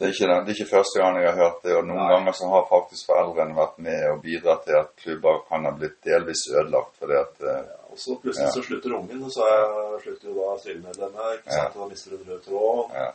Det 0.00 0.06
er, 0.08 0.12
ikke, 0.14 0.28
den- 0.32 0.44
det 0.46 0.52
er 0.54 0.56
ikke 0.64 0.70
første 0.76 1.00
gang 1.02 1.16
jeg 1.20 1.28
har 1.28 1.36
hørt 1.44 1.58
det, 1.62 1.74
og 1.76 1.84
noen 1.84 1.98
Nei. 2.00 2.08
ganger 2.14 2.32
så 2.32 2.46
har 2.48 2.62
faktisk 2.70 3.06
foreldrene 3.10 3.52
vært 3.58 3.78
med 3.84 4.04
og 4.14 4.22
bidratt 4.24 4.62
til 4.64 4.78
at 4.78 4.94
klubber 4.96 5.42
kan 5.48 5.66
ha 5.68 5.72
blitt 5.76 5.98
delvis 6.08 6.46
ødelagt 6.56 6.94
fordi 6.96 7.18
at 7.20 7.42
eh, 7.44 7.58
ja, 7.68 7.76
og 7.92 7.98
så 8.00 8.16
plutselig 8.22 8.46
Ja. 8.48 8.54
så 8.54 8.62
slutter 8.64 8.94
ungen, 8.96 9.22
og 9.26 9.30
så 9.34 9.44
er- 9.44 9.98
slutter 10.00 10.28
jo 10.30 10.34
da 10.40 10.56
styremedlemmet. 10.62 11.34
Ikke 11.36 11.52
sant? 11.52 11.76
Og 11.76 11.82
da 11.84 11.88
mister 11.92 12.10
du 12.10 12.16
en 12.16 12.30
rød 12.32 12.40
tråd. 12.46 12.94
Ja. 12.94 13.10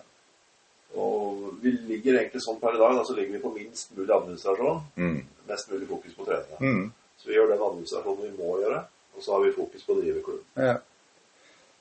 Og 0.95 1.58
vi 1.63 1.71
ligger 1.89 2.19
egentlig 2.21 2.41
sånn 2.45 2.60
per 2.62 2.76
i 2.76 2.80
dag, 2.80 2.93
da 2.95 3.04
så 3.04 3.15
ligger 3.17 3.34
vi 3.36 3.41
på 3.43 3.54
minst 3.56 3.91
mulig 3.98 4.13
administrasjon. 4.15 4.82
mm. 4.98 5.17
Mest 5.50 5.71
mulig 5.71 5.88
fokus 5.89 6.13
på 6.13 6.26
treninga. 6.26 6.58
Mm. 6.60 6.91
Så 7.17 7.28
vi 7.28 7.34
gjør 7.36 7.50
den 7.52 7.62
administrasjonen 7.65 8.21
vi 8.32 8.38
må 8.43 8.60
gjøre, 8.62 8.80
og 9.15 9.21
så 9.24 9.32
har 9.34 9.43
vi 9.43 9.52
fokus 9.58 9.84
på 9.84 9.93
å 9.95 10.02
drive 10.02 10.21
klubben. 10.24 10.45
Ja. 10.69 10.78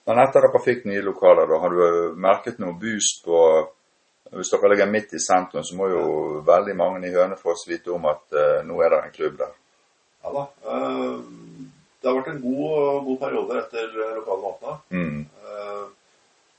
Men 0.07 0.19
etter 0.25 0.41
dere 0.45 0.61
fikk 0.65 0.85
nye 0.87 1.03
lokaler, 1.03 1.47
da, 1.49 1.59
har 1.63 1.71
du 1.71 2.15
merket 2.17 2.59
noe 2.59 2.75
boost 2.81 3.25
på 3.25 3.39
Hvis 4.33 4.51
dere 4.51 4.69
ligger 4.73 4.89
midt 4.91 5.13
i 5.15 5.21
sentrum, 5.21 5.65
så 5.65 5.77
må 5.77 5.89
jo 5.93 6.05
veldig 6.47 6.75
mange 6.77 7.07
i 7.07 7.13
Hønefoss 7.13 7.67
vite 7.69 7.93
om 7.93 8.07
at 8.11 8.25
uh, 8.33 8.63
nå 8.67 8.79
er 8.83 8.91
det 8.95 9.01
en 9.05 9.13
klubb 9.15 9.37
der. 9.39 9.53
Ja 10.25 10.33
da. 10.39 10.47
Uh, 10.65 11.21
Det 12.01 12.11
har 12.11 12.17
vært 12.19 12.33
en 12.35 12.41
god, 12.43 13.05
god 13.05 13.19
periode 13.21 13.59
etter 13.63 13.93
lokalene 14.17 14.49
åpna. 14.51 14.73
Mm. 14.91 15.21
Uh, 15.45 15.85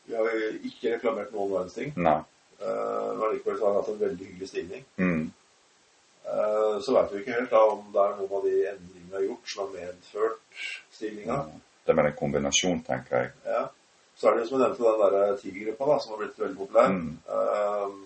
Vi 0.06 0.16
har 0.16 0.30
jo 0.30 0.48
ikke 0.70 0.94
reklamert 0.96 1.34
noen 1.34 1.52
verdens 1.52 1.74
ting. 1.78 1.92
Nei. 1.98 2.22
Men 2.60 3.34
likevel 3.34 3.60
har 3.60 3.74
vi 3.74 3.80
hatt 3.82 3.90
en 3.92 4.00
veldig 4.00 4.26
hyggelig 4.26 4.48
stigning. 4.48 4.84
Mm. 4.98 5.26
Så 6.82 6.94
vet 6.96 7.12
vi 7.12 7.20
ikke 7.22 7.36
helt 7.36 7.52
da 7.52 7.62
om 7.74 7.82
det 7.94 8.02
er 8.02 8.14
noen 8.20 8.36
av 8.38 8.46
de 8.46 8.54
endringene 8.72 9.10
vi 9.10 9.16
har 9.18 9.26
gjort 9.26 9.52
som 9.52 9.64
har 9.66 9.74
medført 9.74 10.62
stigninga. 10.96 11.38
Det 11.86 11.94
er 11.94 12.00
vel 12.00 12.10
en 12.10 12.18
kombinasjon, 12.22 12.80
tenker 12.88 13.18
jeg. 13.20 13.34
Så 14.16 14.30
er 14.30 14.38
det 14.38 14.48
som 14.48 14.60
jeg 14.60 14.70
nevnte 14.70 14.84
den 14.84 15.14
der 15.14 15.38
Tigergruppa 15.42 15.98
som 16.00 16.14
har 16.14 16.22
blitt 16.22 16.40
veldig 16.40 16.58
populær. 16.58 16.88
Mm. 16.94 17.18
Uh, 17.30 18.02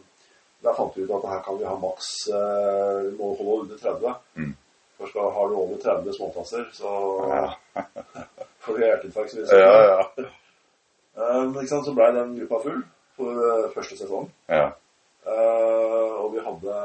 Der 0.64 0.74
fant 0.76 0.96
vi 0.98 1.04
ut 1.06 1.12
at 1.16 1.28
her 1.32 1.44
kan 1.46 1.56
vi 1.60 1.64
ha 1.64 1.76
maks 1.80 2.08
uh, 2.36 3.06
må 3.16 3.30
holde 3.40 3.62
under 3.62 3.78
30. 3.80 4.16
Mm. 4.36 4.56
For 4.98 5.08
skal, 5.08 5.30
har 5.32 5.48
du 5.48 5.56
over 5.56 5.78
30 5.84 6.14
småtasser, 6.18 6.66
så 6.76 6.90
Ja, 7.30 7.46
får 8.66 8.74
du 8.78 8.84
hjerteinfarkt. 8.84 9.38
ja. 9.54 9.70
ja. 9.94 10.28
Men 11.16 11.56
ikke 11.56 11.72
sant, 11.72 11.86
så 11.88 11.94
ble 11.96 12.10
den 12.16 12.36
gruppa 12.42 12.60
full 12.66 12.82
for 13.16 13.40
uh, 13.40 13.70
første 13.76 13.98
sesong. 14.02 14.28
ja. 14.50 14.70
Uh, 15.30 16.24
og 16.24 16.34
vi 16.34 16.40
hadde 16.44 16.76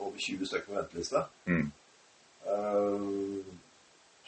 over 0.00 0.16
20 0.18 0.46
stykker 0.46 0.66
på 0.70 0.76
venteliste. 0.76 1.22
Mm. 1.50 1.70
Uh, 2.46 3.40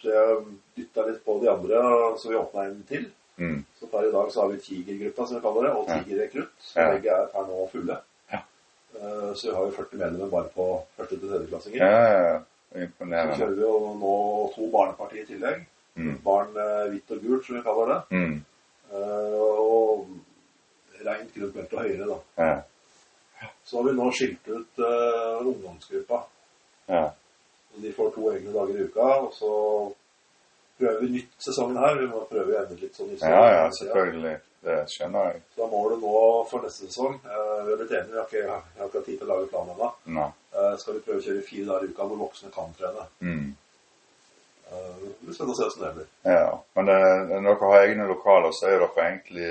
så 0.01 0.11
jeg 0.11 0.39
dytta 0.77 1.05
litt 1.09 1.21
på 1.25 1.37
de 1.43 1.51
andre, 1.53 1.83
så 2.19 2.29
vi 2.33 2.37
åpna 2.41 2.65
en 2.69 2.81
til. 2.89 3.05
Mm. 3.39 3.65
Så 3.81 3.87
per 3.91 4.09
i 4.09 4.13
dag 4.13 4.33
så 4.33 4.41
har 4.41 4.49
vi 4.53 4.59
Tigergruppa, 4.63 5.27
som 5.27 5.37
vi 5.37 5.43
kaller 5.43 5.63
det, 5.67 5.73
og. 5.77 5.87
Tigerrekrutt. 5.89 6.53
Så 6.61 6.79
Ja. 6.81 6.91
begge 6.93 7.11
er 7.11 7.27
per 7.33 7.47
nå 7.49 7.69
fulle. 7.73 7.97
Ja. 8.33 8.39
Eh, 8.95 9.33
så 9.35 9.49
vi 9.51 9.55
har 9.57 9.65
jo 9.65 9.71
40 9.71 9.97
medlemmer 9.99 10.31
bare 10.31 10.49
på 10.55 10.67
første 10.97 11.19
til 11.19 11.29
tredjeklassinger. 11.29 11.79
ja, 11.79 12.03
ja, 12.13 12.33
ja. 12.33 12.41
Så 12.75 13.39
kjører 13.39 13.55
vi 13.55 13.61
jo 13.63 13.95
nå 14.01 14.15
to 14.55 14.71
barneparti 14.71 15.21
i 15.23 15.27
tillegg. 15.27 15.65
Mm. 15.97 16.19
Barn 16.25 16.57
eh, 16.57 16.89
hvitt 16.91 17.11
og 17.11 17.21
gult, 17.23 17.45
som 17.47 17.57
vi 17.57 17.63
kaller 17.63 17.87
det. 17.95 18.01
Mm. 18.11 18.45
Eh, 18.93 19.41
og 19.41 20.09
rent 21.05 21.35
grønt 21.35 21.55
belte 21.55 21.75
og 21.77 21.83
høyere, 21.83 22.07
da. 22.07 22.19
Ja. 22.39 22.63
Så 23.65 23.77
har 23.77 23.85
vi 23.91 23.93
nå 23.99 24.11
skilt 24.13 24.49
ut 24.49 24.79
ungdomsgruppa. 25.45 26.23
Ja. 26.89 27.11
Så 27.75 27.81
de 27.83 27.93
får 27.93 28.11
to 28.15 28.31
egne 28.33 28.53
dager 28.55 28.79
i 28.79 28.85
uka, 28.89 29.07
og 29.27 29.33
så 29.35 29.51
prøver 30.79 31.01
vi 31.01 31.09
nytt 31.19 31.35
sesongen 31.39 31.77
her. 31.83 31.95
Vi 32.01 32.07
må 32.11 32.25
prøve 32.31 32.55
å 32.55 32.59
endre 32.63 32.81
litt 32.81 32.97
sånn 32.99 33.11
i 33.15 33.19
ja, 33.21 33.45
ja, 33.55 33.65
selvfølgelig. 33.79 34.37
Det 34.65 34.79
skjønner 34.89 35.27
jeg. 35.29 35.41
Så 35.55 35.61
da 35.61 35.67
målet 35.69 35.99
nå 36.01 36.21
for 36.49 36.65
neste 36.65 36.87
sesong 36.89 37.19
eh, 37.21 37.59
Vi 37.67 37.73
har 37.75 37.77
blitt 37.83 37.91
enige, 37.93 38.13
vi 38.15 38.17
har 38.17 38.25
ikke, 38.31 38.39
jeg 38.39 38.49
har 38.81 38.87
ikke 38.89 38.99
hatt 39.01 39.09
tid 39.11 39.19
til 39.21 39.27
å 39.29 39.35
lage 39.35 39.51
plan 39.51 39.69
ennå. 39.75 39.91
Nei. 40.17 40.29
Eh, 40.57 40.71
skal 40.81 40.97
vi 40.97 41.03
prøve 41.05 41.21
å 41.21 41.25
kjøre 41.27 41.43
fire 41.51 41.67
dager 41.69 41.85
i 41.85 41.93
uka 41.93 42.07
hvor 42.09 42.23
voksne 42.25 42.53
kan 42.55 42.73
trene. 42.79 43.05
Mm. 43.21 43.51
Eh, 44.71 44.95
det 45.03 45.11
blir 45.21 45.37
spennende 45.37 45.53
å 45.53 45.59
se 45.59 45.69
hvordan 45.69 45.85
det 45.85 45.95
blir. 45.99 46.09
Ja. 46.33 46.47
Men 46.79 46.89
det, 46.91 46.99
når 47.35 47.51
dere 47.51 47.71
har 47.75 47.85
egne 47.91 48.09
lokaler, 48.09 48.57
så 48.57 48.71
er 48.71 48.79
dere 48.87 49.09
egentlig 49.11 49.51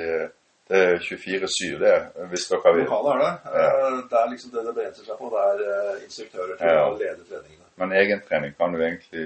Det 0.73 0.79
er 0.79 0.93
24-7, 1.03 1.77
det, 1.81 1.95
hvis 2.31 2.45
dere 2.49 2.71
vil. 2.73 2.86
Lokalet 2.88 3.13
er 3.13 3.19
det. 3.21 3.31
Ja. 3.53 3.89
det 4.09 4.19
er 4.19 4.29
liksom 4.31 4.51
det 4.53 4.62
det 4.65 4.73
begrenser 4.77 5.05
seg 5.05 5.17
på. 5.19 5.29
Det 5.33 5.41
er 5.45 5.97
instruktører 6.05 6.55
til 6.57 6.69
Ja. 6.71 6.86
å 6.88 6.93
lede 6.97 7.25
treningene. 7.27 7.67
Men 7.81 7.91
egen 7.99 8.21
trening 8.29 8.53
kan 8.57 8.71
du 8.73 8.79
egentlig 8.79 9.25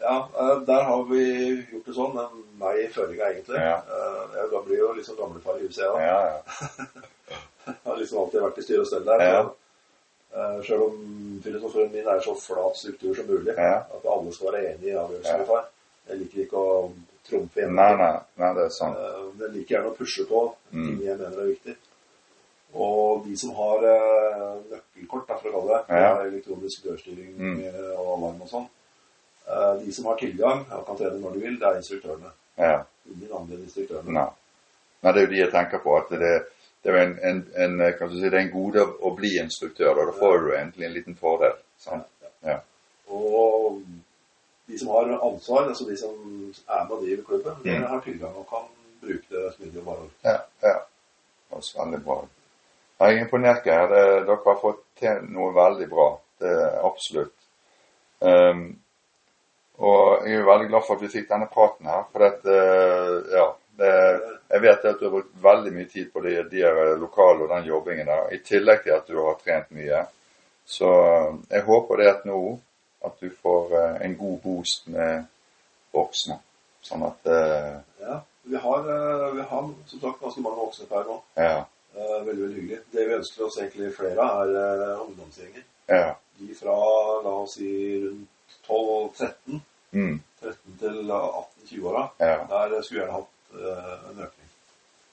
Ja, 0.00 0.28
eh, 0.40 0.60
der 0.66 0.82
har 0.82 1.04
vi 1.04 1.24
gjort 1.72 1.86
det 1.86 1.94
sånn. 1.96 2.14
Men 2.14 2.44
meg 2.58 2.78
i 2.84 2.88
føringa, 2.92 3.28
egentlig. 3.32 3.56
Ja. 3.60 3.76
Eh, 3.88 4.38
jeg 4.40 4.64
blir 4.66 4.78
jo 4.78 4.92
liksom 4.92 5.16
gamlefar 5.16 5.56
i 5.60 5.66
huset, 5.66 5.84
jeg 5.84 6.08
Ja, 6.08 6.16
òg. 6.20 6.30
ja. 6.30 6.86
Har 7.84 7.96
liksom 7.96 8.18
alltid 8.20 8.42
vært 8.42 8.58
i 8.58 8.62
styre 8.62 8.80
og 8.80 8.86
stell 8.90 9.04
der. 9.04 9.22
Ja. 9.24 9.44
Sjøl 10.66 10.80
eh, 10.82 10.84
om 10.88 11.40
filosofien 11.44 11.92
min 11.92 12.06
er 12.10 12.20
så 12.20 12.34
flat 12.36 12.76
struktur 12.76 13.14
som 13.16 13.26
mulig. 13.30 13.54
Ja. 13.56 13.78
At 13.94 14.04
alle 14.04 14.32
skal 14.34 14.52
være 14.52 14.74
enige 14.74 14.92
i 14.92 14.98
avgjørelsen 14.98 15.32
Ja. 15.32 15.38
vi 15.38 15.46
tar. 15.52 15.64
Jeg 16.08 16.18
liker 16.18 16.42
ikke 16.44 16.58
å 16.60 16.92
trumfe 17.24 17.60
gjennom. 17.62 17.74
Nei, 17.76 17.96
nei, 17.96 18.20
nei, 18.42 18.54
det 18.58 18.64
er 18.66 18.74
sant. 18.76 18.98
Men 19.38 19.46
jeg 19.46 19.54
liker 19.56 19.76
gjerne 19.78 19.92
å 19.92 19.96
pushe 19.96 20.26
på 20.28 20.42
Mm. 20.72 21.00
jeg 21.00 21.16
mener 21.18 21.38
er 21.40 21.52
viktig. 21.54 21.76
Og 22.74 23.24
de 23.24 23.36
som 23.38 23.50
har 23.54 23.80
nøkkelkort, 24.70 25.26
da, 25.28 25.36
for 25.38 25.48
å 25.48 25.52
kalle 25.52 25.78
det, 25.88 25.96
Ja. 26.02 26.16
elektronisk 26.24 26.82
dørstyring 26.84 27.34
Mm. 27.38 27.74
og 27.96 28.18
alarm 28.18 28.42
og 28.42 28.48
sånn, 28.48 28.68
de 29.84 29.92
som 29.92 30.06
har 30.08 30.16
tilgang 30.16 30.64
og 30.72 30.86
kan 30.86 30.96
trene 30.96 31.20
når 31.20 31.34
de 31.36 31.40
vil, 31.44 31.58
det 31.60 31.68
er 31.68 31.76
instruktørene. 31.80 32.30
Ja. 32.58 32.78
Ingen 33.10 33.32
andre 33.36 33.56
enn 33.58 33.64
instruktørene. 33.66 34.12
Nei. 34.16 34.28
Nei, 35.04 35.12
det 35.12 35.20
er 35.20 35.26
jo 35.26 35.32
de 35.34 35.40
jeg 35.42 35.52
tenker 35.52 35.82
på. 35.84 35.96
At 35.98 36.12
det, 36.16 36.30
det 36.84 36.92
er 36.94 37.00
en, 37.02 37.18
en, 37.30 37.42
en, 37.64 37.74
kan 37.98 38.08
du 38.08 38.14
si, 38.16 38.24
det 38.28 38.38
er 38.38 38.46
en 38.46 38.54
gode 38.54 38.86
å 39.04 39.12
bli 39.16 39.34
instruktør, 39.42 39.92
og 39.98 40.08
da 40.08 40.14
får 40.16 40.38
du 40.46 40.48
egentlig 40.54 40.86
en 40.88 40.94
liten 40.96 41.18
fordel. 41.20 41.58
Sant? 41.78 42.08
Ja. 42.44 42.58
Og 43.12 43.82
de 44.66 44.78
som 44.80 44.94
har 44.94 45.12
ansvar, 45.18 45.68
altså 45.68 45.84
de 45.90 45.96
som 46.00 46.14
er 46.64 46.86
med 46.88 46.96
og 46.96 47.02
driver 47.04 47.26
klubben, 47.28 47.60
de 47.64 47.74
Mm. 47.76 47.84
har 47.90 48.00
tilgang 48.00 48.36
og 48.40 48.46
kan 48.48 48.64
bruke 49.02 49.28
det 49.30 49.52
smidig 49.56 49.82
og 49.82 49.84
bare 49.90 50.08
Ja, 50.24 50.38
ja. 50.62 50.78
Det 50.78 51.58
høres 51.58 51.74
veldig 51.78 52.00
bra. 52.04 52.16
Jeg 53.00 53.14
er 53.16 53.20
imponert, 53.20 53.64
Geir. 53.66 53.86
Dere 53.92 54.36
har 54.46 54.58
fått 54.62 54.80
til 54.98 55.26
noe 55.34 55.52
veldig 55.54 55.88
bra. 55.90 56.06
Det 56.40 56.48
er 56.50 56.80
absolutt. 56.88 57.34
Ehm, 58.22 58.78
og 59.78 60.26
jeg 60.28 60.38
er 60.38 60.46
veldig 60.46 60.68
glad 60.70 60.84
for 60.86 60.94
at 60.94 61.02
vi 61.02 61.10
fikk 61.10 61.30
denne 61.30 61.50
praten 61.50 61.88
her. 61.90 62.04
For 62.12 62.26
at, 62.28 62.44
eh, 62.46 63.14
ja, 63.34 63.46
det, 63.78 63.94
jeg 64.52 64.62
vet 64.62 64.84
at 64.86 65.00
du 65.00 65.06
har 65.08 65.14
brukt 65.16 65.32
veldig 65.42 65.72
mye 65.74 65.88
tid 65.90 66.12
på 66.12 66.22
de, 66.22 66.36
de 66.50 66.62
lokale 67.00 67.42
og 67.42 67.50
den 67.56 67.66
jobbingen 67.72 68.10
der. 68.10 68.28
I 68.30 68.42
tillegg 68.46 68.84
til 68.84 68.94
at 68.94 69.10
du 69.10 69.18
har 69.18 69.40
trent 69.40 69.72
mye. 69.74 70.04
Så 70.64 70.90
eh, 71.00 71.40
jeg 71.56 71.66
håper 71.66 72.00
det 72.00 72.10
at 72.12 72.28
nå 72.28 72.40
at 73.04 73.18
du 73.20 73.32
får 73.42 73.74
eh, 73.80 73.96
en 74.06 74.16
god 74.20 74.38
boost 74.44 74.86
med 74.94 75.26
voksne. 75.94 76.38
Sånn 76.84 77.06
at 77.08 77.30
Ja. 78.04 78.20
Vi 78.44 78.58
har, 78.60 78.82
vi 79.32 79.40
har 79.40 79.68
som 79.88 80.00
sagt 80.02 80.18
ganske 80.20 80.42
mange 80.44 80.58
voksne 80.58 80.84
per 80.90 81.06
nå. 81.08 81.14
Ja. 81.40 81.62
Veldig, 81.94 82.42
veldig 82.42 82.56
hyggelig. 82.58 82.80
Det 82.92 83.06
vi 83.08 83.14
ønsker 83.16 83.46
oss 83.46 83.56
egentlig 83.56 83.94
flere 83.96 84.20
av, 84.20 84.50
er 84.52 84.82
ungdomsgjenger. 85.00 85.64
Ja. 85.88 86.10
De 86.36 86.56
fra, 86.58 86.74
la 87.24 87.32
oss 87.40 87.54
si, 87.56 87.70
rundt 88.02 88.33
12-13, 88.68 89.60
Mm. 89.94 90.16
13 90.42 90.78
til 90.80 90.96
18-20-åra. 91.10 92.08
ja. 92.18 92.38
Der 92.50 92.82
skulle 92.82 93.00
vi 93.00 93.04
gjerne 93.04 93.12
hatt 93.12 93.54
uh, 93.54 94.10
en 94.10 94.22
økning. 94.24 94.48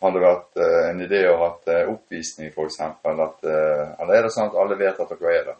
Har 0.01 0.11
det 0.15 0.21
vært 0.23 0.55
uh, 0.57 0.89
en 0.89 1.01
idé 1.05 1.19
å 1.29 1.35
ha 1.37 1.49
hatt 1.51 1.67
uh, 1.69 1.91
oppvisning, 1.93 2.49
f.eks.? 2.55 2.79
Uh, 2.79 3.11
eller 4.01 4.13
er 4.15 4.23
det 4.25 4.31
sånn 4.33 4.49
at 4.49 4.57
alle 4.57 4.77
vet 4.79 4.99
at 5.03 5.13
dere 5.13 5.35
er 5.37 5.45
der? 5.51 5.59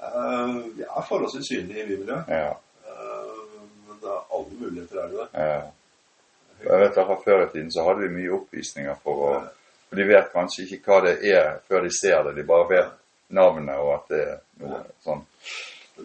Uh, 0.00 0.58
vi 0.74 0.82
er 0.82 1.06
forholdsvis 1.08 1.46
synlige 1.52 1.84
i 1.84 1.88
bymiljøet. 1.92 2.28
Ja. 2.34 2.50
Eh, 2.88 3.32
men 3.86 3.98
det 4.02 4.10
er 4.10 4.34
alle 4.34 4.58
muligheter 4.58 5.02
er 5.04 5.08
det 5.12 5.18
der. 5.20 5.44
ja. 5.46 5.60
Jeg 6.60 6.80
vet 6.82 6.98
at 6.98 7.22
Før 7.24 7.42
i 7.46 7.50
tiden 7.52 7.70
så 7.72 7.84
hadde 7.86 8.02
vi 8.04 8.14
mye 8.18 8.32
oppvisninger 8.36 8.96
for 9.04 9.22
å 9.28 9.28
For 9.88 9.96
de 9.96 10.04
vet 10.06 10.32
kanskje 10.34 10.66
ikke 10.66 10.90
hva 10.92 10.98
det 11.06 11.14
er 11.30 11.46
før 11.68 11.80
de 11.86 11.90
ser 11.90 12.22
det. 12.26 12.34
De 12.36 12.44
bare 12.46 12.66
vet 12.68 12.90
navnet 13.34 13.78
og 13.78 13.94
at 13.94 14.10
det 14.12 14.20
er 14.26 14.36
noe 14.60 14.82
sånn. 15.02 15.22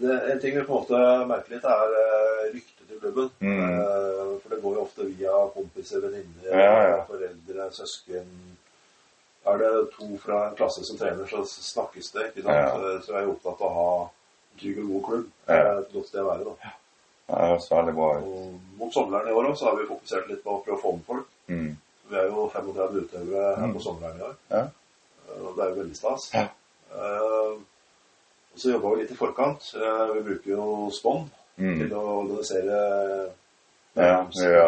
Det, 0.01 0.15
en 0.31 0.39
ting 0.41 0.55
vi 0.57 0.63
på 0.67 0.73
en 0.73 0.79
måte 0.81 0.99
merker 1.29 1.55
litt, 1.55 1.63
er 1.65 1.93
uh, 1.95 2.41
ryktet 2.53 2.87
til 2.89 2.99
klubben. 2.99 3.29
Mm. 3.39 3.61
Eh, 3.63 4.33
for 4.41 4.49
det 4.53 4.59
går 4.63 4.75
jo 4.75 4.81
ofte 4.83 5.05
via 5.07 5.35
kompiser, 5.55 6.01
venninner, 6.03 6.49
Ja, 6.51 6.73
ja. 6.89 6.97
foreldre, 7.09 7.69
søsken. 7.73 8.27
Er 9.45 9.57
det 9.61 9.69
to 9.93 10.07
fra 10.17 10.39
en 10.49 10.55
klasse 10.57 10.83
som 10.87 10.97
trener, 10.97 11.25
så 11.29 11.43
snakkes 11.45 12.11
det. 12.15 12.27
ikke 12.31 12.43
sant? 12.47 12.55
Ja. 12.57 12.71
Så, 12.73 12.93
så 13.05 13.13
jeg 13.13 13.23
er 13.23 13.31
opptatt 13.35 13.61
av 13.61 13.67
å 13.69 13.75
ha 13.77 13.89
en 14.05 14.59
trygg 14.61 14.79
og 14.83 14.89
god 14.93 15.03
klubb. 15.09 15.27
Et 15.53 15.93
godt 15.93 16.07
sted 16.09 16.21
å 16.23 16.29
være. 16.31 16.47
da. 16.49 16.73
Det 17.25 17.41
høres 17.41 17.67
veldig 17.71 17.93
bra 17.97 18.07
ut. 18.17 18.25
Og 18.29 18.79
mot 18.79 18.93
sommeren 18.93 19.29
i 19.29 19.35
år 19.37 19.47
også, 19.51 19.59
så 19.63 19.69
har 19.71 19.77
vi 19.79 19.87
fokusert 19.89 20.27
litt 20.29 20.43
på 20.45 20.55
å 20.57 20.63
prøve 20.65 20.77
å 20.77 20.81
få 20.81 20.91
med 20.97 21.05
folk. 21.07 21.29
Mm. 21.49 21.71
Vi 22.09 22.17
er 22.21 22.27
jo 22.29 22.49
35 22.53 22.99
utøvere 23.05 23.55
her 23.55 23.65
Mm. 23.67 23.73
på 23.77 23.81
sommeren 23.85 24.19
i 24.19 24.25
år. 24.27 24.35
Ja. 24.51 24.63
Eh, 25.29 25.39
Og 25.45 25.55
det 25.57 25.63
er 25.65 25.69
jo 25.69 25.79
veldig 25.81 25.95
stas. 25.97 26.27
Ja. 26.33 26.43
Eh, 26.93 27.55
og 28.55 28.61
så 28.63 28.71
jobba 28.71 28.93
vi 28.95 29.01
litt 29.03 29.11
i 29.11 29.17
forkant. 29.19 29.65
Eh, 29.75 30.13
vi 30.15 30.21
bruker 30.29 30.51
jo 30.55 30.67
Spond 30.95 31.29
Mm. 31.57 31.77
til 31.79 31.91
å 31.95 32.01
organisere 32.23 32.79
Ja, 33.95 34.25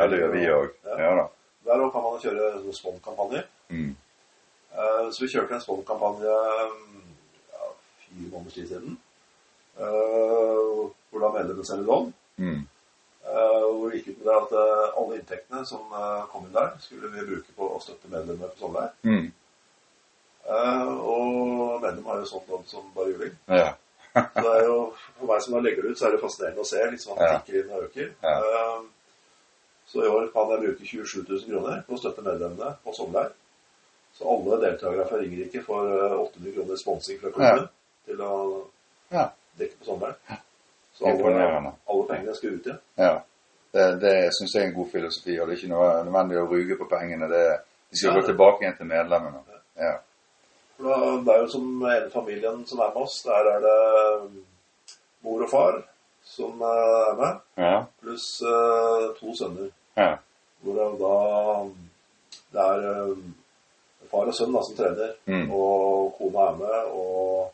det 0.08 0.20
gjør 0.22 0.32
vi 0.32 0.46
òg. 0.48 0.70
Ja. 0.86 1.16
Ja. 1.18 1.26
Der 1.66 1.82
òg 1.84 1.92
kan 1.92 2.04
man 2.04 2.20
kjøre 2.24 2.74
Spond-kampanje. 2.74 3.42
Mm. 3.70 3.96
Eh, 4.72 5.10
Så 5.12 5.26
vi 5.26 5.28
kjørte 5.34 5.54
en 5.58 5.62
Spond-kampanje 5.62 6.32
ja, 6.32 7.68
fire 8.06 8.30
måneders 8.32 8.54
tid 8.54 8.68
siden. 8.70 8.98
Eh, 9.80 10.90
Hvor 11.12 11.20
da 11.20 11.32
medlemmene 11.36 11.66
selger 11.66 11.86
lån. 11.86 12.14
Mm. 12.38 12.62
Eh, 13.26 13.66
Hvor 13.76 13.90
det 13.92 14.00
gikk 14.00 14.08
ut 14.14 14.18
med 14.18 14.26
det 14.32 14.38
at 14.42 14.52
eh, 14.52 15.02
alle 15.02 15.16
inntektene 15.20 15.66
som 15.68 15.92
eh, 15.92 16.24
kom 16.32 16.46
inn 16.48 16.54
der, 16.56 16.72
skulle 16.80 17.12
vi 17.12 17.26
bruke 17.28 17.52
på 17.58 17.68
å 17.76 17.82
støtte 17.84 18.08
medlemmene 18.12 18.48
på 18.54 18.60
sommerleir. 18.64 18.92
Mm. 19.04 19.32
Eh, 20.48 20.88
Og 20.98 21.82
medlemmene 21.82 22.08
har 22.08 22.20
jo 22.24 22.26
sånn 22.30 22.45
navn 22.50 22.66
som 22.68 22.91
bare 22.95 23.12
juling. 23.12 23.34
Ja. 23.48 23.74
Så 24.18 24.41
det 24.41 24.54
er 24.58 24.64
jo, 24.66 24.78
for 25.20 25.28
meg 25.30 25.41
som 25.43 25.54
da 25.54 25.60
legger 25.62 25.84
det 25.84 25.91
ut, 25.91 25.98
så 26.00 26.08
er 26.08 26.12
det 26.16 26.22
fascinerende 26.24 26.64
å 26.64 26.66
se 26.66 26.86
liksom, 26.91 27.12
at 27.14 27.20
det 27.20 27.28
Ja. 27.28 27.39
tikker 27.39 27.74
og 27.76 27.84
øker. 27.84 28.14
Ja. 28.24 28.38
Eh, 28.38 28.86
Så 29.88 30.04
i 30.04 30.08
år 30.08 30.26
kan 30.34 30.50
jeg 30.52 30.60
bruke 30.60 30.86
27 30.86 31.26
000 31.30 31.45
kroner 31.50 31.84
på 31.88 31.93
å 31.95 31.98
støtte 31.98 32.22
medlemmene 32.22 32.74
på 32.84 32.91
sommerleir. 32.93 33.30
Så 34.18 34.26
alle 34.28 34.58
deltakere 34.66 35.06
fra 35.08 35.18
Ringerike 35.22 35.62
får 35.64 35.86
eh, 35.88 36.18
800 36.20 36.54
kroner 36.56 36.76
sponsing 36.76 37.20
fra 37.22 37.30
klubben 37.32 37.70
til 38.06 38.18
å 38.22 38.64
Ja. 39.12 39.30
dekke 39.60 39.78
på 39.80 39.86
sommeren. 39.86 40.16
Så 40.98 41.06
alle, 41.06 41.72
alle 41.89 42.08
pengene 42.10 42.36
skal 42.36 42.50
ut 42.50 42.66
igjen. 42.66 42.80
ja. 42.98 43.22
Det, 43.74 44.00
det 44.02 44.30
syns 44.34 44.54
jeg 44.56 44.64
er 44.64 44.68
en 44.68 44.74
god 44.76 44.89
filosofi, 44.91 45.39
og 45.39 45.48
det 45.48 45.54
er 45.54 45.58
ikke 45.62 45.70
noe 45.76 46.04
nødvendig 46.04 46.38
å 46.39 46.48
ruge 46.50 46.78
på 46.80 46.86
pengene. 46.89 47.28
Det, 47.30 47.60
de 47.91 47.98
skal 47.98 48.14
gå 48.16 48.26
tilbake 48.26 48.62
igjen 48.64 48.78
til 48.78 48.86
medlemmene. 48.88 49.43
Ja. 49.78 49.98
For 50.78 51.21
det 51.25 51.34
er 51.34 51.41
jo 51.41 51.47
som 51.49 51.82
hele 51.86 52.09
familien 52.13 52.65
som 52.69 52.80
er 52.80 52.91
med 52.93 53.01
oss. 53.03 53.21
Der 53.25 53.49
er 53.53 53.59
det 53.63 54.43
mor 55.25 55.41
og 55.43 55.49
far 55.49 55.80
som 56.28 56.61
er 56.61 57.15
med, 57.17 57.39
Ja. 57.57 57.86
pluss 58.01 58.41
eh, 58.41 59.07
to 59.19 59.34
sønner. 59.36 59.69
Ja. 59.97 60.17
Hvor 60.61 60.73
det 60.78 60.99
da 61.01 61.15
det 62.53 62.61
er 62.61 62.88
eh, 62.91 63.17
far 64.11 64.28
og 64.30 64.34
sønn 64.36 64.53
da, 64.53 64.61
som 64.63 64.75
trener, 64.78 65.13
Mm. 65.25 65.51
og 65.51 66.13
kona 66.17 66.49
er 66.51 66.55
med, 66.55 66.91
og 66.91 67.53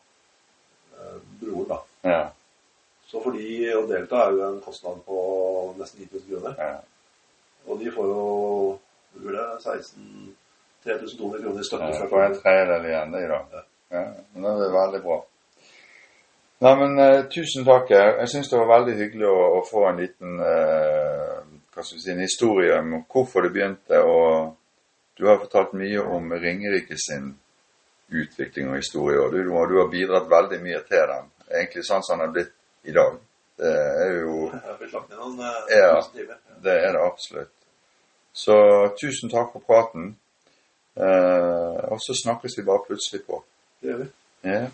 eh, 0.98 1.20
broren, 1.40 1.68
da. 1.68 1.78
Ja. 2.04 2.28
Så 3.08 3.22
for 3.22 3.30
de 3.32 3.72
å 3.74 3.86
delta 3.88 4.26
er 4.26 4.30
jo 4.32 4.42
en 4.48 4.60
kostnad 4.60 5.00
på 5.06 5.74
nesten 5.78 6.00
9000 6.04 6.28
kroner. 6.30 6.54
ja. 6.58 6.78
Og 7.66 7.78
de 7.80 7.90
får 7.90 8.04
jo 8.06 8.78
hvor 9.14 9.30
blir 9.30 9.60
16 9.60 10.36
3200 10.84 11.42
kroner 11.42 11.60
i 11.60 11.68
støtte 11.68 11.92
Ja, 11.92 12.08
for 12.10 12.24
en 12.24 12.36
tredjedel 12.38 12.90
igjen, 12.90 13.14
det 13.14 13.22
da. 13.30 13.62
Ja, 13.94 14.04
men 14.34 14.48
det 14.48 14.66
er 14.68 14.74
veldig 14.74 15.00
bra. 15.04 15.20
Nei, 16.64 16.74
men 16.80 16.98
uh, 17.00 17.22
tusen 17.32 17.66
takk. 17.66 17.90
Jeg 17.92 18.28
syns 18.32 18.50
det 18.50 18.60
var 18.60 18.70
veldig 18.78 18.96
hyggelig 18.98 19.28
å, 19.28 19.38
å 19.58 19.62
få 19.68 19.88
en 19.90 19.98
liten 20.00 20.38
uh, 20.40 21.40
hva 21.74 21.82
skal 21.82 21.98
vi 21.98 22.02
si, 22.04 22.12
en 22.12 22.22
historie 22.22 22.76
om 22.78 22.94
hvorfor 23.10 23.44
det 23.44 23.52
begynte. 23.54 24.00
Og 24.00 24.54
du 25.18 25.26
har 25.28 25.40
fortalt 25.42 25.74
mye 25.78 26.02
om 26.02 26.32
Ringerike 26.32 26.98
sin 26.98 27.32
utvikling 28.14 28.70
og 28.70 28.78
historie, 28.78 29.18
og 29.20 29.32
du, 29.32 29.42
du 29.42 29.78
har 29.80 29.90
bidratt 29.90 30.30
veldig 30.30 30.60
mye 30.62 30.82
til 30.88 31.06
den. 31.10 31.30
Egentlig 31.50 31.84
sånn 31.86 32.04
som 32.06 32.20
den 32.20 32.28
er 32.28 32.34
blitt 32.34 32.54
i 32.84 32.94
dag. 32.94 33.16
Det 33.58 33.70
er 33.70 34.12
jo 34.20 34.48
eh, 34.52 35.76
Ja. 35.78 35.92
Det 36.64 36.74
er 36.74 36.92
det 36.96 37.02
absolutt. 37.02 37.52
Så 38.34 38.56
tusen 39.00 39.30
takk 39.30 39.52
for 39.54 39.62
praten. 39.66 40.14
Eh, 40.96 41.80
og 41.90 41.98
så 42.00 42.14
snakkes 42.22 42.58
vi 42.58 42.66
bare 42.66 42.84
plutselig 42.86 43.22
på. 43.26 43.40
Det 43.80 43.90
gjør 43.90 44.02
vi. 44.04 44.08
Ja. 44.44 44.66